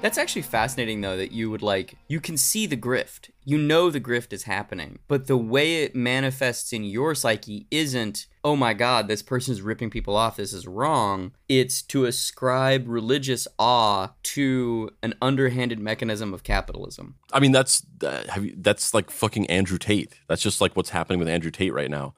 That's 0.02 0.18
actually 0.18 0.42
fascinating, 0.42 1.00
though, 1.00 1.16
that 1.16 1.32
you 1.32 1.50
would 1.50 1.62
like, 1.62 1.96
you 2.06 2.20
can 2.20 2.36
see 2.36 2.66
the 2.66 2.76
grift. 2.76 3.30
You 3.44 3.58
know 3.58 3.90
the 3.90 4.00
grift 4.00 4.32
is 4.32 4.44
happening, 4.44 4.98
but 5.08 5.26
the 5.26 5.36
way 5.36 5.82
it 5.82 5.96
manifests 5.96 6.72
in 6.72 6.84
your 6.84 7.14
psyche 7.14 7.66
isn't, 7.70 8.26
oh 8.44 8.56
my 8.56 8.74
God, 8.74 9.08
this 9.08 9.22
person 9.22 9.52
is 9.52 9.62
ripping 9.62 9.90
people 9.90 10.14
off, 10.14 10.36
this 10.36 10.52
is 10.52 10.66
wrong. 10.66 11.32
It's 11.48 11.82
to 11.82 12.04
ascribe 12.04 12.84
religious 12.86 13.48
awe 13.58 14.10
to 14.22 14.90
an 15.02 15.14
underhanded 15.22 15.80
mechanism 15.80 16.34
of 16.34 16.42
capitalism. 16.42 17.16
I 17.32 17.40
mean, 17.40 17.52
that's 17.52 17.84
uh, 18.04 18.22
you, 18.40 18.54
that's 18.58 18.92
like 18.94 19.10
fucking 19.10 19.46
Andrew 19.46 19.78
Tate. 19.78 20.14
That's 20.28 20.42
just 20.42 20.60
like 20.60 20.76
what's 20.76 20.90
happening 20.90 21.18
with 21.18 21.28
Andrew 21.28 21.50
Tate 21.50 21.72
right 21.72 21.90
now. 21.90 22.14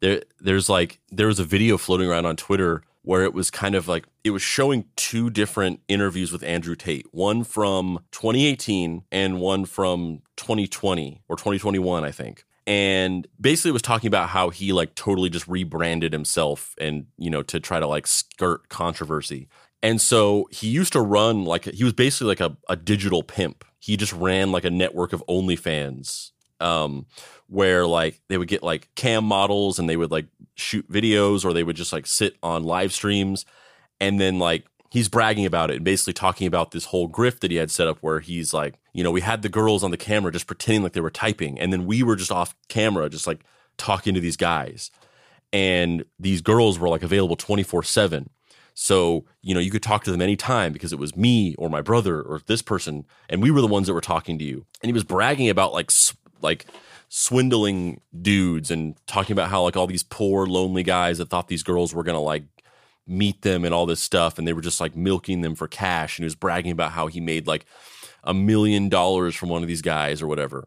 There, 0.00 0.22
there's 0.40 0.68
like 0.68 1.00
there 1.10 1.28
was 1.28 1.38
a 1.38 1.44
video 1.44 1.78
floating 1.78 2.08
around 2.08 2.26
on 2.26 2.36
Twitter 2.36 2.82
where 3.04 3.22
it 3.22 3.34
was 3.34 3.50
kind 3.50 3.74
of 3.74 3.86
like 3.86 4.06
it 4.24 4.30
was 4.30 4.42
showing 4.42 4.86
two 4.96 5.28
different 5.28 5.80
interviews 5.88 6.32
with 6.32 6.42
Andrew 6.42 6.74
Tate, 6.74 7.06
one 7.12 7.44
from 7.44 8.00
2018 8.12 9.04
and 9.12 9.40
one 9.40 9.66
from 9.66 10.22
2020 10.36 11.22
or 11.28 11.36
2021, 11.36 12.04
I 12.04 12.10
think. 12.10 12.44
And 12.66 13.28
basically 13.38 13.72
was 13.72 13.82
talking 13.82 14.08
about 14.08 14.30
how 14.30 14.48
he 14.48 14.72
like 14.72 14.94
totally 14.94 15.28
just 15.28 15.46
rebranded 15.46 16.14
himself 16.14 16.74
and, 16.80 17.06
you 17.18 17.28
know, 17.28 17.42
to 17.42 17.60
try 17.60 17.78
to 17.78 17.86
like 17.86 18.06
skirt 18.06 18.70
controversy. 18.70 19.48
And 19.82 20.00
so 20.00 20.48
he 20.50 20.68
used 20.68 20.94
to 20.94 21.02
run 21.02 21.44
like 21.44 21.66
he 21.66 21.84
was 21.84 21.92
basically 21.92 22.28
like 22.28 22.40
a, 22.40 22.56
a 22.70 22.76
digital 22.76 23.22
pimp. 23.22 23.66
He 23.78 23.98
just 23.98 24.14
ran 24.14 24.50
like 24.50 24.64
a 24.64 24.70
network 24.70 25.12
of 25.12 25.22
OnlyFans 25.28 26.30
um, 26.60 27.06
where 27.54 27.86
like 27.86 28.20
they 28.28 28.36
would 28.36 28.48
get 28.48 28.62
like 28.62 28.88
cam 28.94 29.24
models 29.24 29.78
and 29.78 29.88
they 29.88 29.96
would 29.96 30.10
like 30.10 30.26
shoot 30.56 30.90
videos 30.90 31.44
or 31.44 31.52
they 31.52 31.62
would 31.62 31.76
just 31.76 31.92
like 31.92 32.06
sit 32.06 32.36
on 32.42 32.64
live 32.64 32.92
streams. 32.92 33.46
And 34.00 34.20
then 34.20 34.38
like 34.38 34.66
he's 34.90 35.08
bragging 35.08 35.46
about 35.46 35.70
it 35.70 35.76
and 35.76 35.84
basically 35.84 36.12
talking 36.12 36.46
about 36.46 36.72
this 36.72 36.86
whole 36.86 37.08
grift 37.08 37.40
that 37.40 37.50
he 37.50 37.56
had 37.56 37.70
set 37.70 37.88
up 37.88 37.98
where 38.00 38.20
he's 38.20 38.52
like 38.52 38.74
you 38.92 39.02
know 39.02 39.10
we 39.10 39.20
had 39.20 39.42
the 39.42 39.48
girls 39.48 39.82
on 39.82 39.90
the 39.90 39.96
camera 39.96 40.30
just 40.30 40.46
pretending 40.46 40.82
like 40.82 40.92
they 40.92 41.00
were 41.00 41.10
typing. 41.10 41.58
And 41.58 41.72
then 41.72 41.86
we 41.86 42.02
were 42.02 42.16
just 42.16 42.32
off 42.32 42.54
camera 42.68 43.08
just 43.08 43.26
like 43.26 43.40
talking 43.76 44.14
to 44.14 44.20
these 44.20 44.36
guys. 44.36 44.90
And 45.52 46.04
these 46.18 46.40
girls 46.42 46.78
were 46.78 46.88
like 46.88 47.02
available 47.02 47.36
24/7 47.36 48.28
so, 48.74 49.24
you 49.40 49.54
know, 49.54 49.60
you 49.60 49.70
could 49.70 49.82
talk 49.82 50.02
to 50.04 50.10
them 50.10 50.20
anytime 50.20 50.72
because 50.72 50.92
it 50.92 50.98
was 50.98 51.16
me 51.16 51.54
or 51.56 51.70
my 51.70 51.80
brother 51.80 52.20
or 52.20 52.40
this 52.46 52.60
person, 52.60 53.06
and 53.28 53.40
we 53.40 53.52
were 53.52 53.60
the 53.60 53.68
ones 53.68 53.86
that 53.86 53.94
were 53.94 54.00
talking 54.00 54.36
to 54.38 54.44
you. 54.44 54.66
And 54.82 54.88
he 54.88 54.92
was 54.92 55.04
bragging 55.04 55.48
about 55.48 55.72
like 55.72 55.90
like 56.42 56.66
swindling 57.16 58.00
dudes 58.22 58.72
and 58.72 58.96
talking 59.06 59.34
about 59.34 59.48
how 59.48 59.62
like 59.62 59.76
all 59.76 59.86
these 59.86 60.02
poor 60.02 60.48
lonely 60.48 60.82
guys 60.82 61.18
that 61.18 61.30
thought 61.30 61.46
these 61.46 61.62
girls 61.62 61.94
were 61.94 62.02
gonna 62.02 62.20
like 62.20 62.42
meet 63.06 63.42
them 63.42 63.64
and 63.64 63.72
all 63.72 63.86
this 63.86 64.00
stuff 64.00 64.36
and 64.36 64.48
they 64.48 64.52
were 64.52 64.60
just 64.60 64.80
like 64.80 64.96
milking 64.96 65.40
them 65.40 65.54
for 65.54 65.68
cash 65.68 66.18
and 66.18 66.24
he 66.24 66.26
was 66.26 66.34
bragging 66.34 66.72
about 66.72 66.90
how 66.90 67.06
he 67.06 67.20
made 67.20 67.46
like 67.46 67.66
a 68.24 68.34
million 68.34 68.88
dollars 68.88 69.36
from 69.36 69.48
one 69.48 69.62
of 69.62 69.68
these 69.68 69.80
guys 69.80 70.20
or 70.20 70.26
whatever. 70.26 70.66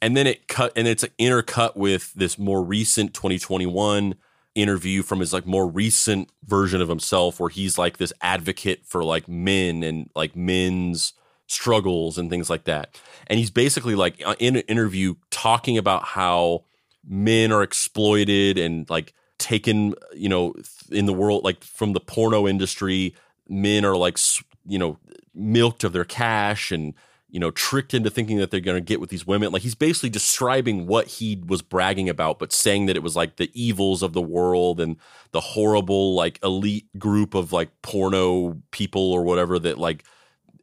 And 0.00 0.16
then 0.16 0.28
it 0.28 0.46
cut 0.46 0.70
and 0.76 0.86
it's 0.86 1.02
an 1.02 1.10
intercut 1.18 1.74
with 1.74 2.14
this 2.14 2.38
more 2.38 2.62
recent 2.62 3.12
2021 3.12 4.14
interview 4.54 5.02
from 5.02 5.18
his 5.18 5.32
like 5.32 5.46
more 5.46 5.66
recent 5.66 6.30
version 6.46 6.80
of 6.80 6.88
himself 6.88 7.40
where 7.40 7.50
he's 7.50 7.76
like 7.76 7.96
this 7.96 8.12
advocate 8.20 8.86
for 8.86 9.02
like 9.02 9.26
men 9.26 9.82
and 9.82 10.10
like 10.14 10.36
men's 10.36 11.14
struggles 11.46 12.18
and 12.18 12.30
things 12.30 12.48
like 12.48 12.64
that. 12.64 13.00
And 13.26 13.38
he's 13.38 13.50
basically 13.50 13.94
like 13.94 14.22
uh, 14.24 14.34
in 14.38 14.56
an 14.56 14.62
interview 14.62 15.14
talking 15.30 15.78
about 15.78 16.04
how 16.04 16.64
men 17.06 17.52
are 17.52 17.62
exploited 17.62 18.58
and 18.58 18.88
like 18.88 19.12
taken, 19.38 19.94
you 20.14 20.28
know, 20.28 20.54
in 20.90 21.06
the 21.06 21.12
world, 21.12 21.44
like 21.44 21.62
from 21.64 21.92
the 21.92 22.00
porno 22.00 22.46
industry, 22.46 23.14
men 23.48 23.84
are 23.84 23.96
like, 23.96 24.18
you 24.66 24.78
know, 24.78 24.98
milked 25.34 25.84
of 25.84 25.92
their 25.92 26.04
cash 26.04 26.70
and, 26.70 26.94
you 27.28 27.40
know, 27.40 27.50
tricked 27.50 27.94
into 27.94 28.10
thinking 28.10 28.36
that 28.36 28.50
they're 28.50 28.60
going 28.60 28.76
to 28.76 28.80
get 28.80 29.00
with 29.00 29.10
these 29.10 29.26
women. 29.26 29.50
Like 29.52 29.62
he's 29.62 29.74
basically 29.74 30.10
describing 30.10 30.86
what 30.86 31.06
he 31.06 31.42
was 31.46 31.62
bragging 31.62 32.08
about, 32.08 32.38
but 32.38 32.52
saying 32.52 32.86
that 32.86 32.96
it 32.96 33.02
was 33.02 33.16
like 33.16 33.36
the 33.36 33.50
evils 33.54 34.02
of 34.02 34.12
the 34.12 34.22
world 34.22 34.80
and 34.80 34.96
the 35.32 35.40
horrible, 35.40 36.14
like 36.14 36.38
elite 36.42 36.86
group 36.98 37.34
of 37.34 37.52
like 37.52 37.70
porno 37.82 38.58
people 38.70 39.12
or 39.12 39.22
whatever 39.24 39.58
that 39.58 39.78
like 39.78 40.04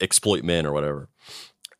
exploit 0.01 0.43
men 0.43 0.65
or 0.65 0.71
whatever. 0.71 1.09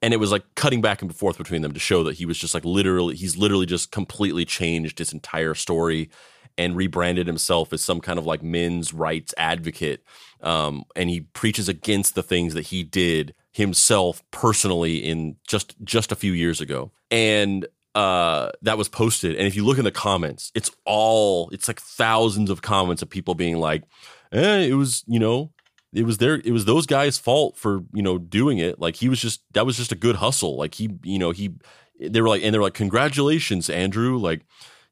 And 0.01 0.13
it 0.13 0.17
was 0.17 0.31
like 0.31 0.43
cutting 0.55 0.81
back 0.81 1.01
and 1.01 1.13
forth 1.13 1.37
between 1.37 1.61
them 1.61 1.73
to 1.73 1.79
show 1.79 2.03
that 2.03 2.15
he 2.15 2.25
was 2.25 2.37
just 2.37 2.53
like 2.53 2.63
literally, 2.63 3.15
he's 3.15 3.35
literally 3.35 3.65
just 3.65 3.91
completely 3.91 4.45
changed 4.45 4.99
his 4.99 5.11
entire 5.11 5.53
story 5.53 6.09
and 6.57 6.75
rebranded 6.75 7.27
himself 7.27 7.73
as 7.73 7.83
some 7.83 8.01
kind 8.01 8.19
of 8.19 8.25
like 8.25 8.43
men's 8.43 8.93
rights 8.93 9.33
advocate. 9.37 10.03
Um, 10.41 10.83
and 10.95 11.09
he 11.09 11.21
preaches 11.21 11.67
against 11.67 12.15
the 12.15 12.23
things 12.23 12.53
that 12.53 12.67
he 12.67 12.83
did 12.83 13.33
himself 13.51 14.21
personally 14.31 14.97
in 14.97 15.35
just 15.47 15.75
just 15.83 16.11
a 16.11 16.15
few 16.15 16.33
years 16.33 16.61
ago. 16.61 16.91
And 17.11 17.65
uh, 17.95 18.51
that 18.61 18.77
was 18.77 18.87
posted. 18.87 19.35
And 19.35 19.47
if 19.47 19.55
you 19.55 19.65
look 19.65 19.77
in 19.77 19.83
the 19.83 19.91
comments, 19.91 20.51
it's 20.53 20.71
all 20.85 21.49
it's 21.51 21.67
like 21.67 21.79
thousands 21.79 22.49
of 22.49 22.61
comments 22.61 23.01
of 23.01 23.09
people 23.09 23.35
being 23.35 23.57
like, 23.57 23.83
eh, 24.31 24.59
it 24.59 24.73
was, 24.73 25.03
you 25.07 25.19
know, 25.19 25.51
it 25.93 26.05
was 26.05 26.17
their 26.17 26.35
it 26.35 26.51
was 26.51 26.65
those 26.65 26.85
guys' 26.85 27.17
fault 27.17 27.57
for 27.57 27.83
you 27.93 28.01
know 28.01 28.17
doing 28.17 28.57
it. 28.57 28.79
Like 28.79 28.95
he 28.95 29.09
was 29.09 29.19
just 29.19 29.41
that 29.53 29.65
was 29.65 29.77
just 29.77 29.91
a 29.91 29.95
good 29.95 30.17
hustle. 30.17 30.57
Like 30.57 30.75
he 30.75 30.89
you 31.03 31.19
know 31.19 31.31
he 31.31 31.55
they 31.99 32.21
were 32.21 32.29
like 32.29 32.43
and 32.43 32.53
they're 32.53 32.61
like 32.61 32.73
congratulations 32.73 33.69
Andrew 33.69 34.17
like 34.17 34.41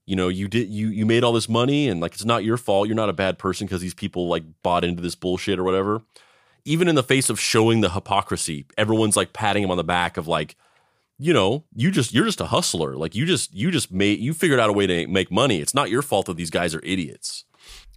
you 0.05 0.15
know 0.15 0.27
you 0.27 0.47
did 0.47 0.69
you 0.69 0.87
you 0.87 1.05
made 1.05 1.23
all 1.23 1.33
this 1.33 1.49
money 1.49 1.87
and 1.87 2.01
like 2.01 2.13
it's 2.13 2.25
not 2.25 2.43
your 2.43 2.57
fault. 2.57 2.87
You're 2.87 2.95
not 2.95 3.09
a 3.09 3.13
bad 3.13 3.37
person 3.37 3.67
because 3.67 3.81
these 3.81 3.93
people 3.93 4.27
like 4.27 4.43
bought 4.63 4.83
into 4.83 5.01
this 5.01 5.15
bullshit 5.15 5.59
or 5.59 5.63
whatever. 5.63 6.01
Even 6.65 6.87
in 6.89 6.95
the 6.95 7.03
face 7.03 7.29
of 7.29 7.39
showing 7.39 7.79
the 7.79 7.91
hypocrisy, 7.91 8.65
everyone's 8.77 9.15
like 9.15 9.31
patting 9.31 9.63
him 9.63 9.71
on 9.71 9.77
the 9.77 9.83
back 9.85 10.17
of 10.17 10.27
like 10.27 10.57
you 11.19 11.33
know 11.33 11.63
you 11.75 11.91
just 11.91 12.13
you're 12.13 12.25
just 12.25 12.41
a 12.41 12.47
hustler 12.47 12.95
like 12.95 13.15
you 13.15 13.25
just 13.25 13.53
you 13.53 13.71
just 13.71 13.91
made 13.91 14.19
you 14.19 14.33
figured 14.33 14.59
out 14.59 14.69
a 14.69 14.73
way 14.73 14.85
to 14.85 15.07
make 15.07 15.31
money 15.31 15.59
it's 15.59 15.73
not 15.73 15.89
your 15.89 16.01
fault 16.01 16.27
that 16.27 16.37
these 16.37 16.49
guys 16.49 16.75
are 16.75 16.81
idiots 16.83 17.45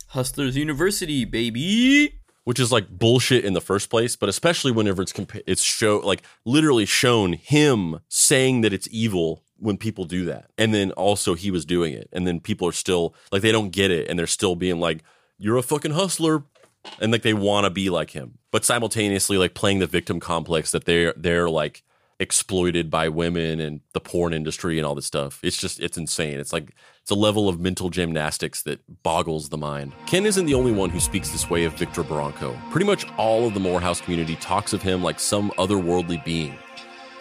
hustlers 0.08 0.56
university 0.56 1.24
baby 1.24 2.19
which 2.50 2.58
is 2.58 2.72
like 2.72 2.88
bullshit 2.88 3.44
in 3.44 3.52
the 3.52 3.60
first 3.60 3.90
place, 3.90 4.16
but 4.16 4.28
especially 4.28 4.72
whenever 4.72 5.02
it's 5.02 5.12
compa- 5.12 5.40
it's 5.46 5.62
show 5.62 5.98
like 5.98 6.24
literally 6.44 6.84
shown 6.84 7.34
him 7.34 8.00
saying 8.08 8.62
that 8.62 8.72
it's 8.72 8.88
evil 8.90 9.44
when 9.58 9.76
people 9.76 10.04
do 10.04 10.24
that. 10.24 10.50
And 10.58 10.74
then 10.74 10.90
also 10.90 11.34
he 11.34 11.52
was 11.52 11.64
doing 11.64 11.94
it. 11.94 12.08
And 12.12 12.26
then 12.26 12.40
people 12.40 12.66
are 12.66 12.72
still 12.72 13.14
like 13.30 13.42
they 13.42 13.52
don't 13.52 13.70
get 13.70 13.92
it 13.92 14.08
and 14.10 14.18
they're 14.18 14.26
still 14.26 14.56
being 14.56 14.80
like 14.80 15.04
you're 15.38 15.58
a 15.58 15.62
fucking 15.62 15.92
hustler 15.92 16.42
and 17.00 17.12
like 17.12 17.22
they 17.22 17.34
want 17.34 17.66
to 17.66 17.70
be 17.70 17.88
like 17.88 18.10
him. 18.10 18.38
But 18.50 18.64
simultaneously 18.64 19.38
like 19.38 19.54
playing 19.54 19.78
the 19.78 19.86
victim 19.86 20.18
complex 20.18 20.72
that 20.72 20.86
they're 20.86 21.14
they're 21.16 21.48
like 21.48 21.84
exploited 22.18 22.90
by 22.90 23.08
women 23.08 23.60
and 23.60 23.80
the 23.92 24.00
porn 24.00 24.34
industry 24.34 24.76
and 24.76 24.84
all 24.84 24.96
this 24.96 25.06
stuff. 25.06 25.38
It's 25.44 25.56
just 25.56 25.78
it's 25.78 25.96
insane. 25.96 26.40
It's 26.40 26.52
like 26.52 26.74
it's 27.10 27.16
a 27.16 27.18
level 27.18 27.48
of 27.48 27.58
mental 27.58 27.90
gymnastics 27.90 28.62
that 28.62 28.78
boggles 29.02 29.48
the 29.48 29.56
mind. 29.56 29.92
Ken 30.06 30.24
isn't 30.24 30.46
the 30.46 30.54
only 30.54 30.70
one 30.70 30.90
who 30.90 31.00
speaks 31.00 31.30
this 31.30 31.50
way 31.50 31.64
of 31.64 31.72
Victor 31.72 32.04
Baranco. 32.04 32.56
Pretty 32.70 32.86
much 32.86 33.04
all 33.18 33.48
of 33.48 33.54
the 33.54 33.58
Morehouse 33.58 34.00
community 34.00 34.36
talks 34.36 34.72
of 34.72 34.80
him 34.80 35.02
like 35.02 35.18
some 35.18 35.50
otherworldly 35.58 36.24
being. 36.24 36.54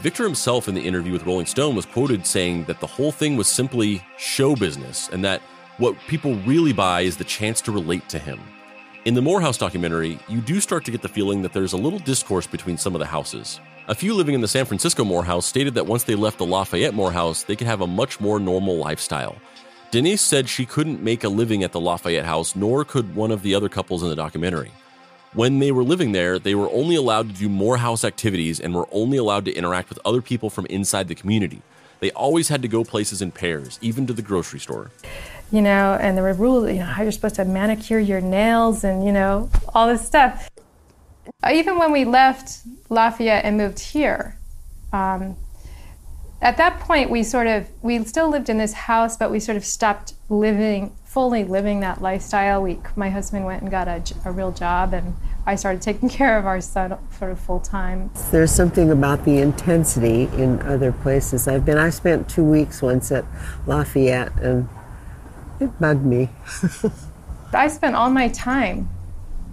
Victor 0.02 0.26
himself 0.26 0.68
in 0.68 0.76
the 0.76 0.88
interview 0.88 1.12
with 1.12 1.26
Rolling 1.26 1.48
Stone 1.48 1.76
was 1.76 1.88
quoted 1.88 2.28
saying 2.28 2.66
that 2.66 2.80
the 2.80 2.86
whole 2.86 3.12
thing 3.12 3.36
was 3.36 3.48
simply 3.48 4.06
show 4.20 4.56
business 4.56 5.10
and 5.12 5.26
that 5.26 5.42
what 5.80 5.98
people 6.08 6.36
really 6.42 6.72
buy 6.72 7.02
is 7.02 7.18
the 7.18 7.24
chance 7.24 7.60
to 7.62 7.72
relate 7.72 8.08
to 8.10 8.20
him. 8.20 8.40
In 9.06 9.16
the 9.16 9.24
Morehouse 9.24 9.58
documentary, 9.58 10.20
you 10.28 10.40
do 10.40 10.60
start 10.60 10.86
to 10.86 10.92
get 10.92 11.02
the 11.02 11.10
feeling 11.10 11.42
that 11.42 11.52
there's 11.52 11.74
a 11.74 11.78
little 11.78 11.98
discourse 11.98 12.46
between 12.46 12.78
some 12.78 12.94
of 12.94 13.00
the 13.00 13.08
houses. 13.08 13.60
A 13.88 13.96
few 13.96 14.14
living 14.14 14.36
in 14.36 14.42
the 14.42 14.48
San 14.48 14.66
Francisco 14.66 15.04
Morehouse 15.04 15.48
stated 15.48 15.74
that 15.74 15.88
once 15.88 16.04
they 16.04 16.14
left 16.14 16.38
the 16.38 16.46
Lafayette 16.46 16.94
Morehouse, 16.94 17.42
they 17.42 17.56
could 17.56 17.66
have 17.66 17.82
a 17.82 17.88
much 17.88 18.20
more 18.20 18.40
normal 18.40 18.78
lifestyle. 18.78 19.36
Denise 19.92 20.22
said 20.22 20.48
she 20.48 20.68
couldn't 20.68 21.02
make 21.02 21.24
a 21.24 21.30
living 21.30 21.64
at 21.64 21.72
the 21.72 21.80
Lafayette 21.80 22.26
house, 22.26 22.56
nor 22.56 22.86
could 22.86 23.16
one 23.16 23.32
of 23.32 23.42
the 23.42 23.56
other 23.56 23.70
couples 23.70 24.04
in 24.04 24.10
the 24.10 24.16
documentary. 24.16 24.72
When 25.34 25.58
they 25.58 25.72
were 25.72 25.84
living 25.84 26.12
there, 26.12 26.38
they 26.38 26.54
were 26.54 26.70
only 26.70 26.96
allowed 26.96 27.30
to 27.30 27.36
do 27.36 27.50
Morehouse 27.50 28.04
activities 28.04 28.60
and 28.60 28.76
were 28.76 28.88
only 28.92 29.18
allowed 29.18 29.46
to 29.46 29.54
interact 29.54 29.90
with 29.90 29.98
other 30.06 30.22
people 30.22 30.52
from 30.52 30.68
inside 30.68 31.08
the 31.08 31.16
community. 31.16 31.64
They 32.02 32.12
always 32.12 32.50
had 32.50 32.62
to 32.62 32.68
go 32.68 32.84
places 32.84 33.24
in 33.24 33.32
pairs, 33.32 33.80
even 33.82 34.06
to 34.06 34.14
the 34.14 34.22
grocery 34.22 34.60
store. 34.60 34.92
You 35.52 35.64
know, 35.64 35.98
and 36.00 36.16
there 36.16 36.24
were 36.24 36.34
rules, 36.34 36.70
you 36.70 36.78
know, 36.78 36.86
how 36.86 37.02
you're 37.02 37.12
supposed 37.12 37.36
to 37.36 37.46
manicure 37.46 37.98
your 37.98 38.22
nails 38.22 38.84
and, 38.84 39.04
you 39.04 39.12
know, 39.12 39.50
all 39.74 39.88
this 39.88 40.06
stuff. 40.06 40.52
Uh, 41.44 41.50
even 41.52 41.80
when 41.80 41.92
we 41.92 42.06
left 42.06 42.60
Lafayette 42.90 43.44
and 43.44 43.58
moved 43.58 43.80
here, 43.80 44.38
um, 44.94 45.36
at 46.42 46.58
that 46.58 46.80
point 46.80 47.10
we 47.10 47.24
sort 47.24 47.48
of 47.48 47.70
we 47.82 48.04
still 48.04 48.30
lived 48.30 48.50
in 48.50 48.58
this 48.58 48.74
house, 48.74 49.18
but 49.18 49.32
we 49.32 49.40
sort 49.40 49.58
of 49.58 49.66
stopped 49.66 50.14
living 50.30 50.96
fully 51.10 51.44
living 51.44 51.80
that 51.80 52.04
lifestyle. 52.04 52.62
We, 52.62 52.80
my 52.96 53.10
husband 53.10 53.44
went 53.44 53.64
and 53.64 53.72
got 53.72 53.88
a, 53.88 54.04
a 54.26 54.32
real 54.32 54.52
job, 54.52 54.94
and 54.94 55.16
I 55.46 55.56
started 55.56 55.82
taking 55.82 56.08
care 56.20 56.38
of 56.38 56.46
our 56.46 56.62
son 56.62 56.98
sort 57.18 57.32
of 57.32 57.40
full 57.40 57.60
time. 57.60 58.12
There's 58.32 58.52
something 58.52 58.92
about 58.92 59.26
the 59.26 59.40
intensity 59.40 60.24
in 60.38 60.62
other 60.62 60.92
places 60.92 61.48
I've 61.48 61.66
been. 61.66 61.80
I 61.80 61.90
spent 61.90 62.30
two 62.30 62.44
weeks 62.44 62.82
once 62.82 63.12
at 63.12 63.26
Lafayette 63.66 64.34
and 64.40 64.70
it 65.60 65.78
bugged 65.80 66.06
me. 66.06 66.30
I 67.54 67.68
spent 67.68 67.96
all 67.96 68.12
my 68.12 68.28
time 68.28 68.88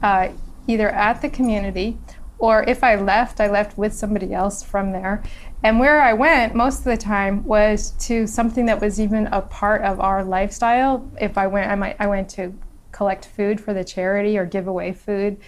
uh, 0.03 0.28
either 0.66 0.91
at 0.91 1.22
the 1.22 1.30
community 1.30 1.97
or 2.39 2.62
if 2.64 2.84
I 2.84 2.97
left, 2.97 3.41
I 3.41 3.49
left 3.49 3.78
with 3.78 3.95
somebody 3.95 4.34
else 4.34 4.62
from 4.62 4.93
there. 4.93 5.22
And 5.62 5.80
where 5.80 6.03
I 6.03 6.12
went 6.12 6.55
most 6.55 6.78
of 6.80 6.84
the 6.84 6.97
time 6.97 7.45
was 7.45 7.91
to 8.01 8.26
something 8.26 8.66
that 8.66 8.80
was 8.80 9.01
even 9.01 9.26
a 9.28 9.41
part 9.41 9.82
of 9.82 10.01
our 10.01 10.22
lifestyle. 10.22 11.11
If 11.20 11.39
I 11.39 11.47
went, 11.47 11.70
I 11.70 11.74
might 11.74 11.97
I 11.99 12.07
went 12.07 12.28
to 12.30 12.53
collect 12.93 13.26
food 13.26 13.61
for 13.61 13.72
the 13.72 13.84
charity 13.84 14.39
or 14.39 14.45
give 14.45 14.68
away 14.68 14.93
food. 14.93 15.39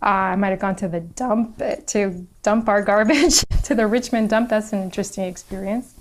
Uh, 0.00 0.32
I 0.32 0.36
might 0.36 0.50
have 0.50 0.60
gone 0.60 0.76
to 0.76 0.88
the 0.88 1.00
dump 1.00 1.60
to 1.88 2.26
dump 2.42 2.68
our 2.68 2.82
garbage 2.92 3.44
to 3.64 3.74
the 3.74 3.86
Richmond 3.86 4.30
dump. 4.30 4.48
That's 4.48 4.72
an 4.72 4.82
interesting 4.82 5.24
experience. 5.24 5.94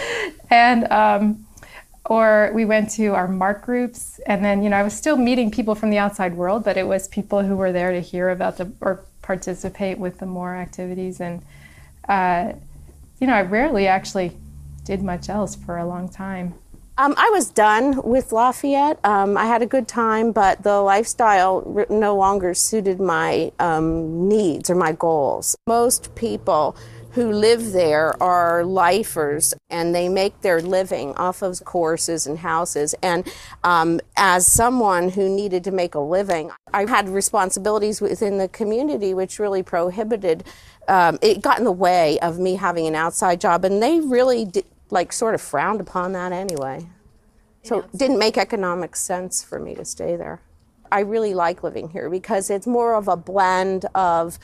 and 0.50 0.90
um, 0.90 1.46
or 2.06 2.50
we 2.54 2.64
went 2.64 2.90
to 2.90 3.08
our 3.08 3.28
mark 3.28 3.62
groups 3.62 4.18
and 4.26 4.44
then 4.44 4.62
you 4.62 4.70
know 4.70 4.76
i 4.76 4.82
was 4.82 4.94
still 4.94 5.16
meeting 5.16 5.50
people 5.50 5.74
from 5.74 5.90
the 5.90 5.98
outside 5.98 6.34
world 6.34 6.64
but 6.64 6.76
it 6.76 6.86
was 6.86 7.06
people 7.08 7.42
who 7.42 7.54
were 7.54 7.72
there 7.72 7.92
to 7.92 8.00
hear 8.00 8.30
about 8.30 8.56
the 8.56 8.72
or 8.80 9.04
participate 9.30 9.96
with 9.96 10.18
the 10.18 10.26
more 10.26 10.56
activities 10.56 11.20
and 11.20 11.40
uh, 12.08 12.52
you 13.20 13.26
know 13.28 13.34
i 13.34 13.42
rarely 13.42 13.86
actually 13.86 14.32
did 14.84 15.04
much 15.04 15.28
else 15.28 15.54
for 15.54 15.78
a 15.78 15.86
long 15.86 16.08
time 16.08 16.52
um, 16.98 17.14
I 17.16 17.30
was 17.30 17.48
done 17.48 18.02
with 18.02 18.30
Lafayette. 18.30 18.98
Um, 19.04 19.38
I 19.38 19.46
had 19.46 19.62
a 19.62 19.66
good 19.66 19.88
time, 19.88 20.32
but 20.32 20.62
the 20.62 20.82
lifestyle 20.82 21.86
no 21.88 22.14
longer 22.14 22.52
suited 22.52 23.00
my 23.00 23.52
um, 23.58 24.28
needs 24.28 24.68
or 24.68 24.74
my 24.74 24.92
goals. 24.92 25.56
Most 25.66 26.14
people 26.14 26.76
who 27.12 27.32
live 27.32 27.72
there 27.72 28.20
are 28.22 28.64
lifers 28.64 29.54
and 29.68 29.94
they 29.94 30.08
make 30.08 30.40
their 30.42 30.60
living 30.60 31.12
off 31.14 31.42
of 31.42 31.64
courses 31.64 32.26
and 32.26 32.38
houses. 32.38 32.94
And 33.02 33.30
um, 33.64 34.00
as 34.16 34.46
someone 34.46 35.10
who 35.10 35.28
needed 35.28 35.64
to 35.64 35.70
make 35.72 35.94
a 35.94 36.00
living, 36.00 36.50
I 36.72 36.88
had 36.88 37.08
responsibilities 37.08 38.00
within 38.00 38.38
the 38.38 38.48
community 38.48 39.12
which 39.12 39.38
really 39.38 39.62
prohibited, 39.62 40.44
um, 40.88 41.18
it 41.20 41.42
got 41.42 41.58
in 41.58 41.64
the 41.64 41.72
way 41.72 42.18
of 42.20 42.38
me 42.38 42.54
having 42.54 42.86
an 42.86 42.94
outside 42.94 43.40
job. 43.40 43.64
And 43.64 43.82
they 43.82 44.00
really 44.00 44.44
did, 44.44 44.64
like 44.90 45.12
sort 45.12 45.34
of 45.34 45.40
frowned 45.40 45.80
upon 45.80 46.12
that 46.12 46.32
anyway. 46.32 46.86
So 47.62 47.80
it 47.80 47.96
didn't 47.96 48.18
make 48.18 48.38
economic 48.38 48.96
sense 48.96 49.42
for 49.42 49.58
me 49.58 49.74
to 49.74 49.84
stay 49.84 50.16
there. 50.16 50.40
I 50.92 51.00
really 51.00 51.34
like 51.34 51.62
living 51.62 51.90
here 51.90 52.10
because 52.10 52.50
it's 52.50 52.66
more 52.66 52.94
of 52.94 53.06
a 53.06 53.16
blend 53.16 53.84
of 53.94 54.38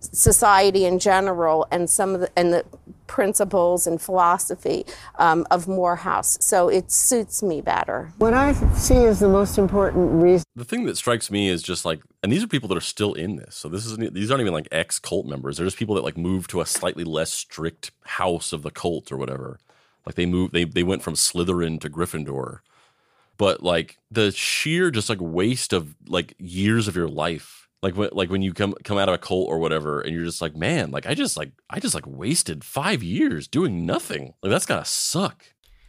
society 0.00 0.84
in 0.84 0.98
general 0.98 1.66
and 1.70 1.88
some 1.88 2.14
of 2.14 2.20
the 2.20 2.30
and 2.36 2.52
the 2.52 2.64
principles 3.06 3.86
and 3.86 4.00
philosophy 4.00 4.84
um, 5.18 5.46
of 5.50 5.66
Morehouse. 5.66 6.38
So 6.40 6.68
it 6.68 6.92
suits 6.92 7.42
me 7.42 7.60
better. 7.60 8.12
What 8.18 8.34
I 8.34 8.52
see 8.74 8.96
as 8.96 9.18
the 9.18 9.28
most 9.28 9.58
important 9.58 10.22
reason. 10.22 10.44
The 10.54 10.64
thing 10.64 10.84
that 10.84 10.96
strikes 10.96 11.30
me 11.30 11.48
is 11.48 11.62
just 11.62 11.84
like, 11.84 12.00
and 12.22 12.30
these 12.30 12.44
are 12.44 12.46
people 12.46 12.68
that 12.68 12.78
are 12.78 12.82
still 12.82 13.14
in 13.14 13.36
this. 13.36 13.56
So 13.56 13.68
this 13.68 13.86
is 13.86 13.96
these 13.96 14.30
aren't 14.30 14.42
even 14.42 14.52
like 14.52 14.68
ex 14.70 14.98
cult 14.98 15.26
members. 15.26 15.56
They're 15.56 15.66
just 15.66 15.78
people 15.78 15.96
that 15.96 16.04
like 16.04 16.16
moved 16.16 16.50
to 16.50 16.60
a 16.60 16.66
slightly 16.66 17.04
less 17.04 17.32
strict 17.32 17.90
house 18.04 18.52
of 18.52 18.62
the 18.62 18.70
cult 18.70 19.10
or 19.10 19.16
whatever. 19.16 19.58
Like 20.06 20.14
they 20.14 20.26
moved, 20.26 20.52
they 20.52 20.64
they 20.64 20.84
went 20.84 21.02
from 21.02 21.14
Slytherin 21.14 21.80
to 21.80 21.90
Gryffindor. 21.90 22.60
But 23.36 23.62
like 23.62 23.98
the 24.10 24.32
sheer 24.32 24.90
just 24.90 25.08
like 25.08 25.18
waste 25.20 25.72
of 25.72 25.94
like 26.06 26.34
years 26.38 26.88
of 26.88 26.96
your 26.96 27.08
life 27.08 27.57
like 27.82 27.96
when 27.96 28.10
like 28.12 28.30
when 28.30 28.42
you 28.42 28.52
come 28.52 28.74
come 28.84 28.98
out 28.98 29.08
of 29.08 29.14
a 29.14 29.18
cult 29.18 29.48
or 29.48 29.58
whatever 29.58 30.00
and 30.00 30.14
you're 30.14 30.24
just 30.24 30.42
like 30.42 30.56
man 30.56 30.90
like 30.90 31.06
i 31.06 31.14
just 31.14 31.36
like 31.36 31.52
i 31.70 31.78
just 31.78 31.94
like 31.94 32.06
wasted 32.06 32.64
five 32.64 33.02
years 33.02 33.46
doing 33.46 33.86
nothing. 33.86 34.34
Like 34.42 34.50
that's 34.50 34.66
gotta 34.66 34.84
suck. 34.84 35.44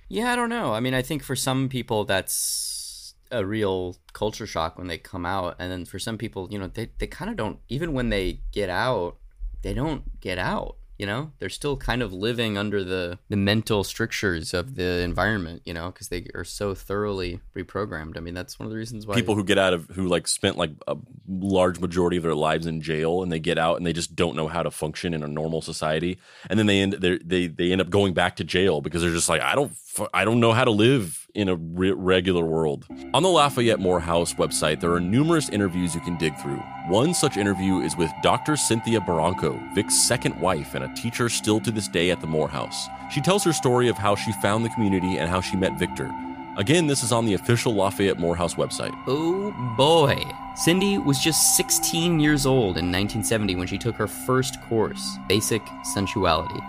Yeah 0.07 0.31
i 0.31 0.35
don't 0.35 0.49
know. 0.49 0.73
I 0.73 0.79
mean 0.79 0.93
i 0.93 1.01
think 1.01 1.23
for 1.23 1.35
some 1.35 1.69
people 1.69 2.05
that's 2.05 3.15
a 3.31 3.45
real 3.45 3.95
culture 4.13 4.47
shock 4.47 4.77
when 4.77 4.87
they 4.87 4.97
come 4.97 5.25
out 5.25 5.55
and 5.59 5.71
then 5.71 5.85
for 5.85 5.99
some 5.99 6.17
people 6.17 6.47
you 6.49 6.57
know 6.57 6.67
they, 6.67 6.89
they 6.97 7.07
kind 7.07 7.29
of 7.29 7.37
don't 7.37 7.59
even 7.69 7.93
when 7.93 8.09
they 8.09 8.41
get 8.51 8.69
out 8.69 9.17
they 9.61 9.73
don't 9.73 10.19
get 10.19 10.39
out 10.39 10.77
you 10.99 11.05
know 11.05 11.31
they're 11.39 11.49
still 11.49 11.77
kind 11.77 12.03
of 12.03 12.13
living 12.13 12.57
under 12.57 12.83
the 12.83 13.17
the 13.29 13.37
mental 13.37 13.83
strictures 13.83 14.53
of 14.53 14.75
the 14.75 14.99
environment 14.99 15.61
you 15.65 15.73
know 15.73 15.89
because 15.89 16.09
they 16.09 16.27
are 16.35 16.43
so 16.43 16.75
thoroughly 16.75 17.39
reprogrammed. 17.55 18.17
I 18.17 18.19
mean 18.19 18.33
that's 18.33 18.59
one 18.59 18.65
of 18.65 18.71
the 18.71 18.77
reasons 18.77 19.07
why 19.07 19.15
people 19.15 19.33
who 19.33 19.43
get 19.43 19.57
out 19.57 19.73
of 19.73 19.87
who 19.87 20.07
like 20.07 20.27
spent 20.27 20.57
like 20.57 20.71
a 20.87 20.97
large 21.27 21.79
majority 21.79 22.17
of 22.17 22.23
their 22.23 22.35
lives 22.35 22.67
in 22.67 22.81
jail 22.81 23.23
and 23.23 23.31
they 23.31 23.39
get 23.39 23.57
out 23.57 23.77
and 23.77 23.87
they 23.87 23.93
just 23.93 24.15
don't 24.15 24.35
know 24.35 24.47
how 24.47 24.61
to 24.61 24.69
function 24.69 25.13
in 25.13 25.23
a 25.23 25.27
normal 25.27 25.61
society. 25.61 26.19
And 26.49 26.59
then 26.59 26.65
they 26.65 26.81
end 26.81 26.93
they 26.93 27.47
they 27.47 27.71
end 27.71 27.81
up 27.81 27.89
going 27.89 28.13
back 28.13 28.35
to 28.35 28.43
jail 28.43 28.81
because 28.81 29.01
they're 29.01 29.11
just 29.11 29.29
like 29.29 29.41
i 29.41 29.55
don't 29.55 29.71
i 30.13 30.25
don't 30.25 30.39
know 30.39 30.51
how 30.51 30.65
to 30.65 30.71
live 30.71 31.27
in 31.39 31.49
a 31.49 31.55
re- 31.55 31.91
regular 31.91 32.45
world 32.45 32.85
on 33.13 33.23
the 33.23 33.29
lafayette 33.29 33.79
morehouse 33.79 34.33
website 34.35 34.79
there 34.79 34.91
are 34.91 34.99
numerous 34.99 35.49
interviews 35.49 35.95
you 35.95 36.01
can 36.01 36.17
dig 36.17 36.35
through 36.37 36.61
one 36.87 37.13
such 37.13 37.37
interview 37.37 37.79
is 37.79 37.95
with 37.95 38.11
dr 38.21 38.55
cynthia 38.57 38.99
baranco 38.99 39.57
vic's 39.73 39.97
second 40.07 40.39
wife 40.39 40.75
and 40.75 40.83
a 40.83 40.93
teacher 40.95 41.29
still 41.29 41.59
to 41.59 41.71
this 41.71 41.87
day 41.87 42.11
at 42.11 42.19
the 42.21 42.27
morehouse 42.27 42.87
she 43.11 43.21
tells 43.21 43.43
her 43.43 43.53
story 43.53 43.87
of 43.87 43.97
how 43.97 44.15
she 44.15 44.31
found 44.33 44.63
the 44.65 44.69
community 44.69 45.17
and 45.17 45.29
how 45.29 45.41
she 45.41 45.55
met 45.55 45.79
victor 45.79 46.13
Again, 46.57 46.87
this 46.87 47.03
is 47.03 47.13
on 47.13 47.23
the 47.23 47.35
official 47.35 47.73
Lafayette 47.73 48.19
Morehouse 48.19 48.55
website. 48.55 48.93
Oh 49.07 49.51
boy. 49.77 50.21
Cindy 50.55 50.97
was 50.97 51.17
just 51.17 51.55
16 51.55 52.19
years 52.19 52.45
old 52.45 52.75
in 52.75 52.91
1970 52.91 53.55
when 53.55 53.65
she 53.65 53.77
took 53.77 53.95
her 53.95 54.07
first 54.07 54.61
course, 54.63 55.17
Basic 55.29 55.61
Sensuality. 55.95 56.61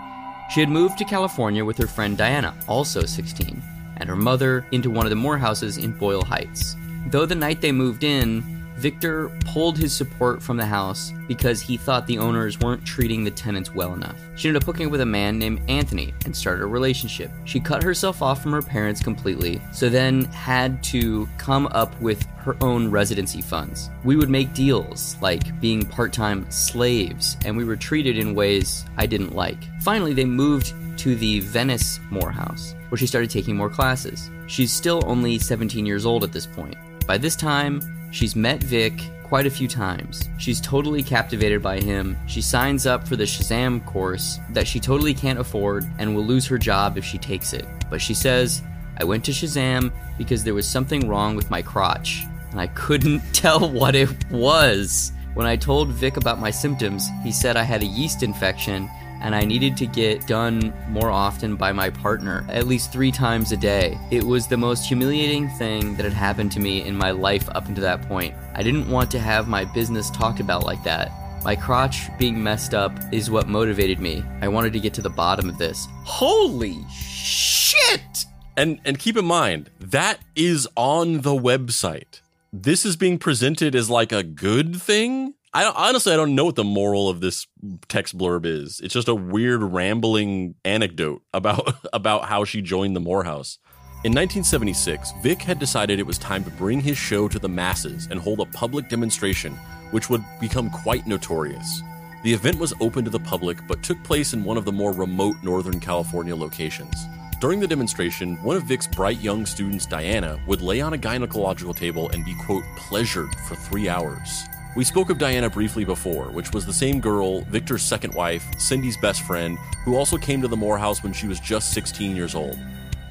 She 0.50 0.60
had 0.60 0.68
moved 0.68 0.98
to 0.98 1.04
California 1.04 1.64
with 1.64 1.76
her 1.78 1.88
friend 1.88 2.16
Diana, 2.16 2.54
also 2.68 3.04
16, 3.04 3.60
and 4.00 4.08
her 4.08 4.16
mother 4.16 4.66
into 4.72 4.90
one 4.90 5.06
of 5.06 5.10
the 5.10 5.16
Morehouses 5.16 5.82
in 5.82 5.92
Boyle 5.92 6.24
Heights. 6.24 6.76
Though 7.06 7.26
the 7.26 7.34
night 7.34 7.60
they 7.60 7.72
moved 7.72 8.04
in, 8.04 8.60
Victor 8.80 9.28
pulled 9.44 9.76
his 9.76 9.92
support 9.92 10.42
from 10.42 10.56
the 10.56 10.64
house 10.64 11.12
because 11.28 11.60
he 11.60 11.76
thought 11.76 12.06
the 12.06 12.16
owners 12.16 12.58
weren't 12.60 12.82
treating 12.82 13.22
the 13.22 13.30
tenants 13.30 13.74
well 13.74 13.92
enough. 13.92 14.16
She 14.36 14.48
ended 14.48 14.62
up 14.62 14.66
hooking 14.66 14.86
up 14.86 14.92
with 14.92 15.02
a 15.02 15.06
man 15.06 15.38
named 15.38 15.60
Anthony 15.68 16.14
and 16.24 16.34
started 16.34 16.62
a 16.62 16.66
relationship. 16.66 17.30
She 17.44 17.60
cut 17.60 17.82
herself 17.82 18.22
off 18.22 18.42
from 18.42 18.52
her 18.52 18.62
parents 18.62 19.02
completely, 19.02 19.60
so 19.70 19.90
then 19.90 20.24
had 20.24 20.82
to 20.84 21.28
come 21.36 21.66
up 21.72 22.00
with 22.00 22.24
her 22.38 22.56
own 22.62 22.90
residency 22.90 23.42
funds. 23.42 23.90
We 24.02 24.16
would 24.16 24.30
make 24.30 24.54
deals, 24.54 25.14
like 25.20 25.60
being 25.60 25.84
part 25.84 26.14
time 26.14 26.50
slaves, 26.50 27.36
and 27.44 27.54
we 27.54 27.64
were 27.64 27.76
treated 27.76 28.16
in 28.16 28.34
ways 28.34 28.86
I 28.96 29.04
didn't 29.04 29.34
like. 29.34 29.58
Finally, 29.82 30.14
they 30.14 30.24
moved 30.24 30.72
to 31.00 31.14
the 31.14 31.40
Venice 31.40 32.00
Morehouse, 32.10 32.74
where 32.88 32.98
she 32.98 33.06
started 33.06 33.30
taking 33.30 33.56
more 33.56 33.70
classes. 33.70 34.30
She's 34.46 34.72
still 34.72 35.02
only 35.06 35.38
17 35.38 35.84
years 35.84 36.06
old 36.06 36.24
at 36.24 36.32
this 36.32 36.46
point. 36.46 36.76
By 37.06 37.18
this 37.18 37.36
time, 37.36 37.80
She's 38.12 38.34
met 38.34 38.62
Vic 38.62 39.00
quite 39.22 39.46
a 39.46 39.50
few 39.50 39.68
times. 39.68 40.28
She's 40.38 40.60
totally 40.60 41.02
captivated 41.02 41.62
by 41.62 41.78
him. 41.80 42.16
She 42.26 42.42
signs 42.42 42.86
up 42.86 43.06
for 43.06 43.14
the 43.14 43.24
Shazam 43.24 43.84
course 43.86 44.40
that 44.50 44.66
she 44.66 44.80
totally 44.80 45.14
can't 45.14 45.38
afford 45.38 45.88
and 45.98 46.14
will 46.14 46.24
lose 46.24 46.46
her 46.48 46.58
job 46.58 46.98
if 46.98 47.04
she 47.04 47.18
takes 47.18 47.52
it. 47.52 47.64
But 47.88 48.00
she 48.00 48.14
says, 48.14 48.62
I 48.98 49.04
went 49.04 49.24
to 49.26 49.30
Shazam 49.30 49.92
because 50.18 50.42
there 50.42 50.54
was 50.54 50.66
something 50.66 51.08
wrong 51.08 51.36
with 51.36 51.50
my 51.50 51.62
crotch, 51.62 52.24
and 52.50 52.60
I 52.60 52.66
couldn't 52.68 53.20
tell 53.32 53.70
what 53.70 53.94
it 53.94 54.08
was. 54.30 55.12
When 55.34 55.46
I 55.46 55.54
told 55.54 55.90
Vic 55.90 56.16
about 56.16 56.40
my 56.40 56.50
symptoms, 56.50 57.08
he 57.22 57.30
said 57.30 57.56
I 57.56 57.62
had 57.62 57.82
a 57.82 57.86
yeast 57.86 58.24
infection 58.24 58.90
and 59.20 59.34
I 59.34 59.44
needed 59.44 59.76
to 59.78 59.86
get 59.86 60.26
done 60.26 60.72
more 60.88 61.10
often 61.10 61.56
by 61.56 61.72
my 61.72 61.90
partner, 61.90 62.46
at 62.48 62.66
least 62.66 62.92
three 62.92 63.12
times 63.12 63.52
a 63.52 63.56
day. 63.56 63.98
It 64.10 64.24
was 64.24 64.46
the 64.46 64.56
most 64.56 64.86
humiliating 64.86 65.48
thing 65.50 65.96
that 65.96 66.04
had 66.04 66.12
happened 66.12 66.52
to 66.52 66.60
me 66.60 66.82
in 66.82 66.96
my 66.96 67.10
life 67.10 67.48
up 67.50 67.68
until 67.68 67.82
that 67.82 68.02
point. 68.08 68.34
I 68.54 68.62
didn't 68.62 68.88
want 68.88 69.10
to 69.12 69.18
have 69.18 69.48
my 69.48 69.64
business 69.64 70.10
talked 70.10 70.40
about 70.40 70.64
like 70.64 70.82
that. 70.84 71.12
My 71.44 71.56
crotch 71.56 72.16
being 72.18 72.42
messed 72.42 72.74
up 72.74 72.92
is 73.12 73.30
what 73.30 73.48
motivated 73.48 73.98
me. 73.98 74.22
I 74.42 74.48
wanted 74.48 74.72
to 74.74 74.80
get 74.80 74.92
to 74.94 75.02
the 75.02 75.08
bottom 75.08 75.48
of 75.48 75.56
this. 75.56 75.86
Holy 76.04 76.84
shit! 76.90 78.26
And 78.56 78.80
and 78.84 78.98
keep 78.98 79.16
in 79.16 79.24
mind, 79.24 79.70
that 79.78 80.18
is 80.36 80.68
on 80.76 81.22
the 81.22 81.30
website. 81.30 82.20
This 82.52 82.84
is 82.84 82.96
being 82.96 83.16
presented 83.18 83.74
as 83.74 83.88
like 83.88 84.12
a 84.12 84.22
good 84.22 84.76
thing 84.82 85.34
I 85.52 85.64
honestly 85.64 86.12
I 86.12 86.16
don't 86.16 86.36
know 86.36 86.44
what 86.44 86.54
the 86.54 86.62
moral 86.62 87.08
of 87.08 87.20
this 87.20 87.48
text 87.88 88.16
blurb 88.16 88.46
is. 88.46 88.80
It's 88.84 88.94
just 88.94 89.08
a 89.08 89.14
weird 89.14 89.62
rambling 89.62 90.54
anecdote 90.64 91.22
about 91.34 91.74
about 91.92 92.26
how 92.26 92.44
she 92.44 92.62
joined 92.62 92.94
the 92.94 93.00
Morehouse. 93.00 93.58
In 94.02 94.12
1976, 94.12 95.12
Vic 95.22 95.42
had 95.42 95.58
decided 95.58 95.98
it 95.98 96.06
was 96.06 96.18
time 96.18 96.44
to 96.44 96.50
bring 96.52 96.80
his 96.80 96.96
show 96.96 97.28
to 97.28 97.38
the 97.38 97.48
masses 97.48 98.06
and 98.10 98.20
hold 98.20 98.40
a 98.40 98.46
public 98.46 98.88
demonstration, 98.88 99.52
which 99.90 100.08
would 100.08 100.24
become 100.40 100.70
quite 100.70 101.06
notorious. 101.06 101.82
The 102.22 102.32
event 102.32 102.58
was 102.58 102.72
open 102.80 103.04
to 103.04 103.10
the 103.10 103.18
public 103.18 103.58
but 103.66 103.82
took 103.82 104.02
place 104.04 104.32
in 104.32 104.44
one 104.44 104.56
of 104.56 104.64
the 104.64 104.72
more 104.72 104.92
remote 104.92 105.36
Northern 105.42 105.80
California 105.80 106.34
locations. 106.34 106.94
During 107.40 107.58
the 107.58 107.66
demonstration, 107.66 108.36
one 108.42 108.56
of 108.56 108.64
Vic's 108.64 108.86
bright 108.86 109.20
young 109.20 109.44
students, 109.46 109.84
Diana, 109.84 110.38
would 110.46 110.60
lay 110.60 110.80
on 110.80 110.94
a 110.94 110.98
gynecological 110.98 111.74
table 111.74 112.08
and 112.10 112.24
be, 112.24 112.34
quote, 112.34 112.64
pleasured 112.76 113.34
for 113.46 113.54
three 113.54 113.88
hours. 113.88 114.44
We 114.80 114.84
spoke 114.84 115.10
of 115.10 115.18
Diana 115.18 115.50
briefly 115.50 115.84
before, 115.84 116.30
which 116.30 116.54
was 116.54 116.64
the 116.64 116.72
same 116.72 117.00
girl, 117.00 117.42
Victor's 117.42 117.82
second 117.82 118.14
wife, 118.14 118.42
Cindy's 118.58 118.96
best 118.96 119.20
friend, 119.20 119.58
who 119.84 119.94
also 119.94 120.16
came 120.16 120.40
to 120.40 120.48
the 120.48 120.56
Morehouse 120.56 121.02
when 121.02 121.12
she 121.12 121.26
was 121.26 121.38
just 121.38 121.74
16 121.74 122.16
years 122.16 122.34
old. 122.34 122.58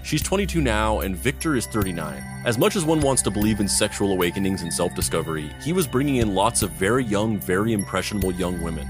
She's 0.02 0.24
22 0.24 0.62
now, 0.62 1.02
and 1.02 1.16
Victor 1.16 1.56
is 1.56 1.68
39. 1.68 2.24
As 2.44 2.58
much 2.58 2.76
as 2.76 2.86
one 2.86 3.02
wants 3.02 3.22
to 3.22 3.30
believe 3.30 3.60
in 3.60 3.68
sexual 3.68 4.12
awakenings 4.14 4.64
and 4.64 4.74
self 4.74 4.96
discovery, 4.96 5.52
he 5.62 5.72
was 5.72 5.86
bringing 5.86 6.16
in 6.16 6.34
lots 6.34 6.64
of 6.64 6.72
very 6.72 7.06
young, 7.06 7.38
very 7.38 7.74
impressionable 7.74 8.32
young 8.32 8.60
women. 8.64 8.90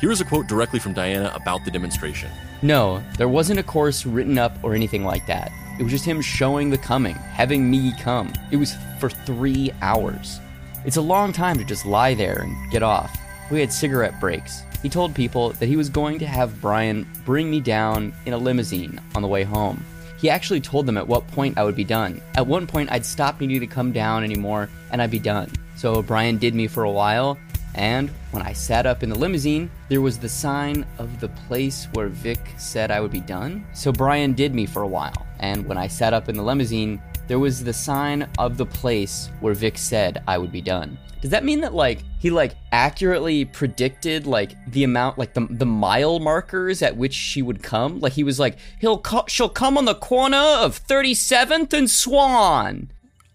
Here 0.00 0.12
is 0.12 0.20
a 0.20 0.24
quote 0.24 0.46
directly 0.46 0.78
from 0.78 0.92
Diana 0.92 1.32
about 1.34 1.64
the 1.64 1.72
demonstration. 1.72 2.30
No, 2.62 3.02
there 3.18 3.26
wasn't 3.26 3.58
a 3.58 3.64
course 3.64 4.06
written 4.06 4.38
up 4.38 4.56
or 4.62 4.76
anything 4.76 5.04
like 5.04 5.26
that. 5.26 5.50
It 5.80 5.82
was 5.82 5.90
just 5.90 6.04
him 6.04 6.20
showing 6.20 6.70
the 6.70 6.78
coming, 6.78 7.16
having 7.16 7.68
me 7.68 7.92
come. 7.98 8.32
It 8.52 8.58
was 8.58 8.76
for 9.00 9.10
three 9.10 9.72
hours. 9.82 10.38
It's 10.84 10.96
a 10.96 11.00
long 11.02 11.32
time 11.32 11.58
to 11.58 11.64
just 11.64 11.86
lie 11.86 12.14
there 12.14 12.40
and 12.40 12.70
get 12.72 12.82
off. 12.82 13.16
We 13.50 13.60
had 13.60 13.72
cigarette 13.72 14.18
breaks. 14.18 14.62
He 14.82 14.88
told 14.88 15.14
people 15.14 15.50
that 15.50 15.68
he 15.68 15.76
was 15.76 15.88
going 15.88 16.18
to 16.18 16.26
have 16.26 16.60
Brian 16.60 17.08
bring 17.24 17.48
me 17.48 17.60
down 17.60 18.12
in 18.26 18.32
a 18.32 18.38
limousine 18.38 19.00
on 19.14 19.22
the 19.22 19.28
way 19.28 19.44
home. 19.44 19.84
He 20.18 20.28
actually 20.28 20.60
told 20.60 20.86
them 20.86 20.98
at 20.98 21.06
what 21.06 21.28
point 21.28 21.56
I 21.56 21.62
would 21.62 21.76
be 21.76 21.84
done. 21.84 22.20
At 22.34 22.48
one 22.48 22.66
point, 22.66 22.90
I'd 22.90 23.06
stop 23.06 23.40
needing 23.40 23.60
to 23.60 23.66
come 23.68 23.92
down 23.92 24.24
anymore 24.24 24.68
and 24.90 25.00
I'd 25.00 25.10
be 25.10 25.20
done. 25.20 25.52
So 25.76 26.02
Brian 26.02 26.38
did 26.38 26.54
me 26.54 26.66
for 26.66 26.82
a 26.82 26.90
while, 26.90 27.38
and 27.74 28.10
when 28.32 28.42
I 28.42 28.52
sat 28.52 28.84
up 28.84 29.02
in 29.02 29.08
the 29.08 29.18
limousine, 29.18 29.70
there 29.88 30.00
was 30.00 30.18
the 30.18 30.28
sign 30.28 30.84
of 30.98 31.20
the 31.20 31.28
place 31.28 31.86
where 31.92 32.08
Vic 32.08 32.40
said 32.56 32.90
I 32.90 33.00
would 33.00 33.12
be 33.12 33.20
done. 33.20 33.64
So 33.72 33.92
Brian 33.92 34.32
did 34.32 34.54
me 34.54 34.66
for 34.66 34.82
a 34.82 34.88
while, 34.88 35.26
and 35.38 35.66
when 35.66 35.78
I 35.78 35.86
sat 35.86 36.12
up 36.12 36.28
in 36.28 36.36
the 36.36 36.42
limousine, 36.42 37.00
there 37.32 37.38
was 37.38 37.64
the 37.64 37.72
sign 37.72 38.28
of 38.38 38.58
the 38.58 38.66
place 38.66 39.30
where 39.40 39.54
Vic 39.54 39.78
said 39.78 40.22
I 40.28 40.36
would 40.36 40.52
be 40.52 40.60
done. 40.60 40.98
Does 41.22 41.30
that 41.30 41.46
mean 41.46 41.62
that 41.62 41.72
like 41.72 42.02
he 42.18 42.28
like 42.28 42.56
accurately 42.72 43.46
predicted 43.46 44.26
like 44.26 44.52
the 44.70 44.84
amount 44.84 45.16
like 45.16 45.32
the 45.32 45.46
the 45.48 45.64
mile 45.64 46.20
markers 46.20 46.82
at 46.82 46.94
which 46.94 47.14
she 47.14 47.40
would 47.40 47.62
come? 47.62 48.00
Like 48.00 48.12
he 48.12 48.22
was 48.22 48.38
like 48.38 48.58
he'll 48.82 48.98
co- 48.98 49.24
she'll 49.28 49.48
come 49.48 49.78
on 49.78 49.86
the 49.86 49.94
corner 49.94 50.36
of 50.36 50.86
37th 50.86 51.72
and 51.72 51.90
Swan. 51.90 52.90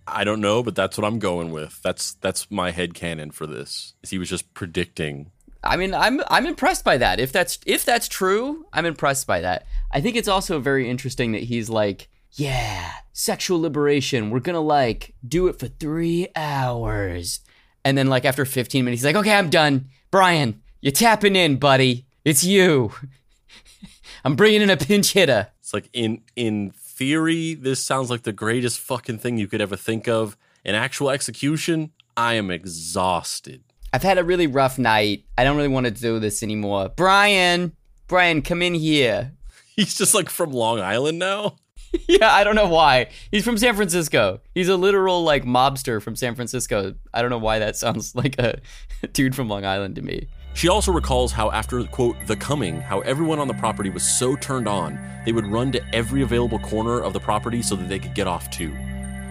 I 0.07 0.23
don't 0.23 0.41
know, 0.41 0.61
but 0.61 0.75
that's 0.75 0.95
what 0.95 1.05
I'm 1.05 1.17
going 1.17 1.49
with. 1.49 1.81
That's 1.81 2.13
that's 2.21 2.51
my 2.51 2.69
head 2.69 2.93
canon 2.93 3.31
for 3.31 3.47
this. 3.47 3.95
He 4.07 4.19
was 4.19 4.29
just 4.29 4.53
predicting. 4.53 5.31
I 5.63 5.75
mean, 5.75 5.95
I'm 5.95 6.21
I'm 6.27 6.45
impressed 6.45 6.83
by 6.83 6.97
that. 6.97 7.19
If 7.19 7.31
that's 7.31 7.57
if 7.65 7.83
that's 7.83 8.07
true, 8.07 8.67
I'm 8.71 8.85
impressed 8.85 9.25
by 9.25 9.41
that. 9.41 9.65
I 9.89 10.01
think 10.01 10.15
it's 10.15 10.27
also 10.27 10.59
very 10.59 10.87
interesting 10.87 11.31
that 11.31 11.41
he's 11.41 11.67
like, 11.67 12.09
yeah, 12.33 12.91
sexual 13.13 13.59
liberation. 13.59 14.29
We're 14.29 14.39
gonna 14.39 14.59
like 14.61 15.15
do 15.27 15.47
it 15.47 15.59
for 15.59 15.67
three 15.67 16.27
hours, 16.35 17.39
and 17.83 17.97
then 17.97 18.07
like 18.07 18.25
after 18.25 18.45
15 18.45 18.85
minutes, 18.85 19.01
he's 19.01 19.05
like, 19.05 19.15
okay, 19.15 19.33
I'm 19.33 19.49
done. 19.49 19.89
Brian, 20.11 20.61
you're 20.81 20.91
tapping 20.91 21.35
in, 21.35 21.57
buddy. 21.57 22.05
It's 22.23 22.43
you. 22.43 22.91
I'm 24.25 24.35
bringing 24.35 24.61
in 24.61 24.69
a 24.69 24.77
pinch 24.77 25.13
hitter. 25.13 25.47
It's 25.59 25.73
like 25.73 25.89
in 25.93 26.21
in 26.35 26.71
theory, 26.71 27.53
this 27.53 27.83
sounds 27.83 28.09
like 28.09 28.23
the 28.23 28.33
greatest 28.33 28.79
fucking 28.79 29.19
thing 29.19 29.37
you 29.37 29.47
could 29.47 29.61
ever 29.61 29.75
think 29.75 30.07
of. 30.07 30.37
In 30.65 30.75
actual 30.75 31.09
execution, 31.09 31.91
I 32.17 32.33
am 32.33 32.51
exhausted. 32.51 33.63
I've 33.93 34.03
had 34.03 34.17
a 34.17 34.23
really 34.23 34.47
rough 34.47 34.77
night. 34.77 35.23
I 35.37 35.43
don't 35.43 35.55
really 35.55 35.69
want 35.69 35.85
to 35.85 35.91
do 35.91 36.19
this 36.19 36.43
anymore. 36.43 36.89
Brian, 36.95 37.73
Brian, 38.07 38.41
come 38.41 38.61
in 38.61 38.73
here. 38.73 39.33
He's 39.75 39.97
just 39.97 40.13
like 40.13 40.29
from 40.29 40.51
Long 40.51 40.79
Island 40.79 41.19
now. 41.19 41.57
yeah, 42.07 42.33
I 42.33 42.43
don't 42.43 42.55
know 42.55 42.67
why. 42.67 43.09
He's 43.31 43.43
from 43.43 43.57
San 43.57 43.75
Francisco. 43.75 44.41
He's 44.53 44.69
a 44.69 44.77
literal 44.77 45.23
like 45.23 45.45
mobster 45.45 46.01
from 46.01 46.15
San 46.15 46.35
Francisco. 46.35 46.95
I 47.13 47.21
don't 47.21 47.31
know 47.31 47.37
why 47.37 47.59
that 47.59 47.75
sounds 47.77 48.15
like 48.15 48.37
a 48.39 48.59
dude 49.13 49.35
from 49.35 49.47
Long 49.47 49.65
Island 49.65 49.95
to 49.95 50.01
me. 50.01 50.27
She 50.53 50.69
also 50.69 50.91
recalls 50.91 51.31
how, 51.31 51.51
after, 51.51 51.83
quote, 51.83 52.15
the 52.25 52.35
coming, 52.35 52.81
how 52.81 53.01
everyone 53.01 53.37
on 53.37 53.47
the 53.47 53.53
property 53.53 53.91
was 53.91 54.01
so 54.01 54.35
turned 54.35 54.67
on, 54.67 54.99
they 55.23 55.31
would 55.31 55.45
run 55.45 55.71
to 55.73 55.95
every 55.95 56.23
available 56.23 56.57
corner 56.57 56.99
of 56.99 57.13
the 57.13 57.19
property 57.19 57.61
so 57.61 57.75
that 57.75 57.87
they 57.87 57.99
could 57.99 58.15
get 58.15 58.25
off 58.25 58.49
too. 58.49 58.75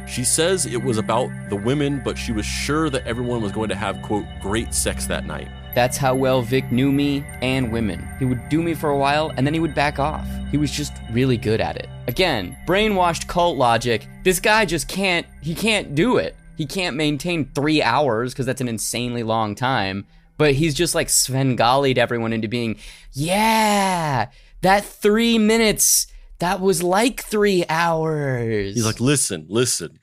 She 0.07 0.23
says 0.23 0.67
it 0.67 0.81
was 0.81 0.99
about 0.99 1.31
the 1.49 1.57
women, 1.57 2.01
but 2.05 2.17
she 2.17 2.31
was 2.31 2.47
sure 2.47 2.91
that 2.91 3.05
everyone 3.09 3.43
was 3.43 3.51
going 3.51 3.69
to 3.71 3.75
have, 3.75 4.01
quote, 4.03 4.25
great 4.41 4.73
sex 4.73 5.07
that 5.07 5.27
night. 5.27 5.49
That's 5.77 5.97
how 5.97 6.17
well 6.17 6.43
Vic 6.43 6.73
knew 6.73 6.91
me 6.91 7.25
and 7.41 7.71
women. 7.71 8.05
He 8.19 8.25
would 8.25 8.49
do 8.49 8.61
me 8.61 8.75
for 8.75 8.91
a 8.91 8.99
while 8.99 9.33
and 9.37 9.47
then 9.47 9.55
he 9.55 9.61
would 9.61 9.77
back 9.77 10.01
off. 10.01 10.27
He 10.51 10.57
was 10.57 10.73
just 10.73 10.93
really 11.13 11.37
good 11.37 11.61
at 11.61 11.77
it. 11.77 11.89
Again, 12.09 12.57
brainwashed 12.67 13.29
cult 13.29 13.57
logic. 13.57 14.09
This 14.25 14.41
guy 14.41 14.65
just 14.65 14.89
can't, 14.89 15.25
he 15.41 15.55
can't 15.55 15.95
do 15.95 16.17
it. 16.17 16.35
He 16.57 16.67
can't 16.67 16.97
maintain 16.97 17.53
three 17.55 17.81
hours 17.81 18.33
because 18.33 18.47
that's 18.47 18.61
an 18.61 18.69
insanely 18.69 19.23
long 19.23 19.55
time 19.55 20.07
but 20.39 20.55
he's 20.55 20.75
just 20.75 20.95
like 20.95 21.09
Svengali'd 21.09 21.99
everyone 21.99 22.33
into 22.33 22.49
being, 22.49 22.77
yeah, 23.13 24.29
that 24.63 24.85
three 24.85 25.39
minutes, 25.39 26.07
that 26.39 26.61
was 26.61 26.83
like 26.83 27.23
three 27.23 27.65
hours. 27.69 28.75
He's 28.75 28.87
like, 28.87 29.01
listen, 29.01 29.47
listen. 29.49 29.99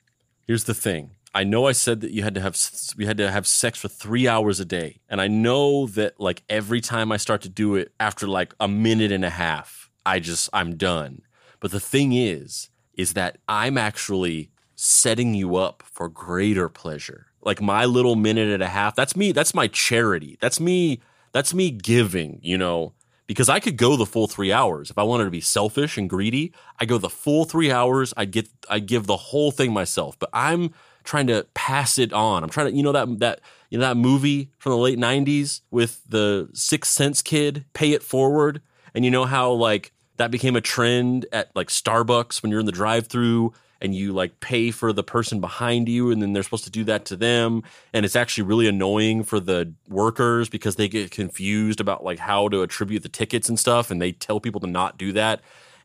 Here's 0.47 0.63
the 0.65 0.73
thing. 0.73 1.11
I 1.33 1.43
know 1.43 1.65
I 1.65 1.71
said 1.71 2.01
that 2.01 2.11
you 2.11 2.21
had 2.21 2.35
to 2.35 2.41
have 2.41 2.57
we 2.95 3.05
had 3.05 3.17
to 3.17 3.31
have 3.31 3.47
sex 3.47 3.79
for 3.79 3.87
three 3.87 4.27
hours 4.27 4.59
a 4.59 4.65
day, 4.65 4.99
and 5.09 5.19
I 5.19 5.27
know 5.27 5.87
that 5.87 6.19
like 6.19 6.43
every 6.47 6.79
time 6.79 7.11
I 7.11 7.17
start 7.17 7.41
to 7.41 7.49
do 7.49 7.75
it 7.75 7.91
after 7.99 8.27
like 8.27 8.53
a 8.59 8.67
minute 8.67 9.11
and 9.11 9.25
a 9.25 9.31
half, 9.31 9.89
I 10.05 10.19
just 10.19 10.49
I'm 10.53 10.75
done. 10.75 11.23
But 11.59 11.71
the 11.71 11.79
thing 11.79 12.13
is, 12.13 12.69
is 12.93 13.13
that 13.13 13.39
I'm 13.47 13.77
actually 13.77 14.51
setting 14.75 15.33
you 15.33 15.55
up 15.55 15.81
for 15.85 16.07
greater 16.07 16.69
pleasure. 16.69 17.27
Like 17.41 17.61
my 17.61 17.85
little 17.85 18.15
minute 18.15 18.49
and 18.49 18.63
a 18.63 18.67
half 18.67 18.95
that's 18.95 19.15
me 19.15 19.31
that's 19.31 19.53
my 19.53 19.67
charity. 19.67 20.37
That's 20.39 20.59
me 20.59 21.01
that's 21.31 21.53
me 21.53 21.71
giving 21.71 22.39
you 22.43 22.57
know? 22.57 22.93
Because 23.25 23.47
i 23.49 23.59
could 23.59 23.77
go 23.77 23.95
the 23.95 24.05
full 24.05 24.27
three 24.27 24.51
hours. 24.51 24.91
If 24.91 24.97
i 24.97 25.03
wanted 25.03 25.25
to 25.25 25.31
be 25.31 25.41
selfish 25.41 25.97
and 25.97 26.09
greedy 26.09 26.53
i 26.79 26.85
go 26.85 26.97
the 26.97 27.09
full 27.09 27.45
three 27.45 27.71
hours 27.71 28.13
i'd 28.17 28.31
get 28.31 28.49
i 28.69 28.79
give 28.79 29.07
the 29.07 29.17
whole 29.17 29.51
thing 29.51 29.73
myself. 29.73 30.19
But 30.19 30.29
i'm 30.33 30.73
trying 31.03 31.27
to 31.27 31.45
pass 31.53 31.97
it 31.97 32.13
on. 32.13 32.43
I'm 32.43 32.49
trying 32.49 32.67
to 32.67 32.73
you 32.73 32.83
know 32.83 32.91
that 32.91 33.19
that 33.19 33.41
you 33.69 33.77
know 33.77 33.87
that 33.87 33.97
movie 33.97 34.49
from 34.57 34.71
the 34.71 34.77
late 34.77 34.97
90s 34.97 35.61
with 35.71 36.01
the 36.07 36.49
sixth 36.53 36.91
sense 36.91 37.21
kid 37.21 37.65
pay 37.73 37.91
it 37.91 38.03
forward? 38.03 38.61
And 38.93 39.03
you 39.03 39.11
know 39.11 39.25
how 39.25 39.51
like 39.51 39.91
that 40.17 40.31
became 40.31 40.55
a 40.55 40.61
trend 40.61 41.25
at 41.31 41.49
like 41.55 41.67
starbucks 41.67 42.41
when 42.41 42.51
you're 42.51 42.59
in 42.59 42.65
the 42.65 42.71
drive 42.71 43.07
through 43.07 43.53
and 43.81 43.93
you 43.93 44.13
like 44.13 44.39
pay 44.39 44.71
for 44.71 44.93
the 44.93 45.03
person 45.03 45.41
behind 45.41 45.89
you 45.89 46.09
and 46.11 46.21
then 46.21 46.31
they're 46.31 46.43
supposed 46.43 46.63
to 46.65 46.71
do 46.71 46.83
that 46.85 47.05
to 47.05 47.15
them? 47.15 47.63
And 47.93 48.05
it's 48.05 48.15
actually 48.15 48.43
really 48.43 48.67
annoying 48.67 49.23
for 49.23 49.39
the 49.39 49.73
workers 49.89 50.49
because 50.49 50.75
they 50.75 50.87
get 50.87 51.11
confused 51.11 51.79
about 51.79 52.03
like 52.03 52.19
how 52.19 52.47
to 52.49 52.61
attribute 52.61 53.03
the 53.03 53.09
tickets 53.09 53.49
and 53.49 53.59
stuff 53.59 53.91
and 53.91 54.01
they 54.01 54.11
tell 54.11 54.39
people 54.39 54.61
to 54.61 54.67
not 54.67 54.97
do 54.97 55.11
that 55.13 55.41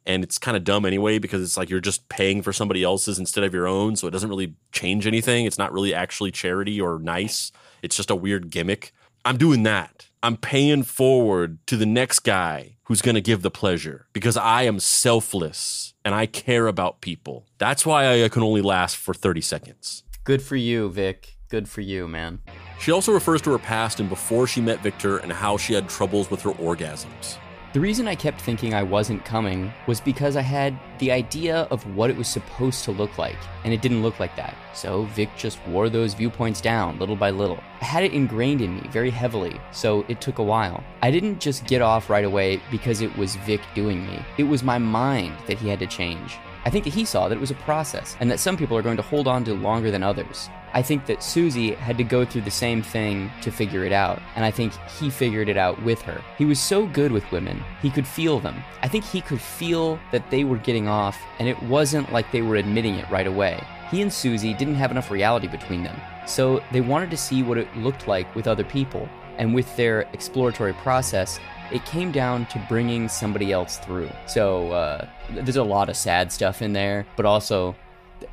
and 0.09 0.25
it's 0.25 0.39
kind 0.39 0.57
of 0.57 0.65
dumb 0.65 0.85
anyway 0.85 1.19
because 1.19 1.43
it's 1.43 1.57
like 1.57 1.71
you're 1.71 1.81
just 1.81 2.09
paying 2.09 2.43
for 2.43 2.53
somebody 2.53 2.83
else's 2.83 3.19
instead 3.19 3.45
of 3.45 3.55
your 3.55 3.69
own 3.69 3.95
so 3.95 4.09
it 4.09 4.11
doesn't 4.11 4.31
really 4.31 4.55
change 4.73 5.07
anything 5.07 5.47
it's 5.47 5.59
not 5.59 5.73
really 5.73 5.95
actually 5.95 6.33
charity 6.33 6.81
or 6.81 6.99
nice 6.99 7.53
it's 7.83 7.97
just 7.97 8.11
a 8.11 8.17
weird 8.17 8.51
gimmick 8.51 8.93
i'm 9.25 9.37
doing 9.37 9.63
that 9.63 10.09
i'm 10.23 10.37
paying 10.37 10.83
forward 10.83 11.59
to 11.67 11.77
the 11.77 11.87
next 11.87 12.21
guy 12.21 12.77
who's 12.85 13.03
going 13.03 13.15
to 13.15 13.21
give 13.21 13.43
the 13.43 13.51
pleasure 13.51 14.07
because 14.13 14.37
i 14.37 14.63
am 14.63 14.81
selfless 14.81 15.89
and 16.09 16.15
I 16.15 16.25
care 16.25 16.69
about 16.69 17.03
people. 17.03 17.45
That's 17.59 17.85
why 17.85 18.25
I 18.25 18.29
can 18.31 18.43
only 18.43 18.63
last 18.63 18.97
for 18.97 19.13
30 19.13 19.43
seconds. 19.43 20.05
Good 20.25 20.41
for 20.41 20.57
you, 20.57 20.89
Vic. 20.89 21.37
Good 21.51 21.69
for 21.69 21.83
you, 21.83 22.09
man. 22.09 22.41
She 22.81 22.93
also 22.93 23.13
refers 23.13 23.43
to 23.43 23.51
her 23.51 23.59
past 23.59 24.01
and 24.01 24.09
before 24.09 24.47
she 24.47 24.63
met 24.63 24.83
Victor 24.83 25.19
and 25.19 25.31
how 25.31 25.59
she 25.59 25.75
had 25.75 25.87
troubles 25.87 26.31
with 26.31 26.41
her 26.41 26.53
orgasms. 26.53 27.37
The 27.75 27.81
reason 27.81 28.09
I 28.09 28.15
kept 28.15 28.41
thinking 28.41 28.73
I 28.73 28.83
wasn't 28.83 29.27
coming 29.27 29.71
was 29.87 30.01
because 30.01 30.37
I 30.37 30.41
had 30.41 30.79
the 31.01 31.13
idea 31.13 31.69
of 31.71 31.85
what 31.95 32.09
it 32.09 32.17
was 32.17 32.27
supposed 32.27 32.83
to 32.85 32.93
look 32.93 33.19
like, 33.19 33.37
and 33.63 33.75
it 33.75 33.83
didn't 33.83 34.03
look 34.03 34.19
like 34.19 34.35
that. 34.37 34.57
So 34.73 35.03
Vic 35.05 35.29
just 35.37 35.59
wore 35.67 35.91
those 35.91 36.15
viewpoints 36.15 36.63
down 36.63 36.99
little 36.99 37.15
by 37.15 37.29
little. 37.29 37.63
I 37.83 37.85
had 37.85 38.05
it 38.05 38.15
ingrained 38.15 38.63
in 38.63 38.77
me 38.77 38.89
very 38.89 39.11
heavily, 39.11 39.61
so 39.71 40.07
it 40.09 40.23
took 40.23 40.39
a 40.39 40.43
while. 40.43 40.83
I 41.03 41.11
didn't 41.11 41.41
just 41.41 41.67
get 41.67 41.83
off 41.83 42.09
right 42.09 42.25
away 42.25 42.63
because 42.71 43.03
it 43.03 43.15
was 43.19 43.37
Vic 43.37 43.61
doing 43.75 44.07
me, 44.07 44.25
it 44.39 44.45
was 44.45 44.63
my 44.63 44.79
mind 44.79 45.35
that 45.47 45.59
he 45.59 45.69
had 45.69 45.81
to 45.81 45.87
change. 45.87 46.39
I 46.65 46.71
think 46.71 46.85
that 46.85 46.95
he 46.95 47.05
saw 47.05 47.29
that 47.29 47.37
it 47.37 47.41
was 47.41 47.51
a 47.51 47.65
process 47.67 48.17
and 48.19 48.31
that 48.31 48.41
some 48.41 48.57
people 48.57 48.79
are 48.79 48.83
going 48.83 48.97
to 48.97 49.03
hold 49.03 49.29
on 49.29 49.45
to 49.45 49.53
longer 49.53 49.91
than 49.91 50.03
others. 50.03 50.49
I 50.75 50.83
think 50.83 51.07
that 51.07 51.23
Susie 51.23 51.75
had 51.75 51.99
to 51.99 52.05
go 52.05 52.25
through 52.25 52.43
the 52.43 52.51
same 52.51 52.83
thing 52.83 53.31
to 53.43 53.51
figure 53.51 53.85
it 53.85 53.93
out, 53.93 54.21
and 54.37 54.45
I 54.45 54.51
think 54.51 54.73
he 54.99 55.11
figured 55.11 55.49
it 55.49 55.57
out 55.57 55.83
with 55.83 56.03
her. 56.03 56.21
He 56.37 56.45
was 56.45 56.61
so 56.61 56.87
good 56.87 57.13
with 57.13 57.31
women, 57.33 57.63
he 57.83 57.91
could 57.91 58.07
feel 58.07 58.41
them. 58.41 58.63
I 58.83 58.89
think 58.89 59.05
he 59.05 59.21
could 59.21 59.41
feel 59.41 59.99
that 60.13 60.31
they 60.31 60.45
were 60.45 60.59
getting 60.59 60.89
off, 60.89 61.19
and 61.39 61.49
it 61.49 61.61
wasn't 61.63 62.13
like 62.13 62.31
they 62.31 62.43
were 62.43 62.57
admitting 62.57 62.95
it 62.95 63.11
right 63.11 63.27
away. 63.27 63.63
He 63.91 64.03
and 64.03 64.13
Susie 64.13 64.55
didn't 64.55 64.75
have 64.75 64.91
enough 64.91 65.11
reality 65.11 65.49
between 65.49 65.83
them, 65.83 65.99
so 66.27 66.63
they 66.73 66.81
wanted 66.81 67.11
to 67.11 67.17
see 67.17 67.43
what 67.43 67.59
it 67.59 67.75
looked 67.77 68.07
like 68.07 68.35
with 68.35 68.47
other 68.47 68.65
people, 68.65 69.09
and 69.39 69.55
with 69.55 69.75
their 69.77 70.03
exploratory 70.13 70.75
process, 70.75 71.41
it 71.73 71.85
came 71.85 72.11
down 72.13 72.47
to 72.47 72.67
bringing 72.69 73.09
somebody 73.09 73.53
else 73.53 73.79
through. 73.79 74.11
So 74.27 74.73
uh, 74.73 75.07
there's 75.31 75.57
a 75.57 75.63
lot 75.63 75.89
of 75.89 75.97
sad 75.97 76.33
stuff 76.33 76.63
in 76.63 76.73
there, 76.73 77.07
but 77.17 77.27
also, 77.27 77.77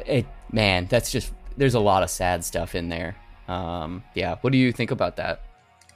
it 0.06 0.26
man, 0.52 0.88
that's 0.90 1.12
just 1.12 1.34
there's 1.58 1.76
a 1.76 1.80
lot 1.80 2.04
of 2.04 2.10
sad 2.10 2.44
stuff 2.44 2.76
in 2.76 2.90
there. 2.90 3.16
Um, 3.48 4.04
yeah, 4.14 4.36
what 4.42 4.52
do 4.52 4.58
you 4.58 4.72
think 4.72 4.92
about 4.92 5.18
that? 5.18 5.42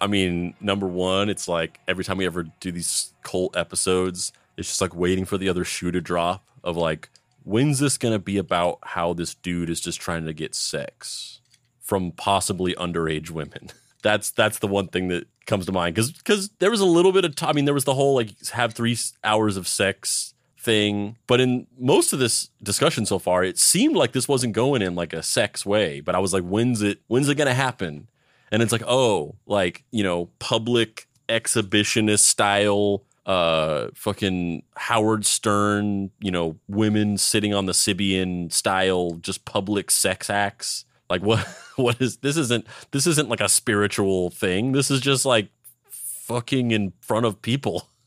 I 0.01 0.07
mean, 0.07 0.53
number 0.61 0.87
one, 0.87 1.29
it's 1.29 1.47
like 1.47 1.79
every 1.87 2.03
time 2.03 2.17
we 2.17 2.25
ever 2.25 2.43
do 2.59 2.71
these 2.71 3.13
cult 3.23 3.57
episodes, 3.57 4.31
it's 4.57 4.69
just 4.69 4.81
like 4.81 4.95
waiting 4.95 5.25
for 5.25 5.37
the 5.37 5.49
other 5.49 5.65
shoe 5.65 5.91
to 5.91 6.01
drop 6.01 6.45
of 6.63 6.77
like, 6.77 7.09
when's 7.43 7.79
this 7.79 7.97
to 7.97 8.19
be 8.19 8.37
about 8.37 8.79
how 8.83 9.13
this 9.13 9.35
dude 9.35 9.69
is 9.69 9.81
just 9.81 9.99
trying 9.99 10.25
to 10.25 10.33
get 10.33 10.55
sex 10.55 11.41
from 11.81 12.11
possibly 12.11 12.73
underage 12.75 13.29
women? 13.29 13.69
That's 14.01 14.31
that's 14.31 14.59
the 14.59 14.67
one 14.67 14.87
thing 14.87 15.09
that 15.09 15.27
comes 15.45 15.65
to 15.65 15.73
mind 15.73 15.93
because 15.93 16.13
because 16.13 16.49
there 16.59 16.71
was 16.71 16.79
a 16.79 16.85
little 16.85 17.11
bit 17.11 17.25
of 17.25 17.35
t- 17.35 17.45
I 17.45 17.51
mean 17.51 17.65
there 17.65 17.73
was 17.73 17.83
the 17.83 17.93
whole 17.93 18.15
like 18.15 18.29
have 18.51 18.73
three 18.73 18.97
hours 19.25 19.57
of 19.57 19.67
sex 19.67 20.33
thing, 20.59 21.15
but 21.25 21.39
in 21.39 21.67
most 21.77 22.11
of 22.11 22.19
this 22.19 22.49
discussion 22.61 23.05
so 23.05 23.17
far, 23.17 23.43
it 23.43 23.57
seemed 23.57 23.95
like 23.95 24.11
this 24.11 24.27
wasn't 24.27 24.53
going 24.53 24.81
in 24.81 24.93
like 24.93 25.13
a 25.13 25.23
sex 25.23 25.65
way. 25.65 26.01
But 26.01 26.15
I 26.15 26.19
was 26.19 26.33
like, 26.33 26.43
when's 26.43 26.81
it 26.81 26.99
when's 27.07 27.29
it 27.29 27.35
gonna 27.35 27.53
happen? 27.53 28.09
And 28.51 28.61
it's 28.61 28.71
like, 28.71 28.83
oh, 28.85 29.35
like 29.45 29.83
you 29.91 30.03
know, 30.03 30.29
public 30.39 31.07
exhibitionist 31.29 32.21
style 32.21 33.03
uh 33.25 33.87
fucking 33.93 34.63
Howard 34.75 35.25
Stern, 35.25 36.11
you 36.19 36.31
know, 36.31 36.57
women 36.67 37.17
sitting 37.17 37.53
on 37.53 37.65
the 37.65 37.73
Sybian 37.73 38.51
style, 38.51 39.11
just 39.21 39.45
public 39.45 39.89
sex 39.89 40.29
acts. 40.29 40.85
Like 41.09 41.21
what 41.21 41.47
what 41.77 42.01
is 42.01 42.17
this 42.17 42.35
isn't 42.35 42.67
this 42.91 43.07
isn't 43.07 43.29
like 43.29 43.41
a 43.41 43.49
spiritual 43.49 44.29
thing. 44.29 44.73
This 44.73 44.91
is 44.91 44.99
just 44.99 45.25
like 45.25 45.47
fucking 45.89 46.71
in 46.71 46.93
front 46.99 47.25
of 47.25 47.41
people. 47.41 47.87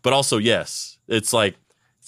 But 0.00 0.12
also, 0.12 0.38
yes, 0.38 0.96
it's 1.08 1.32
like 1.32 1.56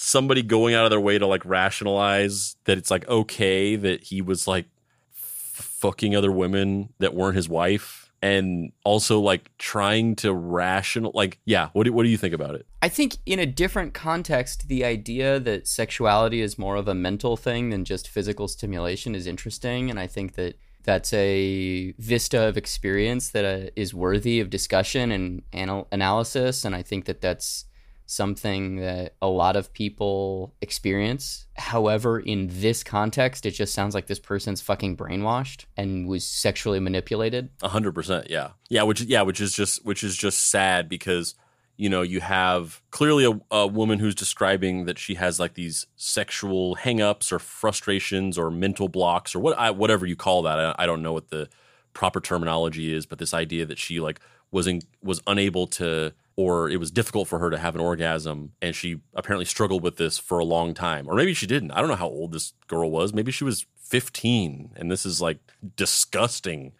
somebody 0.01 0.43
going 0.43 0.75
out 0.75 0.85
of 0.85 0.91
their 0.91 1.01
way 1.01 1.19
to 1.19 1.27
like 1.27 1.45
rationalize 1.45 2.57
that 2.65 2.79
it's 2.79 2.91
like 2.91 3.07
okay 3.09 3.77
that 3.77 4.03
he 4.05 4.23
was 4.23 4.47
like 4.47 4.67
f- 5.15 5.77
fucking 5.79 6.17
other 6.17 6.33
women 6.33 6.89
that 6.99 7.15
weren't 7.15 7.37
his 7.37 7.49
wife 7.49 8.11
and 8.23 8.73
also 8.85 9.21
like 9.21 9.51
trying 9.59 10.15
to 10.15 10.33
rational 10.33 11.11
like 11.15 11.39
yeah 11.45 11.69
what 11.73 11.85
do, 11.85 11.93
what 11.93 12.03
do 12.03 12.09
you 12.09 12.19
think 12.19 12.35
about 12.35 12.55
it 12.55 12.67
I 12.83 12.89
think 12.89 13.19
in 13.27 13.39
a 13.39 13.47
different 13.47 13.93
context, 13.93 14.69
the 14.69 14.85
idea 14.85 15.39
that 15.41 15.69
sexuality 15.69 16.41
is 16.41 16.59
more 16.59 16.77
of 16.77 16.89
a 16.89 16.95
mental 16.95 17.37
thing 17.37 17.69
than 17.69 17.85
just 17.85 18.09
physical 18.09 18.49
stimulation 18.49 19.15
is 19.15 19.27
interesting. 19.27 19.91
And 19.91 20.01
I 20.01 20.07
think 20.07 20.35
that 20.37 20.59
that's 20.83 21.13
a 21.13 21.93
vista 21.99 22.41
of 22.41 22.57
experience 22.57 23.31
that 23.31 23.45
uh, 23.45 23.71
is 23.77 23.93
worthy 23.93 24.41
of 24.41 24.49
discussion 24.49 25.13
and 25.13 25.43
anal- 25.53 25.89
analysis. 25.93 26.65
And 26.65 26.75
I 26.75 26.81
think 26.81 27.05
that 27.05 27.21
that's 27.21 27.67
something 28.11 28.77
that 28.77 29.15
a 29.23 29.29
lot 29.29 29.55
of 29.55 29.73
people 29.73 30.53
experience. 30.61 31.47
However, 31.57 32.19
in 32.19 32.49
this 32.51 32.83
context, 32.83 33.47
it 33.47 33.53
just 33.53 33.73
sounds 33.73 33.95
like 33.95 34.09
this 34.09 34.19
person's 34.19 34.61
fucking 34.61 34.97
brainwashed 34.97 35.67
and 35.77 36.09
was 36.09 36.27
sexually 36.27 36.81
manipulated. 36.81 37.51
A 37.63 37.69
hundred 37.69 37.95
percent, 37.95 38.29
yeah, 38.29 38.51
yeah. 38.69 38.83
Which 38.83 39.03
yeah, 39.03 39.23
which 39.23 39.41
is 39.41 39.53
just 39.53 39.85
which 39.85 40.03
is 40.03 40.17
just 40.17 40.51
sad 40.51 40.89
because 40.89 41.37
you 41.77 41.89
know 41.89 42.03
you 42.03 42.21
have 42.21 42.83
clearly 42.91 43.25
a, 43.25 43.41
a 43.55 43.67
woman 43.69 44.01
who's 44.01 44.17
describing 44.17 44.87
that 44.87 44.99
she 44.99 45.15
has 45.15 45.39
like 45.39 45.55
these 45.55 45.87
sexual 45.95 46.75
hangups 46.75 47.31
or 47.31 47.39
frustrations 47.39 48.37
or 48.37 48.51
mental 48.51 48.89
blocks 48.89 49.37
or 49.37 49.39
what 49.39 49.57
I, 49.57 49.71
whatever 49.71 50.05
you 50.05 50.17
call 50.17 50.43
that. 50.43 50.59
I, 50.59 50.75
I 50.81 50.87
don't 50.87 51.03
know 51.03 51.13
what 51.13 51.29
the 51.29 51.49
proper 51.93 52.21
terminology 52.21 52.93
is, 52.93 53.07
but 53.07 53.21
this 53.21 53.33
idea 53.33 53.67
that 53.67 53.79
she 53.79 54.01
like 54.01 54.21
was 54.51 54.67
in, 54.67 54.81
was 55.01 55.23
unable 55.29 55.69
to 55.69 56.13
or 56.41 56.71
it 56.71 56.79
was 56.79 56.91
difficult 56.91 57.29
for 57.29 57.39
her 57.39 57.51
to 57.51 57.59
have 57.59 57.75
an 57.75 57.83
orgasm 57.83 58.53
and 58.63 58.75
she 58.75 58.99
apparently 59.13 59.45
struggled 59.45 59.83
with 59.83 59.99
this 59.99 60.17
for 60.17 60.39
a 60.39 60.45
long 60.45 60.73
time. 60.73 61.07
Or 61.07 61.15
maybe 61.15 61.35
she 61.35 61.47
didn't. 61.47 61.71
I 61.73 61.81
don't 61.81 61.91
know 61.91 61.97
how 61.97 62.09
old 62.09 62.33
this 62.33 62.55
girl 62.67 62.91
was. 62.91 63.13
Maybe 63.13 63.31
she 63.31 63.45
was 63.45 63.67
15 63.77 64.71
and 64.75 64.91
this 64.91 65.05
is 65.05 65.21
like 65.21 65.37
disgusting. 65.77 66.73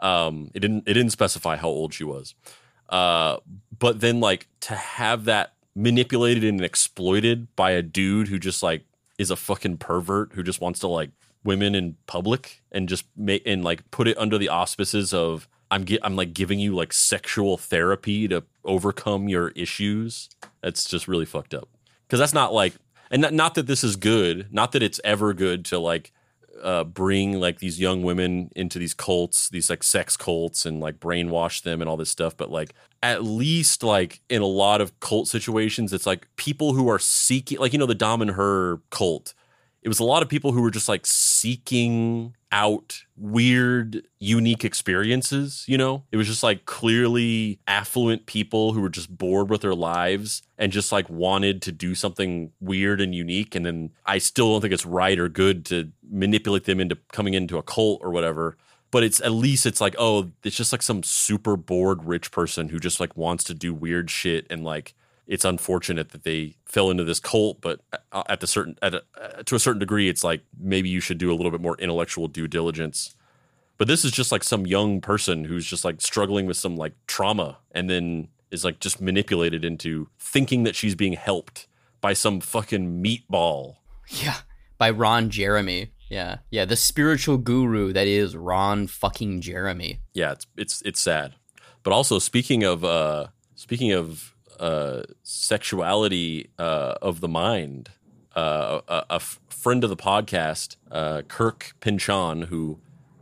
Um 0.00 0.50
it 0.52 0.60
didn't 0.60 0.84
it 0.86 0.92
didn't 0.92 1.12
specify 1.12 1.56
how 1.56 1.68
old 1.68 1.94
she 1.94 2.04
was. 2.04 2.34
Uh 2.90 3.38
but 3.78 4.00
then 4.00 4.20
like 4.20 4.48
to 4.60 4.74
have 4.74 5.24
that 5.24 5.54
manipulated 5.74 6.44
and 6.44 6.62
exploited 6.62 7.48
by 7.56 7.70
a 7.70 7.80
dude 7.80 8.28
who 8.28 8.38
just 8.38 8.62
like 8.62 8.84
is 9.18 9.30
a 9.30 9.36
fucking 9.36 9.78
pervert 9.78 10.32
who 10.34 10.42
just 10.42 10.60
wants 10.60 10.80
to 10.80 10.88
like 10.88 11.08
women 11.42 11.74
in 11.74 11.96
public 12.06 12.60
and 12.70 12.86
just 12.86 13.06
make 13.16 13.42
and 13.46 13.64
like 13.64 13.90
put 13.90 14.06
it 14.06 14.18
under 14.18 14.36
the 14.36 14.50
auspices 14.50 15.14
of 15.14 15.48
I'm 15.70 15.84
gi- 15.84 16.02
I'm 16.02 16.16
like 16.16 16.34
giving 16.34 16.58
you 16.58 16.74
like 16.74 16.92
sexual 16.92 17.56
therapy 17.56 18.26
to 18.28 18.44
overcome 18.64 19.28
your 19.28 19.50
issues. 19.50 20.28
That's 20.62 20.84
just 20.84 21.08
really 21.08 21.24
fucked 21.24 21.54
up. 21.54 21.68
Because 22.06 22.18
that's 22.18 22.34
not 22.34 22.52
like, 22.52 22.74
and 23.10 23.22
not, 23.22 23.32
not 23.32 23.54
that 23.54 23.66
this 23.66 23.84
is 23.84 23.96
good, 23.96 24.52
not 24.52 24.72
that 24.72 24.82
it's 24.82 25.00
ever 25.04 25.32
good 25.32 25.64
to 25.66 25.78
like 25.78 26.12
uh, 26.62 26.84
bring 26.84 27.40
like 27.40 27.58
these 27.58 27.80
young 27.80 28.02
women 28.02 28.50
into 28.56 28.78
these 28.78 28.94
cults, 28.94 29.48
these 29.48 29.70
like 29.70 29.82
sex 29.82 30.16
cults, 30.16 30.66
and 30.66 30.80
like 30.80 30.98
brainwash 30.98 31.62
them 31.62 31.80
and 31.80 31.88
all 31.88 31.96
this 31.96 32.10
stuff. 32.10 32.36
But 32.36 32.50
like, 32.50 32.74
at 33.02 33.24
least 33.24 33.82
like 33.82 34.20
in 34.28 34.42
a 34.42 34.46
lot 34.46 34.80
of 34.80 34.98
cult 35.00 35.28
situations, 35.28 35.92
it's 35.92 36.06
like 36.06 36.26
people 36.36 36.74
who 36.74 36.88
are 36.88 36.98
seeking, 36.98 37.58
like 37.58 37.72
you 37.72 37.78
know, 37.78 37.86
the 37.86 37.94
Dom 37.94 38.22
and 38.22 38.32
Her 38.32 38.80
cult. 38.90 39.34
It 39.82 39.88
was 39.88 39.98
a 39.98 40.04
lot 40.04 40.22
of 40.22 40.28
people 40.28 40.52
who 40.52 40.60
were 40.60 40.70
just 40.70 40.88
like 40.88 41.06
seeking 41.06 42.34
out 42.52 43.04
weird, 43.16 44.02
unique 44.18 44.64
experiences. 44.64 45.64
You 45.66 45.78
know, 45.78 46.04
it 46.12 46.16
was 46.16 46.26
just 46.26 46.42
like 46.42 46.66
clearly 46.66 47.60
affluent 47.66 48.26
people 48.26 48.72
who 48.72 48.80
were 48.80 48.90
just 48.90 49.16
bored 49.16 49.48
with 49.48 49.62
their 49.62 49.74
lives 49.74 50.42
and 50.58 50.72
just 50.72 50.92
like 50.92 51.08
wanted 51.08 51.62
to 51.62 51.72
do 51.72 51.94
something 51.94 52.52
weird 52.60 53.00
and 53.00 53.14
unique. 53.14 53.54
And 53.54 53.64
then 53.64 53.90
I 54.04 54.18
still 54.18 54.52
don't 54.52 54.60
think 54.60 54.74
it's 54.74 54.86
right 54.86 55.18
or 55.18 55.28
good 55.28 55.64
to 55.66 55.90
manipulate 56.10 56.64
them 56.64 56.80
into 56.80 56.96
coming 57.12 57.34
into 57.34 57.56
a 57.56 57.62
cult 57.62 58.00
or 58.02 58.10
whatever. 58.10 58.56
But 58.90 59.04
it's 59.04 59.20
at 59.20 59.32
least 59.32 59.66
it's 59.66 59.80
like, 59.80 59.94
oh, 59.98 60.32
it's 60.42 60.56
just 60.56 60.72
like 60.72 60.82
some 60.82 61.04
super 61.04 61.56
bored 61.56 62.04
rich 62.04 62.32
person 62.32 62.70
who 62.70 62.80
just 62.80 62.98
like 62.98 63.16
wants 63.16 63.44
to 63.44 63.54
do 63.54 63.72
weird 63.72 64.10
shit 64.10 64.46
and 64.50 64.64
like 64.64 64.94
it's 65.30 65.44
unfortunate 65.44 66.08
that 66.10 66.24
they 66.24 66.56
fell 66.66 66.90
into 66.90 67.04
this 67.04 67.20
cult, 67.20 67.60
but 67.60 67.80
uh, 68.10 68.24
at 68.28 68.40
the 68.40 68.48
certain 68.48 68.76
at 68.82 68.94
a, 68.94 69.02
uh, 69.16 69.42
to 69.44 69.54
a 69.54 69.60
certain 69.60 69.78
degree, 69.78 70.08
it's 70.08 70.24
like 70.24 70.42
maybe 70.58 70.88
you 70.88 70.98
should 70.98 71.18
do 71.18 71.32
a 71.32 71.36
little 71.36 71.52
bit 71.52 71.60
more 71.60 71.76
intellectual 71.78 72.26
due 72.26 72.48
diligence. 72.48 73.14
But 73.78 73.86
this 73.86 74.04
is 74.04 74.10
just 74.10 74.32
like 74.32 74.42
some 74.42 74.66
young 74.66 75.00
person 75.00 75.44
who's 75.44 75.64
just 75.64 75.84
like 75.84 76.00
struggling 76.00 76.46
with 76.46 76.56
some 76.56 76.76
like 76.76 76.94
trauma, 77.06 77.58
and 77.70 77.88
then 77.88 78.26
is 78.50 78.64
like 78.64 78.80
just 78.80 79.00
manipulated 79.00 79.64
into 79.64 80.08
thinking 80.18 80.64
that 80.64 80.74
she's 80.74 80.96
being 80.96 81.12
helped 81.12 81.68
by 82.00 82.12
some 82.12 82.40
fucking 82.40 83.00
meatball. 83.00 83.76
Yeah, 84.08 84.38
by 84.78 84.90
Ron 84.90 85.30
Jeremy. 85.30 85.92
Yeah, 86.08 86.38
yeah, 86.50 86.64
the 86.64 86.74
spiritual 86.74 87.38
guru 87.38 87.92
that 87.92 88.08
is 88.08 88.36
Ron 88.36 88.88
fucking 88.88 89.42
Jeremy. 89.42 90.00
Yeah, 90.12 90.32
it's 90.32 90.46
it's 90.56 90.82
it's 90.82 91.00
sad. 91.00 91.36
But 91.84 91.92
also 91.92 92.18
speaking 92.18 92.64
of 92.64 92.84
uh 92.84 93.28
speaking 93.54 93.92
of 93.92 94.34
uh, 94.60 95.02
sexuality 95.22 96.50
uh, 96.58 96.94
of 97.02 97.20
the 97.20 97.28
mind. 97.28 97.90
Uh, 98.36 98.80
a, 98.86 98.94
a 99.10 99.14
f- 99.14 99.40
friend 99.48 99.82
of 99.82 99.90
the 99.90 99.96
podcast, 99.96 100.76
uh, 100.92 101.22
Kirk 101.26 101.72
Pinchon, 101.80 102.42
who 102.42 102.78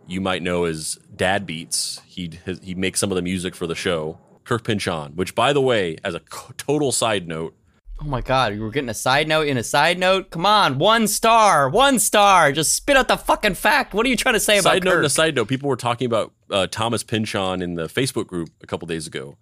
you 0.06 0.20
might 0.20 0.42
know 0.42 0.64
as 0.64 0.98
Dad 1.16 1.46
Beats, 1.46 2.02
he 2.06 2.38
he 2.62 2.74
makes 2.74 3.00
some 3.00 3.10
of 3.10 3.16
the 3.16 3.22
music 3.22 3.54
for 3.54 3.66
the 3.66 3.74
show. 3.74 4.18
Kirk 4.44 4.64
Pinchon, 4.64 5.12
which 5.16 5.34
by 5.34 5.52
the 5.54 5.60
way, 5.62 5.96
as 6.04 6.14
a 6.14 6.20
total 6.58 6.92
side 6.92 7.26
note, 7.26 7.54
Oh 8.00 8.04
my 8.04 8.20
god, 8.20 8.54
you 8.54 8.60
were 8.60 8.70
getting 8.70 8.88
a 8.90 8.94
side 8.94 9.26
note 9.26 9.48
in 9.48 9.56
a 9.56 9.62
side 9.64 9.98
note? 9.98 10.30
Come 10.30 10.46
on, 10.46 10.78
one 10.78 11.08
star, 11.08 11.68
one 11.68 11.98
star. 11.98 12.52
Just 12.52 12.74
spit 12.74 12.96
out 12.96 13.08
the 13.08 13.16
fucking 13.16 13.54
fact. 13.54 13.92
What 13.94 14.06
are 14.06 14.08
you 14.08 14.16
trying 14.16 14.34
to 14.34 14.40
say 14.40 14.58
about 14.58 14.74
side 14.74 14.84
note 14.84 14.90
Kirk? 14.90 14.96
and 14.98 15.06
a 15.06 15.10
side 15.10 15.34
note, 15.34 15.48
people 15.48 15.68
were 15.68 15.76
talking 15.76 16.06
about 16.06 16.32
uh, 16.50 16.66
Thomas 16.70 17.02
Pynchon 17.02 17.60
in 17.60 17.74
the 17.74 17.86
Facebook 17.88 18.26
group 18.26 18.50
a 18.62 18.66
couple 18.66 18.86
days 18.86 19.06
ago, 19.06 19.36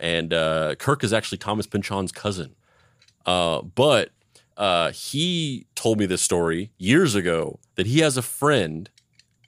and 0.00 0.32
uh, 0.32 0.74
Kirk 0.76 1.04
is 1.04 1.12
actually 1.12 1.38
Thomas 1.38 1.66
Pynchon's 1.66 2.12
cousin. 2.12 2.54
Uh, 3.26 3.62
but 3.62 4.10
uh, 4.56 4.90
he 4.92 5.66
told 5.74 5.98
me 5.98 6.06
this 6.06 6.22
story 6.22 6.72
years 6.78 7.14
ago 7.14 7.58
that 7.76 7.86
he 7.86 8.00
has 8.00 8.16
a 8.16 8.22
friend 8.22 8.90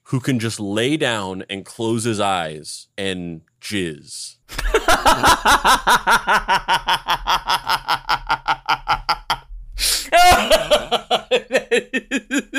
who 0.04 0.20
can 0.20 0.38
just 0.38 0.60
lay 0.60 0.96
down 0.96 1.44
and 1.48 1.64
close 1.64 2.04
his 2.04 2.20
eyes 2.20 2.88
and 2.98 3.42
jizz. 3.60 4.36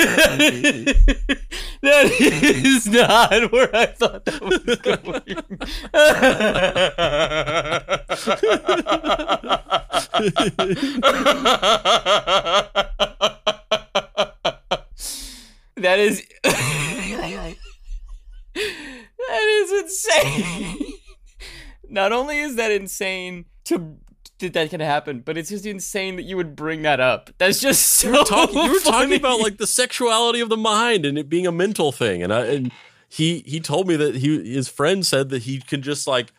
that 1.82 2.10
is 2.20 2.86
not 2.86 3.52
where 3.52 3.76
I 3.76 3.84
thought 3.86 4.24
that 4.24 4.40
was 4.40 4.76
going. 4.76 5.36
that 15.76 15.98
is 15.98 16.22
that 16.44 17.56
is 19.28 19.72
insane. 19.82 20.78
Not 21.88 22.12
only 22.12 22.38
is 22.38 22.54
that 22.56 22.70
insane 22.70 23.46
to 23.64 23.96
that 24.40 24.52
that 24.54 24.70
can 24.70 24.80
happen, 24.80 25.20
but 25.20 25.38
it's 25.38 25.50
just 25.50 25.66
insane 25.66 26.16
that 26.16 26.24
you 26.24 26.36
would 26.36 26.56
bring 26.56 26.82
that 26.82 27.00
up. 27.00 27.30
That's 27.38 27.60
just 27.60 27.86
so 27.86 28.08
You 28.08 28.18
were 28.18 28.24
talking, 28.24 28.58
you 28.64 28.72
were 28.72 28.80
talking 28.80 29.14
about 29.14 29.40
like 29.40 29.58
the 29.58 29.66
sexuality 29.66 30.40
of 30.40 30.48
the 30.48 30.56
mind 30.56 31.06
and 31.06 31.18
it 31.18 31.28
being 31.28 31.46
a 31.46 31.52
mental 31.52 31.92
thing, 31.92 32.22
and 32.22 32.32
I 32.32 32.46
and 32.46 32.72
he 33.08 33.42
he 33.46 33.60
told 33.60 33.88
me 33.88 33.96
that 33.96 34.16
he 34.16 34.52
his 34.52 34.68
friend 34.68 35.04
said 35.04 35.28
that 35.30 35.42
he 35.42 35.60
can 35.60 35.82
just 35.82 36.06
like 36.06 36.32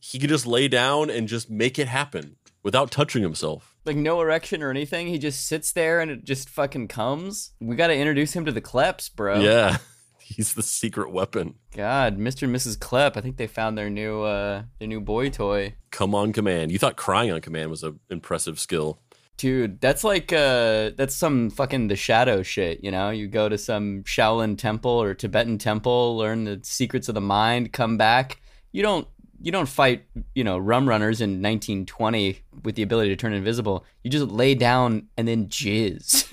he 0.00 0.18
can 0.18 0.28
just 0.28 0.46
lay 0.46 0.68
down 0.68 1.10
and 1.10 1.28
just 1.28 1.48
make 1.48 1.78
it 1.78 1.88
happen 1.88 2.36
without 2.62 2.90
touching 2.90 3.22
himself. 3.22 3.76
Like 3.84 3.96
no 3.96 4.20
erection 4.20 4.62
or 4.62 4.70
anything. 4.70 5.06
He 5.06 5.18
just 5.18 5.46
sits 5.46 5.72
there 5.72 6.00
and 6.00 6.10
it 6.10 6.24
just 6.24 6.48
fucking 6.48 6.88
comes. 6.88 7.52
We 7.60 7.76
got 7.76 7.88
to 7.88 7.94
introduce 7.94 8.34
him 8.34 8.44
to 8.46 8.52
the 8.52 8.60
Kleps, 8.62 9.14
bro. 9.14 9.40
Yeah. 9.40 9.78
He's 10.24 10.54
the 10.54 10.62
secret 10.62 11.12
weapon. 11.12 11.56
God, 11.76 12.18
Mr. 12.18 12.44
and 12.44 12.56
Mrs. 12.56 12.78
Klep. 12.78 13.16
I 13.16 13.20
think 13.20 13.36
they 13.36 13.46
found 13.46 13.76
their 13.76 13.90
new 13.90 14.22
uh 14.22 14.62
their 14.78 14.88
new 14.88 15.00
boy 15.00 15.28
toy. 15.28 15.74
Come 15.90 16.14
on 16.14 16.32
command. 16.32 16.72
You 16.72 16.78
thought 16.78 16.96
crying 16.96 17.30
on 17.30 17.40
command 17.42 17.70
was 17.70 17.82
an 17.82 18.00
impressive 18.08 18.58
skill. 18.58 19.00
Dude, 19.36 19.80
that's 19.80 20.02
like 20.02 20.32
uh 20.32 20.92
that's 20.96 21.14
some 21.14 21.50
fucking 21.50 21.88
the 21.88 21.96
shadow 21.96 22.42
shit, 22.42 22.82
you 22.82 22.90
know? 22.90 23.10
You 23.10 23.28
go 23.28 23.48
to 23.50 23.58
some 23.58 24.02
Shaolin 24.04 24.56
temple 24.56 24.90
or 24.90 25.12
Tibetan 25.12 25.58
temple, 25.58 26.16
learn 26.16 26.44
the 26.44 26.60
secrets 26.62 27.08
of 27.08 27.14
the 27.14 27.20
mind, 27.20 27.72
come 27.72 27.98
back. 27.98 28.40
You 28.72 28.82
don't 28.82 29.06
you 29.42 29.52
don't 29.52 29.68
fight, 29.68 30.06
you 30.34 30.42
know, 30.42 30.56
rum 30.56 30.88
runners 30.88 31.20
in 31.20 31.42
1920 31.42 32.38
with 32.62 32.76
the 32.76 32.82
ability 32.82 33.10
to 33.10 33.16
turn 33.16 33.34
invisible. 33.34 33.84
You 34.02 34.10
just 34.10 34.28
lay 34.28 34.54
down 34.54 35.08
and 35.18 35.28
then 35.28 35.48
jizz. 35.48 36.30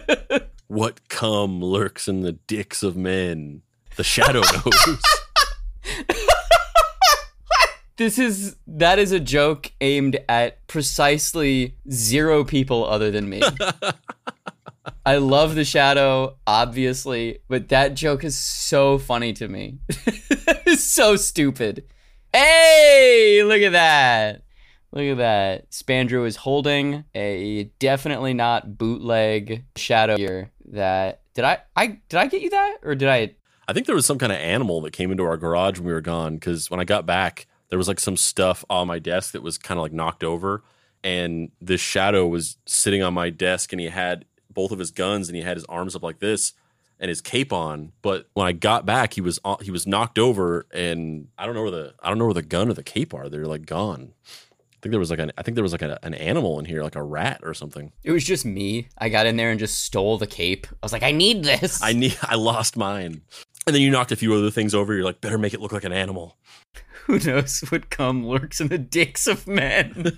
What 0.71 1.09
cum 1.09 1.61
lurks 1.61 2.07
in 2.07 2.21
the 2.21 2.31
dicks 2.31 2.81
of 2.81 2.95
men? 2.95 3.61
The 3.97 4.05
shadow 4.05 4.39
knows. 4.65 4.99
this 7.97 8.17
is 8.17 8.55
that 8.67 8.97
is 8.97 9.11
a 9.11 9.19
joke 9.19 9.73
aimed 9.81 10.17
at 10.29 10.65
precisely 10.67 11.75
zero 11.91 12.45
people 12.45 12.85
other 12.85 13.11
than 13.11 13.27
me. 13.27 13.41
I 15.05 15.17
love 15.17 15.55
the 15.55 15.65
shadow, 15.65 16.37
obviously, 16.47 17.39
but 17.49 17.67
that 17.67 17.93
joke 17.93 18.23
is 18.23 18.37
so 18.37 18.97
funny 18.97 19.33
to 19.33 19.49
me. 19.49 19.79
it's 19.89 20.85
so 20.85 21.17
stupid. 21.17 21.83
Hey, 22.31 23.43
look 23.43 23.61
at 23.61 23.73
that. 23.73 24.43
Look 24.93 25.05
at 25.05 25.17
that. 25.17 25.71
Spandrew 25.71 26.25
is 26.25 26.35
holding 26.35 27.05
a 27.15 27.65
definitely 27.79 28.33
not 28.33 28.77
bootleg 28.77 29.63
shadow 29.75 30.17
here 30.17 30.51
that 30.65 31.21
did 31.33 31.45
I 31.45 31.59
I 31.75 31.99
did 32.09 32.17
I 32.17 32.27
get 32.27 32.41
you 32.41 32.49
that 32.49 32.77
or 32.83 32.95
did 32.95 33.07
I 33.07 33.35
I 33.67 33.73
think 33.73 33.85
there 33.85 33.95
was 33.95 34.05
some 34.05 34.17
kind 34.17 34.31
of 34.31 34.37
animal 34.37 34.81
that 34.81 34.91
came 34.91 35.11
into 35.11 35.23
our 35.23 35.37
garage 35.37 35.77
when 35.77 35.87
we 35.87 35.93
were 35.93 36.01
gone 36.01 36.35
because 36.35 36.69
when 36.69 36.79
I 36.79 36.83
got 36.83 37.05
back, 37.05 37.47
there 37.69 37.77
was 37.77 37.87
like 37.87 38.01
some 38.01 38.17
stuff 38.17 38.65
on 38.69 38.87
my 38.87 38.99
desk 38.99 39.31
that 39.31 39.41
was 39.41 39.57
kind 39.57 39.77
of 39.77 39.83
like 39.83 39.93
knocked 39.93 40.25
over, 40.25 40.61
and 41.05 41.51
this 41.61 41.79
shadow 41.79 42.27
was 42.27 42.57
sitting 42.65 43.01
on 43.01 43.13
my 43.13 43.29
desk, 43.29 43.71
and 43.71 43.79
he 43.79 43.87
had 43.87 44.25
both 44.49 44.71
of 44.71 44.79
his 44.79 44.91
guns, 44.91 45.29
and 45.29 45.37
he 45.37 45.41
had 45.41 45.55
his 45.55 45.63
arms 45.65 45.95
up 45.95 46.03
like 46.03 46.19
this, 46.19 46.51
and 46.99 47.07
his 47.07 47.21
cape 47.21 47.53
on. 47.53 47.93
But 48.01 48.27
when 48.33 48.45
I 48.45 48.51
got 48.51 48.85
back, 48.85 49.13
he 49.13 49.21
was 49.21 49.39
he 49.61 49.71
was 49.71 49.87
knocked 49.87 50.19
over, 50.19 50.65
and 50.73 51.29
I 51.37 51.45
don't 51.45 51.55
know 51.55 51.61
where 51.61 51.71
the 51.71 51.93
I 52.03 52.09
don't 52.09 52.17
know 52.17 52.25
where 52.25 52.33
the 52.33 52.41
gun 52.41 52.69
or 52.69 52.73
the 52.73 52.83
cape 52.83 53.13
are. 53.13 53.29
They're 53.29 53.45
like 53.45 53.65
gone. 53.65 54.13
I 54.81 54.83
think 54.83 54.93
there 54.93 54.99
was 54.99 55.11
like 55.11 55.19
an 55.19 55.31
I 55.37 55.43
think 55.43 55.53
there 55.53 55.63
was 55.63 55.73
like 55.73 55.83
a, 55.83 55.99
an 56.01 56.15
animal 56.15 56.57
in 56.57 56.65
here, 56.65 56.81
like 56.81 56.95
a 56.95 57.03
rat 57.03 57.41
or 57.43 57.53
something. 57.53 57.91
It 58.03 58.09
was 58.11 58.23
just 58.23 58.45
me. 58.45 58.87
I 58.97 59.09
got 59.09 59.27
in 59.27 59.35
there 59.35 59.51
and 59.51 59.59
just 59.59 59.83
stole 59.83 60.17
the 60.17 60.25
cape. 60.25 60.65
I 60.71 60.77
was 60.81 60.91
like, 60.91 61.03
I 61.03 61.11
need 61.11 61.43
this. 61.43 61.83
I 61.83 61.93
need 61.93 62.17
I 62.23 62.33
lost 62.33 62.75
mine. 62.75 63.21
And 63.67 63.75
then 63.75 63.83
you 63.83 63.91
knocked 63.91 64.11
a 64.11 64.15
few 64.15 64.33
other 64.33 64.49
things 64.49 64.73
over. 64.73 64.95
You're 64.95 65.03
like, 65.03 65.21
better 65.21 65.37
make 65.37 65.53
it 65.53 65.61
look 65.61 65.71
like 65.71 65.83
an 65.83 65.93
animal. 65.93 66.35
Who 67.05 67.19
knows 67.19 67.59
what 67.69 67.91
cum 67.91 68.25
lurks 68.25 68.59
in 68.59 68.69
the 68.69 68.79
dicks 68.79 69.27
of 69.27 69.45
men? 69.47 70.17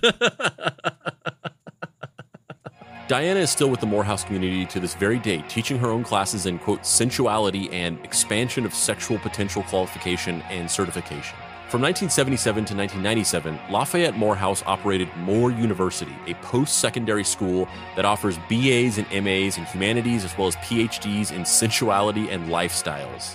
Diana 3.06 3.40
is 3.40 3.50
still 3.50 3.68
with 3.68 3.80
the 3.80 3.86
Morehouse 3.86 4.24
community 4.24 4.64
to 4.64 4.80
this 4.80 4.94
very 4.94 5.18
day, 5.18 5.44
teaching 5.46 5.78
her 5.78 5.90
own 5.90 6.04
classes 6.04 6.46
in, 6.46 6.58
quote, 6.58 6.86
sensuality 6.86 7.70
and 7.70 8.02
expansion 8.02 8.64
of 8.64 8.72
sexual 8.72 9.18
potential 9.18 9.62
qualification 9.64 10.40
and 10.48 10.70
certification. 10.70 11.36
From 11.74 11.82
1977 11.82 12.66
to 12.66 12.76
1997, 12.76 13.58
Lafayette 13.68 14.16
Morehouse 14.16 14.62
operated 14.64 15.08
More 15.16 15.50
University, 15.50 16.14
a 16.28 16.34
post 16.34 16.78
secondary 16.78 17.24
school 17.24 17.66
that 17.96 18.04
offers 18.04 18.38
BAs 18.48 18.98
and 18.98 19.08
MAs 19.24 19.58
in 19.58 19.64
humanities 19.64 20.24
as 20.24 20.38
well 20.38 20.46
as 20.46 20.54
PhDs 20.58 21.32
in 21.32 21.44
sensuality 21.44 22.28
and 22.28 22.48
lifestyles. 22.48 23.34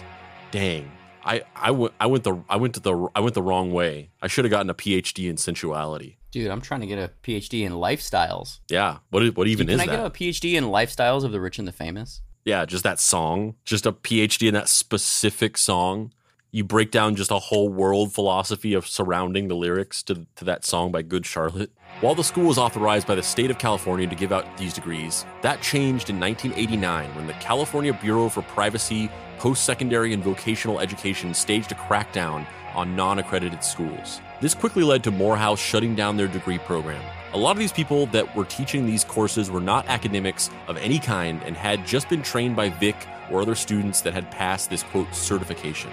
Dang. 0.52 0.90
I, 1.26 1.42
I, 1.54 1.72
went, 1.72 1.94
I 2.00 2.06
went 2.06 2.24
the 2.24 2.42
I 2.48 2.56
went 2.56 2.76
to 2.76 2.80
the 2.80 3.10
I 3.14 3.20
went 3.20 3.34
the 3.34 3.44
wrong 3.44 3.74
way. 3.74 4.10
I 4.22 4.28
should 4.28 4.46
have 4.46 4.52
gotten 4.52 4.70
a 4.70 4.74
PhD 4.74 5.30
in 5.30 5.36
sensuality. 5.36 6.16
Dude, 6.32 6.50
I'm 6.50 6.62
trying 6.62 6.80
to 6.80 6.88
get 6.88 6.98
a 6.98 7.12
PhD 7.22 7.66
in 7.66 7.74
lifestyles. 7.74 8.62
Yeah. 8.70 9.00
What 9.10 9.36
what 9.36 9.48
even 9.48 9.68
Can 9.68 9.76
is 9.76 9.82
I 9.82 9.86
that? 9.86 9.92
Can 9.92 10.00
I 10.00 10.04
get 10.04 10.16
a 10.16 10.18
PhD 10.18 10.54
in 10.54 10.64
lifestyles 10.64 11.26
of 11.26 11.34
the 11.34 11.42
rich 11.42 11.60
and 11.60 11.68
the 11.68 11.74
famous? 11.74 12.22
Yeah, 12.46 12.64
just 12.64 12.86
that 12.86 13.02
song, 13.02 13.56
just 13.66 13.86
a 13.86 13.92
PhD 13.92 14.48
in 14.48 14.54
that 14.54 14.70
specific 14.70 15.58
song. 15.58 16.14
You 16.52 16.64
break 16.64 16.90
down 16.90 17.16
just 17.16 17.30
a 17.30 17.38
whole 17.38 17.70
world 17.70 18.12
philosophy 18.12 18.74
of 18.74 18.88
surrounding 18.88 19.50
the 19.50 19.56
lyrics 19.56 20.02
to, 20.04 20.26
to 20.36 20.46
that 20.46 20.66
song 20.66 20.92
by 20.92 21.04
Good 21.04 21.24
Charlotte. 21.24 21.70
While 22.02 22.16
the 22.16 22.24
school 22.24 22.46
was 22.46 22.58
authorized 22.58 23.06
by 23.06 23.14
the 23.14 23.22
state 23.22 23.52
of 23.52 23.60
California 23.60 24.08
to 24.08 24.16
give 24.16 24.32
out 24.32 24.58
these 24.58 24.74
degrees, 24.74 25.28
that 25.44 25.62
changed 25.62 26.10
in 26.10 26.20
1989 26.20 27.14
when 27.14 27.28
the 27.28 27.34
California 27.34 27.94
Bureau 27.94 28.30
for 28.30 28.42
Privacy, 28.42 29.12
Post 29.38 29.64
Secondary, 29.64 30.12
and 30.12 30.24
Vocational 30.24 30.80
Education 30.80 31.36
staged 31.36 31.72
a 31.72 31.76
crackdown 31.76 32.48
on 32.74 32.96
non 32.96 33.20
accredited 33.20 33.64
schools. 33.64 34.20
This 34.42 34.56
quickly 34.56 34.82
led 34.82 35.04
to 35.04 35.12
Morehouse 35.12 35.60
shutting 35.60 35.94
down 35.94 36.18
their 36.18 36.28
degree 36.28 36.58
program. 36.58 37.04
A 37.34 37.38
lot 37.38 37.52
of 37.52 37.60
these 37.60 37.72
people 37.72 38.08
that 38.08 38.36
were 38.36 38.46
teaching 38.46 38.88
these 38.88 39.04
courses 39.04 39.52
were 39.52 39.62
not 39.62 39.88
academics 39.88 40.50
of 40.68 40.78
any 40.78 40.98
kind 40.98 41.44
and 41.44 41.56
had 41.56 41.86
just 41.86 42.10
been 42.10 42.24
trained 42.24 42.56
by 42.56 42.70
Vic 42.70 42.96
or 43.30 43.40
other 43.40 43.54
students 43.54 44.02
that 44.02 44.16
had 44.16 44.32
passed 44.32 44.72
this 44.72 44.82
quote 44.82 45.14
certification. 45.14 45.92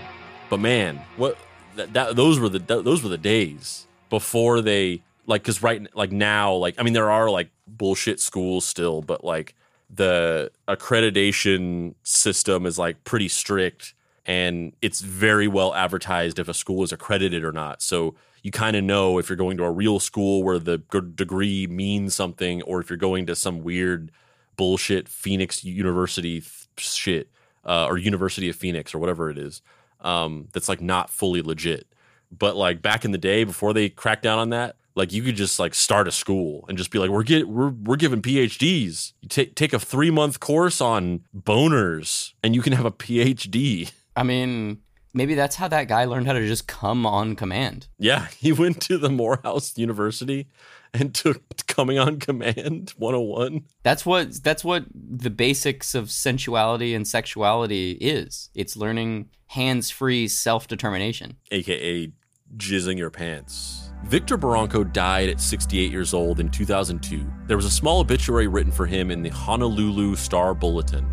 But 0.49 0.61
man, 0.61 1.01
what 1.16 1.36
that, 1.76 1.92
that 1.92 2.16
those 2.16 2.38
were 2.38 2.49
the 2.49 2.59
those 2.59 3.03
were 3.03 3.09
the 3.09 3.18
days 3.18 3.86
before 4.11 4.61
they 4.61 5.03
like 5.26 5.42
because 5.42 5.62
right 5.62 5.86
like 5.94 6.12
now 6.12 6.55
like 6.55 6.76
I 6.78 6.82
mean 6.82 6.92
there 6.92 7.11
are 7.11 7.30
like 7.30 7.51
bullshit 7.66 8.20
schools 8.20 8.64
still, 8.64 9.03
but 9.03 9.24
like 9.24 9.55
the 9.90 10.51
accreditation 10.66 11.94
system 12.03 12.66
is 12.66 12.78
like 12.78 13.05
pretty 13.05 13.28
strict 13.28 13.94
and 14.24 14.72
it's 14.82 15.01
very 15.01 15.47
well 15.47 15.74
advertised 15.74 16.38
if 16.38 16.49
a 16.49 16.55
school 16.55 16.82
is 16.82 16.92
accredited 16.92 17.44
or 17.44 17.53
not. 17.53 17.80
So 17.82 18.14
you 18.42 18.51
kind 18.51 18.76
of 18.76 18.84
know 18.84 19.18
if 19.18 19.28
you're 19.28 19.36
going 19.36 19.57
to 19.57 19.64
a 19.64 19.70
real 19.70 20.01
school 20.01 20.42
where 20.42 20.59
the 20.59 20.78
degree 20.78 21.66
means 21.66 22.14
something 22.14 22.62
or 22.62 22.80
if 22.80 22.90
you're 22.90 22.97
going 22.97 23.26
to 23.26 23.36
some 23.36 23.62
weird 23.62 24.11
bullshit 24.57 25.09
Phoenix 25.09 25.64
University 25.64 26.40
th- 26.40 26.66
shit 26.76 27.28
uh, 27.64 27.86
or 27.86 27.99
University 27.99 28.49
of 28.49 28.57
Phoenix 28.57 28.94
or 28.94 28.99
whatever 28.99 29.30
it 29.30 29.38
is 29.38 29.62
um, 30.01 30.49
that's 30.53 30.68
like 30.68 30.80
not 30.80 31.11
fully 31.11 31.42
legit. 31.42 31.86
But 32.36 32.57
like 32.57 32.82
back 32.82 33.05
in 33.05 33.12
the 33.12 33.18
day 33.18 33.44
before 33.44 33.72
they 33.72 33.88
cracked 33.88 34.22
down 34.22 34.38
on 34.38 34.51
that, 34.51 34.76
like 34.94 35.12
you 35.12 35.22
could 35.22 35.36
just 35.36 35.59
like 35.59 35.74
start 35.74 36.09
a 36.09 36.12
school 36.12 36.64
and 36.68 36.76
just 36.76 36.90
be 36.90 36.99
like, 36.99 37.11
we're 37.11 37.22
get 37.22 37.49
we're 37.49 37.68
we're 37.68 37.97
giving 37.97 38.22
PhDs. 38.22 39.12
You 39.20 39.28
take 39.28 39.55
take 39.55 39.72
a 39.72 39.78
three 39.78 40.11
month 40.11 40.40
course 40.40 40.80
on 40.80 41.20
boners 41.36 42.32
and 42.42 42.55
you 42.55 42.62
can 42.62 42.72
have 42.72 42.86
a 42.86 42.90
PhD. 42.90 43.92
I 44.16 44.22
mean, 44.22 44.80
maybe 45.12 45.34
that's 45.34 45.57
how 45.57 45.68
that 45.68 45.88
guy 45.88 46.05
learned 46.07 46.26
how 46.26 46.32
to 46.32 46.47
just 46.47 46.66
come 46.66 47.07
on 47.07 47.36
command. 47.36 47.88
Yeah, 47.99 48.26
he 48.38 48.53
went 48.53 48.80
to 48.82 48.99
the 48.99 49.11
Morehouse 49.11 49.76
University 49.76 50.49
and 50.95 51.14
took 51.14 51.43
coming 51.66 51.99
on 51.99 52.18
command 52.18 52.93
101. 52.97 53.64
That's 53.82 54.07
what 54.07 54.43
that's 54.43 54.64
what 54.64 54.84
the 54.95 55.30
basics 55.30 55.95
of 55.95 56.11
sensuality 56.11 56.95
and 56.95 57.07
sexuality 57.07 57.93
is. 57.93 58.51
It's 58.55 58.76
learning 58.76 59.30
hands-free 59.47 60.28
self-determination. 60.28 61.37
aka 61.51 62.12
jizzing 62.57 62.99
your 62.99 63.11
pants. 63.11 63.91
Victor 64.05 64.39
Baranco 64.39 64.91
died 64.93 65.28
at 65.28 65.41
68 65.41 65.91
years 65.91 66.14
old 66.14 66.39
in 66.39 66.49
2002. 66.49 67.26
There 67.47 67.57
was 67.57 67.66
a 67.66 67.70
small 67.70 68.01
obituary 68.01 68.47
written 68.47 68.70
for 68.70 68.87
him 68.87 69.11
in 69.11 69.22
the 69.22 69.30
Honolulu 69.30 70.14
Star 70.14 70.55
Bulletin. 70.55 71.12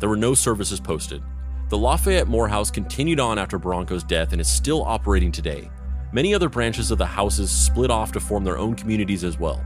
There 0.00 0.08
were 0.08 0.16
no 0.16 0.34
services 0.34 0.80
posted. 0.80 1.22
The 1.68 1.78
Lafayette 1.78 2.26
Morehouse 2.26 2.70
continued 2.70 3.20
on 3.20 3.38
after 3.38 3.58
Baranco's 3.58 4.02
death 4.02 4.32
and 4.32 4.40
is 4.40 4.48
still 4.48 4.82
operating 4.82 5.30
today. 5.30 5.70
Many 6.12 6.34
other 6.34 6.50
branches 6.50 6.90
of 6.90 6.98
the 6.98 7.06
houses 7.06 7.50
split 7.50 7.90
off 7.90 8.12
to 8.12 8.20
form 8.20 8.44
their 8.44 8.58
own 8.58 8.74
communities 8.74 9.24
as 9.24 9.38
well. 9.38 9.64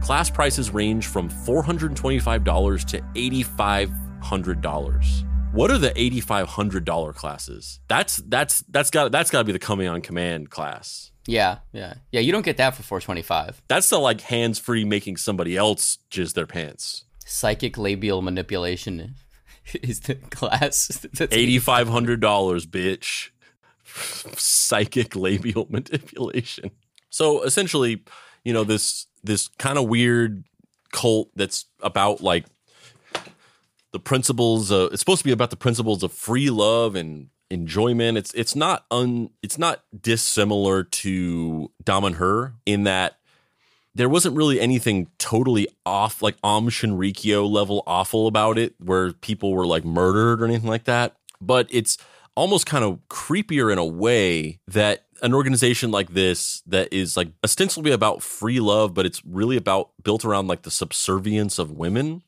Class 0.00 0.30
prices 0.30 0.70
range 0.70 1.06
from 1.06 1.28
$425 1.28 2.84
to 2.86 3.00
$8,500. 3.00 5.24
What 5.52 5.70
are 5.70 5.76
the 5.76 5.90
$8,500 5.90 7.14
classes? 7.14 7.78
That's 7.88 8.16
that's 8.16 8.60
that's 8.70 8.88
got 8.88 9.12
that's 9.12 9.30
got 9.30 9.40
to 9.40 9.44
be 9.44 9.52
the 9.52 9.58
coming 9.58 9.86
on 9.86 10.00
command 10.00 10.48
class. 10.48 11.12
Yeah, 11.26 11.58
yeah. 11.72 11.92
Yeah, 12.10 12.20
you 12.20 12.32
don't 12.32 12.44
get 12.44 12.56
that 12.56 12.74
for 12.74 12.82
425. 12.82 13.60
That's 13.68 13.90
the 13.90 13.98
like 13.98 14.22
hands 14.22 14.58
free 14.58 14.86
making 14.86 15.18
somebody 15.18 15.58
else 15.58 15.98
jizz 16.10 16.32
their 16.32 16.46
pants. 16.46 17.04
Psychic 17.26 17.76
labial 17.76 18.22
manipulation 18.22 19.14
is 19.82 20.00
the 20.00 20.14
class. 20.14 21.06
Eighty 21.30 21.58
five 21.58 21.88
hundred 21.88 22.20
dollars, 22.20 22.66
bitch. 22.66 23.28
Psychic 24.36 25.14
labial 25.16 25.66
manipulation. 25.70 26.70
So 27.10 27.42
essentially, 27.42 28.02
you 28.44 28.52
know 28.52 28.64
this 28.64 29.06
this 29.22 29.48
kind 29.58 29.78
of 29.78 29.88
weird 29.88 30.44
cult 30.92 31.30
that's 31.34 31.66
about 31.80 32.20
like 32.20 32.46
the 33.92 34.00
principles. 34.00 34.70
Of, 34.70 34.92
it's 34.92 35.00
supposed 35.00 35.20
to 35.20 35.24
be 35.24 35.32
about 35.32 35.50
the 35.50 35.56
principles 35.56 36.02
of 36.02 36.12
free 36.12 36.50
love 36.50 36.94
and 36.94 37.28
enjoyment. 37.50 38.18
It's 38.18 38.32
it's 38.34 38.56
not 38.56 38.86
un 38.90 39.30
it's 39.42 39.58
not 39.58 39.84
dissimilar 39.98 40.84
to 40.84 41.70
Dom 41.84 42.04
and 42.04 42.16
Her 42.16 42.54
in 42.64 42.84
that 42.84 43.18
there 43.94 44.08
wasn't 44.08 44.36
really 44.36 44.58
anything 44.58 45.08
totally 45.18 45.68
off 45.84 46.22
like 46.22 46.36
Aum 46.42 46.70
Shinrikyo 46.70 47.48
level 47.48 47.82
awful 47.86 48.26
about 48.26 48.56
it 48.56 48.74
where 48.78 49.12
people 49.12 49.52
were 49.52 49.66
like 49.66 49.84
murdered 49.84 50.40
or 50.40 50.46
anything 50.46 50.70
like 50.70 50.84
that. 50.84 51.16
But 51.40 51.66
it's 51.70 51.98
almost 52.34 52.66
kind 52.66 52.84
of 52.84 52.98
creepier 53.08 53.72
in 53.72 53.78
a 53.78 53.84
way 53.84 54.60
that 54.66 55.04
an 55.22 55.34
organization 55.34 55.90
like 55.90 56.14
this 56.14 56.62
that 56.66 56.92
is 56.92 57.16
like 57.16 57.28
ostensibly 57.44 57.92
about 57.92 58.22
free 58.22 58.60
love, 58.60 58.94
but 58.94 59.06
it's 59.06 59.24
really 59.24 59.56
about 59.56 59.90
built 60.02 60.24
around 60.24 60.48
like 60.48 60.62
the 60.62 60.70
subservience 60.70 61.58
of 61.58 61.70
women 61.70 62.22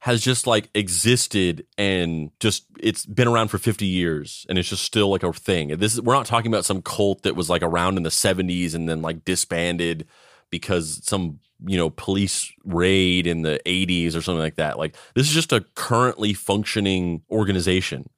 has 0.00 0.20
just 0.20 0.46
like 0.46 0.70
existed 0.74 1.66
and 1.76 2.30
just 2.38 2.64
it's 2.78 3.04
been 3.04 3.26
around 3.26 3.48
for 3.48 3.58
50 3.58 3.84
years 3.84 4.46
and 4.48 4.56
it's 4.56 4.68
just 4.68 4.84
still 4.84 5.10
like 5.10 5.24
a 5.24 5.32
thing. 5.32 5.68
This 5.76 5.94
is 5.94 6.00
we're 6.00 6.14
not 6.14 6.26
talking 6.26 6.52
about 6.52 6.64
some 6.64 6.82
cult 6.82 7.24
that 7.24 7.34
was 7.34 7.50
like 7.50 7.62
around 7.62 7.96
in 7.96 8.04
the 8.04 8.10
70s 8.10 8.74
and 8.74 8.88
then 8.88 9.02
like 9.02 9.24
disbanded 9.24 10.06
because 10.50 11.00
some 11.04 11.40
you 11.66 11.76
know 11.76 11.90
police 11.90 12.52
raid 12.64 13.26
in 13.26 13.42
the 13.42 13.60
80s 13.66 14.14
or 14.14 14.22
something 14.22 14.38
like 14.38 14.56
that. 14.56 14.78
Like 14.78 14.94
this 15.14 15.26
is 15.26 15.34
just 15.34 15.52
a 15.52 15.64
currently 15.74 16.32
functioning 16.32 17.22
organization 17.28 18.08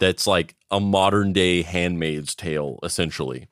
that's 0.00 0.26
like 0.26 0.56
a 0.70 0.80
modern 0.80 1.32
day 1.32 1.62
handmaid's 1.62 2.34
tale 2.34 2.80
essentially. 2.82 3.46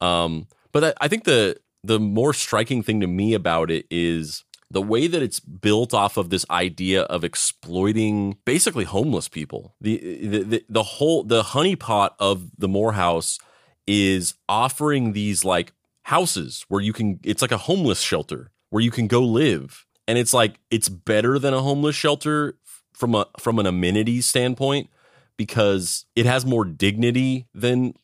Um 0.00 0.48
but 0.72 0.94
I, 1.00 1.08
think 1.08 1.24
the 1.24 1.56
the 1.82 1.98
more 1.98 2.34
striking 2.34 2.82
thing 2.82 3.00
to 3.00 3.06
me 3.06 3.32
about 3.32 3.70
it 3.70 3.86
is 3.90 4.44
the 4.70 4.82
way 4.82 5.06
that 5.06 5.22
it's 5.22 5.40
built 5.40 5.94
off 5.94 6.16
of 6.16 6.28
this 6.28 6.44
idea 6.50 7.02
of 7.04 7.24
exploiting 7.24 8.36
basically 8.44 8.84
homeless 8.84 9.28
people. 9.28 9.74
The 9.80 9.96
the 10.26 10.42
the, 10.42 10.64
the 10.68 10.82
whole 10.82 11.22
the 11.22 11.42
honeypot 11.42 12.10
of 12.18 12.50
the 12.58 12.68
Morehouse 12.68 13.38
is 13.86 14.34
offering 14.48 15.12
these 15.12 15.44
like 15.44 15.72
houses 16.02 16.64
where 16.68 16.80
you 16.80 16.92
can 16.92 17.20
it's 17.22 17.42
like 17.42 17.52
a 17.52 17.58
homeless 17.58 18.00
shelter 18.00 18.50
where 18.70 18.82
you 18.82 18.90
can 18.90 19.06
go 19.06 19.22
live. 19.22 19.86
And 20.08 20.18
it's 20.18 20.34
like 20.34 20.60
it's 20.70 20.88
better 20.88 21.38
than 21.38 21.54
a 21.54 21.62
homeless 21.62 21.96
shelter 21.96 22.58
from 22.92 23.14
a 23.14 23.26
from 23.38 23.58
an 23.58 23.66
amenities 23.66 24.26
standpoint 24.26 24.90
because 25.36 26.06
it 26.14 26.26
has 26.26 26.46
more 26.46 26.64
dignity 26.64 27.46
than 27.54 27.94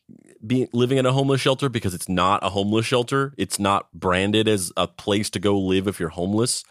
being 0.45 0.67
living 0.73 0.97
in 0.97 1.05
a 1.05 1.13
homeless 1.13 1.41
shelter 1.41 1.69
because 1.69 1.93
it's 1.93 2.09
not 2.09 2.43
a 2.43 2.49
homeless 2.49 2.85
shelter. 2.85 3.33
It's 3.37 3.59
not 3.59 3.91
branded 3.93 4.47
as 4.47 4.71
a 4.75 4.87
place 4.87 5.29
to 5.31 5.39
go 5.39 5.57
live 5.57 5.87
if 5.87 5.99
you're 5.99 6.09
homeless. 6.09 6.63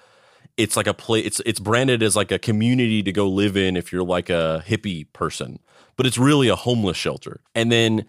It's 0.57 0.77
like 0.77 0.87
a 0.87 0.95
place. 0.95 1.27
It's 1.27 1.41
it's 1.47 1.61
branded 1.61 2.03
as 2.03 2.15
like 2.15 2.31
a 2.31 2.39
community 2.39 3.03
to 3.03 3.13
go 3.13 3.29
live 3.29 3.57
in 3.57 3.77
if 3.77 3.93
you're 3.93 4.05
like 4.05 4.29
a 4.29 4.63
hippie 4.67 5.11
person, 5.13 5.59
but 5.97 6.07
it's 6.07 6.19
really 6.19 6.49
a 6.49 6.57
homeless 6.57 6.97
shelter. 6.97 7.41
And 7.55 7.73
then 7.73 8.05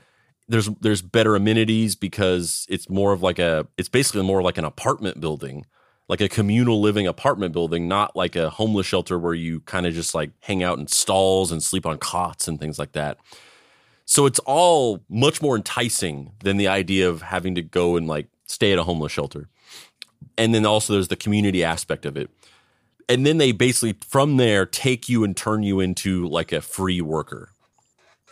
there's 0.49 0.67
there's 0.81 1.01
better 1.01 1.35
amenities 1.35 1.95
because 1.95 2.65
it's 2.69 2.89
more 2.89 3.13
of 3.13 3.21
like 3.21 3.39
a 3.39 3.65
it's 3.77 3.89
basically 3.89 4.23
more 4.23 4.41
like 4.41 4.57
an 4.57 4.65
apartment 4.65 5.21
building 5.21 5.65
like 6.09 6.21
a 6.21 6.29
communal 6.29 6.81
living 6.81 7.07
apartment 7.07 7.53
building, 7.53 7.87
not 7.87 8.15
like 8.15 8.35
a 8.35 8.49
homeless 8.49 8.85
shelter 8.85 9.17
where 9.17 9.33
you 9.33 9.61
kind 9.61 9.85
of 9.85 9.93
just 9.93 10.13
like 10.13 10.31
hang 10.41 10.61
out 10.61 10.77
in 10.77 10.87
stalls 10.87 11.51
and 11.51 11.63
sleep 11.63 11.85
on 11.85 11.97
cots 11.97 12.47
and 12.47 12.59
things 12.59 12.77
like 12.77 12.91
that. 12.91 13.17
So 14.05 14.25
it's 14.25 14.39
all 14.39 15.01
much 15.09 15.41
more 15.41 15.55
enticing 15.55 16.33
than 16.43 16.57
the 16.57 16.67
idea 16.67 17.09
of 17.09 17.21
having 17.21 17.55
to 17.55 17.61
go 17.61 17.95
and 17.95 18.07
like 18.07 18.27
stay 18.45 18.73
at 18.73 18.79
a 18.79 18.83
homeless 18.83 19.11
shelter. 19.11 19.47
And 20.37 20.53
then 20.53 20.65
also 20.65 20.93
there's 20.93 21.07
the 21.07 21.15
community 21.15 21.63
aspect 21.63 22.05
of 22.05 22.17
it. 22.17 22.29
And 23.07 23.25
then 23.25 23.37
they 23.37 23.51
basically 23.51 23.97
from 24.07 24.37
there 24.37 24.65
take 24.65 25.07
you 25.07 25.23
and 25.23 25.35
turn 25.35 25.63
you 25.63 25.79
into 25.79 26.27
like 26.27 26.51
a 26.51 26.61
free 26.61 27.01
worker, 27.01 27.49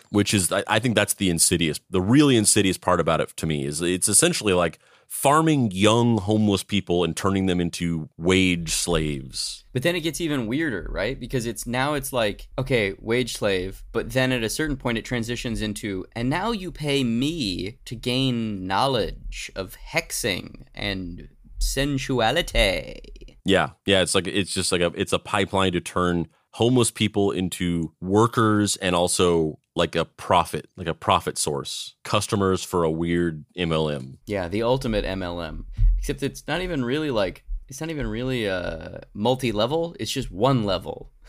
which 0.10 0.34
is 0.34 0.52
I, 0.52 0.80
think 0.80 0.96
that's 0.96 1.14
the 1.14 1.30
insidious, 1.30 1.80
the 1.90 2.02
really 2.02 2.36
insidious 2.36 2.78
part 2.78 3.00
about 3.00 3.22
it 3.22 3.36
to 3.38 3.46
me 3.46 3.66
is 3.66 3.82
it's 3.82 4.10
essentially 4.10 4.54
like 4.54 4.80
farming 5.12 5.70
young 5.72 6.18
homeless 6.18 6.64
people 6.64 7.04
and 7.04 7.18
turning 7.18 7.46
them 7.46 7.60
into 7.60 8.10
wage 8.18 8.72
slaves. 8.72 9.66
But 9.74 9.84
then 9.84 9.94
it 9.94 10.00
gets 10.00 10.22
even 10.22 10.48
weirder, 10.48 10.88
right? 10.90 11.20
Because 11.20 11.46
it's 11.46 11.68
now 11.68 11.96
it's 11.96 12.14
like, 12.14 12.48
okay, 12.58 12.96
wage 12.98 13.34
slave, 13.34 13.84
but 13.92 14.12
then 14.12 14.32
at 14.32 14.42
a 14.42 14.50
certain 14.50 14.78
point 14.78 14.98
it 14.98 15.04
transitions 15.04 15.62
into, 15.62 16.06
and 16.16 16.30
now 16.30 16.52
you 16.52 16.72
pay 16.72 17.04
me 17.04 17.78
to 17.84 17.96
gain 17.96 18.66
knowledge 18.66 19.52
of 19.54 19.76
hexing 19.92 20.64
and 20.74 21.28
sensuality. 21.60 23.38
Yeah, 23.44 23.72
yeah, 23.86 24.02
it's 24.02 24.16
like 24.16 24.28
it's 24.28 24.54
just 24.54 24.72
like 24.72 24.82
a 24.82 24.94
it's 24.96 25.14
a 25.14 25.20
pipeline 25.20 25.74
to 25.74 25.82
turn 25.82 26.30
homeless 26.52 26.90
people 26.90 27.32
into 27.32 27.94
workers 28.00 28.78
and 28.78 28.96
also 28.96 29.60
like 29.76 29.96
a 29.96 30.06
profit, 30.06 30.68
like 30.76 30.88
a 30.88 30.94
profit 30.94 31.38
source, 31.38 31.96
customers 32.04 32.64
for 32.64 32.84
a 32.84 32.92
weird 32.92 33.46
MLM. 33.58 34.18
Yeah, 34.26 34.48
the 34.48 34.64
ultimate 34.64 35.06
MLM. 35.06 35.66
Except 35.98 36.24
it's 36.24 36.48
not 36.48 36.62
even 36.62 36.84
really 36.84 37.12
like 37.12 37.44
it's 37.68 37.80
not 37.80 37.90
even 37.90 38.08
really 38.08 38.46
a 38.46 39.04
multi-level. 39.14 39.96
It's 40.00 40.12
just 40.12 40.32
one 40.32 40.64
level. 40.64 41.12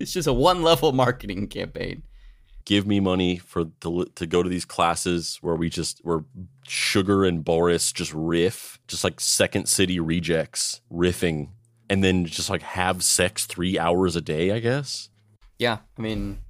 It's 0.00 0.14
just 0.14 0.26
a 0.26 0.32
one-level 0.32 0.90
marketing 0.90 1.46
campaign. 1.46 2.02
Give 2.64 2.88
me 2.88 2.98
money 2.98 3.36
for 3.36 3.66
to, 3.82 4.06
to 4.16 4.26
go 4.26 4.42
to 4.42 4.48
these 4.48 4.64
classes 4.64 5.38
where 5.42 5.54
we 5.54 5.70
just 5.70 6.00
where 6.02 6.24
Sugar 6.66 7.24
and 7.24 7.44
Boris 7.44 7.92
just 7.92 8.12
riff, 8.12 8.80
just 8.88 9.04
like 9.04 9.20
Second 9.20 9.68
City 9.68 10.00
rejects 10.00 10.80
riffing, 10.92 11.50
and 11.88 12.02
then 12.02 12.24
just 12.24 12.50
like 12.50 12.62
have 12.62 13.04
sex 13.04 13.46
three 13.46 13.78
hours 13.78 14.16
a 14.16 14.20
day. 14.20 14.50
I 14.50 14.58
guess. 14.58 15.08
Yeah, 15.56 15.78
I 15.96 16.02
mean, 16.02 16.40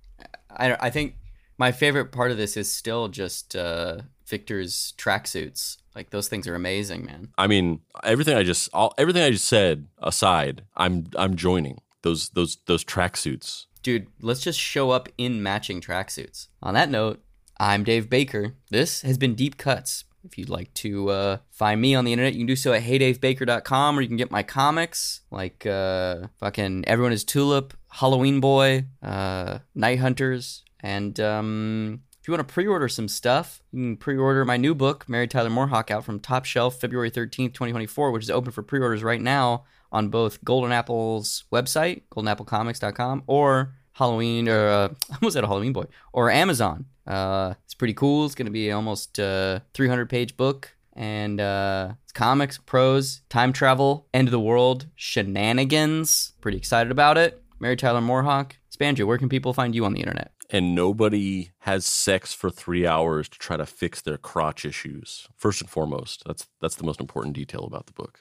I 0.48 0.74
I 0.80 0.88
think 0.88 1.16
my 1.58 1.72
favorite 1.72 2.12
part 2.12 2.30
of 2.30 2.36
this 2.36 2.56
is 2.56 2.70
still 2.72 3.08
just 3.08 3.54
uh, 3.54 3.98
Victor's 4.26 4.94
tracksuits. 4.96 5.76
Like 5.94 6.10
those 6.10 6.28
things 6.28 6.48
are 6.48 6.54
amazing, 6.54 7.04
man. 7.04 7.28
I 7.36 7.46
mean, 7.46 7.80
everything 8.02 8.36
I 8.36 8.42
just 8.42 8.70
all, 8.72 8.94
everything 8.96 9.22
I 9.22 9.30
just 9.30 9.44
said 9.44 9.88
aside, 9.98 10.64
I'm 10.76 11.06
I'm 11.16 11.36
joining 11.36 11.80
those 12.02 12.30
those 12.30 12.58
those 12.66 12.84
tracksuits. 12.84 13.66
Dude, 13.82 14.06
let's 14.20 14.40
just 14.40 14.58
show 14.58 14.90
up 14.90 15.08
in 15.18 15.42
matching 15.42 15.80
tracksuits. 15.80 16.48
On 16.62 16.74
that 16.74 16.88
note, 16.88 17.22
I'm 17.58 17.84
Dave 17.84 18.08
Baker. 18.08 18.54
This 18.70 19.02
has 19.02 19.18
been 19.18 19.34
Deep 19.34 19.56
Cuts. 19.58 20.04
If 20.24 20.38
you'd 20.38 20.48
like 20.48 20.72
to 20.74 21.10
uh, 21.10 21.38
find 21.50 21.80
me 21.80 21.94
on 21.96 22.04
the 22.04 22.12
internet, 22.12 22.34
you 22.34 22.40
can 22.40 22.46
do 22.46 22.54
so 22.54 22.72
at 22.72 22.84
heydavebaker.com 22.84 23.98
or 23.98 24.02
you 24.02 24.08
can 24.08 24.16
get 24.16 24.30
my 24.30 24.44
comics 24.44 25.22
like 25.32 25.66
uh, 25.66 26.28
fucking 26.38 26.84
Everyone 26.86 27.12
is 27.12 27.24
Tulip, 27.24 27.74
Halloween 27.90 28.38
Boy, 28.40 28.86
uh, 29.02 29.58
Night 29.74 29.98
Hunters, 29.98 30.62
and 30.82 31.18
um, 31.20 32.02
if 32.20 32.28
you 32.28 32.32
want 32.32 32.46
to 32.46 32.54
pre-order 32.54 32.88
some 32.88 33.08
stuff, 33.08 33.62
you 33.72 33.82
can 33.82 33.96
pre-order 33.96 34.44
my 34.44 34.56
new 34.56 34.74
book, 34.74 35.08
Mary 35.08 35.26
Tyler 35.26 35.50
MooreHawk, 35.50 35.90
out 35.90 36.04
from 36.04 36.20
Top 36.20 36.44
Shelf 36.44 36.80
February 36.80 37.10
13th, 37.10 37.54
2024, 37.54 38.10
which 38.10 38.22
is 38.22 38.30
open 38.30 38.52
for 38.52 38.62
pre-orders 38.62 39.02
right 39.02 39.20
now 39.20 39.64
on 39.90 40.08
both 40.08 40.42
Golden 40.44 40.72
Apple's 40.72 41.44
website, 41.52 42.02
goldenapplecomics.com, 42.10 43.24
or 43.26 43.74
Halloween, 43.92 44.48
or 44.48 44.68
uh, 44.68 44.88
I 45.10 45.16
almost 45.20 45.34
said 45.34 45.44
a 45.44 45.48
Halloween 45.48 45.72
Boy, 45.72 45.84
or 46.12 46.30
Amazon. 46.30 46.86
Uh, 47.06 47.54
it's 47.64 47.74
pretty 47.74 47.94
cool. 47.94 48.24
It's 48.24 48.34
going 48.34 48.46
to 48.46 48.52
be 48.52 48.70
almost 48.70 49.18
a 49.18 49.62
300 49.74 50.08
page 50.08 50.36
book. 50.36 50.74
And 50.94 51.40
uh, 51.40 51.94
it's 52.04 52.12
comics, 52.12 52.58
prose, 52.58 53.22
time 53.30 53.52
travel, 53.52 54.06
end 54.12 54.28
of 54.28 54.32
the 54.32 54.40
world, 54.40 54.86
shenanigans. 54.94 56.34
Pretty 56.40 56.58
excited 56.58 56.90
about 56.90 57.16
it. 57.18 57.42
Mary 57.58 57.76
Tyler 57.76 58.00
MooreHawk. 58.00 58.52
Spanjo, 58.70 59.06
where 59.06 59.18
can 59.18 59.28
people 59.28 59.52
find 59.52 59.74
you 59.74 59.84
on 59.84 59.92
the 59.92 60.00
internet? 60.00 60.32
And 60.52 60.74
nobody 60.74 61.50
has 61.60 61.86
sex 61.86 62.34
for 62.34 62.50
three 62.50 62.86
hours 62.86 63.26
to 63.30 63.38
try 63.38 63.56
to 63.56 63.64
fix 63.64 64.02
their 64.02 64.18
crotch 64.18 64.66
issues. 64.66 65.26
First 65.34 65.62
and 65.62 65.70
foremost, 65.70 66.22
that's 66.26 66.46
that's 66.60 66.76
the 66.76 66.84
most 66.84 67.00
important 67.00 67.34
detail 67.34 67.64
about 67.64 67.86
the 67.86 67.94
book. 67.94 68.20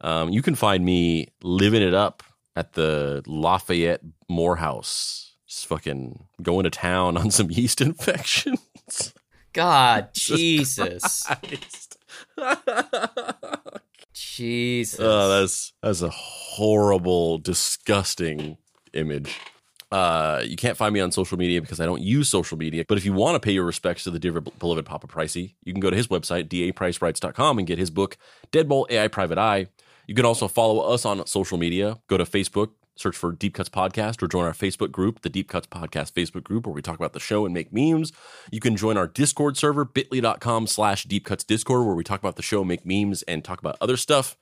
Um, 0.00 0.30
you 0.30 0.40
can 0.40 0.54
find 0.54 0.84
me 0.84 1.28
living 1.42 1.82
it 1.82 1.92
up 1.92 2.22
at 2.56 2.72
the 2.72 3.22
Lafayette 3.26 4.00
Morehouse, 4.28 5.34
just 5.46 5.66
fucking 5.66 6.24
going 6.42 6.64
to 6.64 6.70
town 6.70 7.18
on 7.18 7.30
some 7.30 7.50
yeast 7.50 7.80
infections. 7.82 9.12
God, 9.52 10.08
Jesus. 10.14 11.26
Jesus. 14.14 14.98
Oh, 15.00 15.40
that's 15.40 15.72
that's 15.82 16.00
a 16.00 16.08
horrible, 16.08 17.36
disgusting 17.38 18.56
image. 18.94 19.36
Uh, 19.90 20.42
you 20.44 20.56
can't 20.56 20.76
find 20.76 20.94
me 20.94 21.00
on 21.00 21.10
social 21.10 21.36
media 21.36 21.60
because 21.60 21.80
I 21.80 21.86
don't 21.86 22.02
use 22.02 22.28
social 22.28 22.56
media. 22.56 22.84
But 22.86 22.96
if 22.96 23.04
you 23.04 23.12
want 23.12 23.34
to 23.34 23.40
pay 23.40 23.52
your 23.52 23.64
respects 23.64 24.04
to 24.04 24.10
the 24.10 24.18
dear 24.18 24.40
beloved 24.40 24.86
Papa 24.86 25.08
Pricey, 25.08 25.54
you 25.64 25.72
can 25.72 25.80
go 25.80 25.90
to 25.90 25.96
his 25.96 26.08
website, 26.08 26.48
dapricewrites.com, 26.48 27.58
and 27.58 27.66
get 27.66 27.78
his 27.78 27.90
book, 27.90 28.16
Deadbolt 28.52 28.90
AI 28.90 29.08
Private 29.08 29.38
Eye. 29.38 29.66
You 30.06 30.14
can 30.14 30.24
also 30.24 30.48
follow 30.48 30.80
us 30.80 31.04
on 31.04 31.24
social 31.26 31.58
media. 31.58 31.98
Go 32.06 32.16
to 32.16 32.24
Facebook, 32.24 32.70
search 32.94 33.16
for 33.16 33.32
Deep 33.32 33.54
Cuts 33.54 33.68
Podcast, 33.68 34.22
or 34.22 34.28
join 34.28 34.44
our 34.44 34.52
Facebook 34.52 34.92
group, 34.92 35.22
the 35.22 35.28
Deep 35.28 35.48
Cuts 35.48 35.66
Podcast 35.66 36.12
Facebook 36.12 36.44
group, 36.44 36.66
where 36.66 36.74
we 36.74 36.82
talk 36.82 36.96
about 36.96 37.12
the 37.12 37.20
show 37.20 37.44
and 37.44 37.54
make 37.54 37.72
memes. 37.72 38.12
You 38.50 38.60
can 38.60 38.76
join 38.76 38.96
our 38.96 39.06
Discord 39.06 39.56
server, 39.56 39.84
bit.ly.com 39.84 40.66
slash 40.66 41.04
Deep 41.04 41.24
Cuts 41.24 41.44
Discord, 41.44 41.86
where 41.86 41.94
we 41.94 42.04
talk 42.04 42.20
about 42.20 42.36
the 42.36 42.42
show, 42.42 42.62
make 42.62 42.86
memes, 42.86 43.22
and 43.22 43.44
talk 43.44 43.58
about 43.60 43.76
other 43.80 43.96
stuff. 43.96 44.36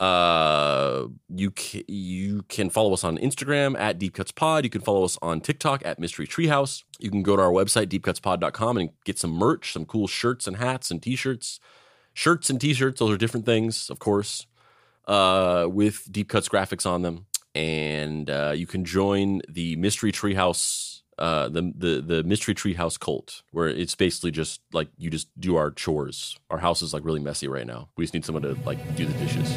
Uh, 0.00 1.06
you 1.28 1.50
can, 1.50 1.82
you 1.86 2.42
can 2.48 2.68
follow 2.68 2.92
us 2.92 3.04
on 3.04 3.16
Instagram 3.18 3.78
at 3.78 3.98
Deep 3.98 4.14
Cuts 4.14 4.32
Pod. 4.32 4.64
You 4.64 4.70
can 4.70 4.80
follow 4.80 5.04
us 5.04 5.16
on 5.22 5.40
TikTok 5.40 5.82
at 5.84 5.98
Mystery 5.98 6.26
Treehouse. 6.26 6.82
You 6.98 7.10
can 7.10 7.22
go 7.22 7.36
to 7.36 7.42
our 7.42 7.52
website 7.52 7.86
deepcutspod.com 7.86 8.76
and 8.76 8.90
get 9.04 9.18
some 9.18 9.30
merch, 9.30 9.72
some 9.72 9.86
cool 9.86 10.06
shirts 10.06 10.46
and 10.46 10.56
hats 10.56 10.90
and 10.90 11.02
t-shirts. 11.02 11.60
Shirts 12.12 12.50
and 12.50 12.60
t-shirts, 12.60 12.98
those 12.98 13.10
are 13.10 13.16
different 13.16 13.46
things, 13.46 13.88
of 13.90 13.98
course. 13.98 14.46
Uh, 15.06 15.66
with 15.70 16.10
Deep 16.10 16.28
Cuts 16.28 16.48
graphics 16.48 16.86
on 16.86 17.02
them, 17.02 17.26
and 17.54 18.30
uh, 18.30 18.52
you 18.56 18.66
can 18.66 18.84
join 18.84 19.42
the 19.48 19.76
Mystery 19.76 20.12
Treehouse 20.12 20.94
uh, 21.18 21.48
the 21.48 21.72
the 21.76 22.00
the 22.00 22.22
mystery 22.24 22.54
treehouse 22.54 22.98
cult, 22.98 23.42
where 23.52 23.68
it's 23.68 23.94
basically 23.94 24.30
just 24.30 24.60
like 24.72 24.88
you 24.96 25.10
just 25.10 25.28
do 25.38 25.56
our 25.56 25.70
chores. 25.70 26.36
Our 26.50 26.58
house 26.58 26.82
is 26.82 26.92
like 26.92 27.04
really 27.04 27.20
messy 27.20 27.48
right 27.48 27.66
now. 27.66 27.88
We 27.96 28.04
just 28.04 28.14
need 28.14 28.24
someone 28.24 28.42
to 28.42 28.56
like 28.64 28.96
do 28.96 29.06
the 29.06 29.14
dishes. 29.14 29.56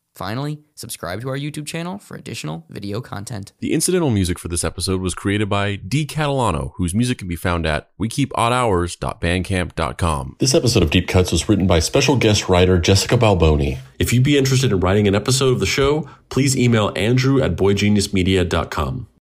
Finally, 0.21 0.59
subscribe 0.75 1.19
to 1.19 1.29
our 1.29 1.35
YouTube 1.35 1.65
channel 1.65 1.97
for 1.97 2.15
additional 2.15 2.63
video 2.69 3.01
content. 3.01 3.53
The 3.59 3.73
incidental 3.73 4.11
music 4.11 4.37
for 4.37 4.49
this 4.49 4.63
episode 4.63 5.01
was 5.01 5.15
created 5.15 5.49
by 5.49 5.77
D. 5.77 6.05
Catalano, 6.05 6.73
whose 6.75 6.93
music 6.93 7.17
can 7.17 7.27
be 7.27 7.35
found 7.35 7.65
at 7.65 7.89
wekeepoddhours.bandcamp.com. 7.97 10.35
This 10.37 10.53
episode 10.53 10.83
of 10.83 10.91
Deep 10.91 11.07
Cuts 11.07 11.31
was 11.31 11.49
written 11.49 11.65
by 11.65 11.79
special 11.79 12.17
guest 12.17 12.49
writer 12.49 12.77
Jessica 12.77 13.17
Balboni. 13.17 13.79
If 13.97 14.13
you'd 14.13 14.21
be 14.21 14.37
interested 14.37 14.71
in 14.71 14.79
writing 14.79 15.07
an 15.07 15.15
episode 15.15 15.53
of 15.53 15.59
the 15.59 15.65
show, 15.65 16.07
please 16.29 16.55
email 16.55 16.93
andrew 16.95 17.41
at 17.41 17.55
boygeniusmedia.com. 17.55 19.07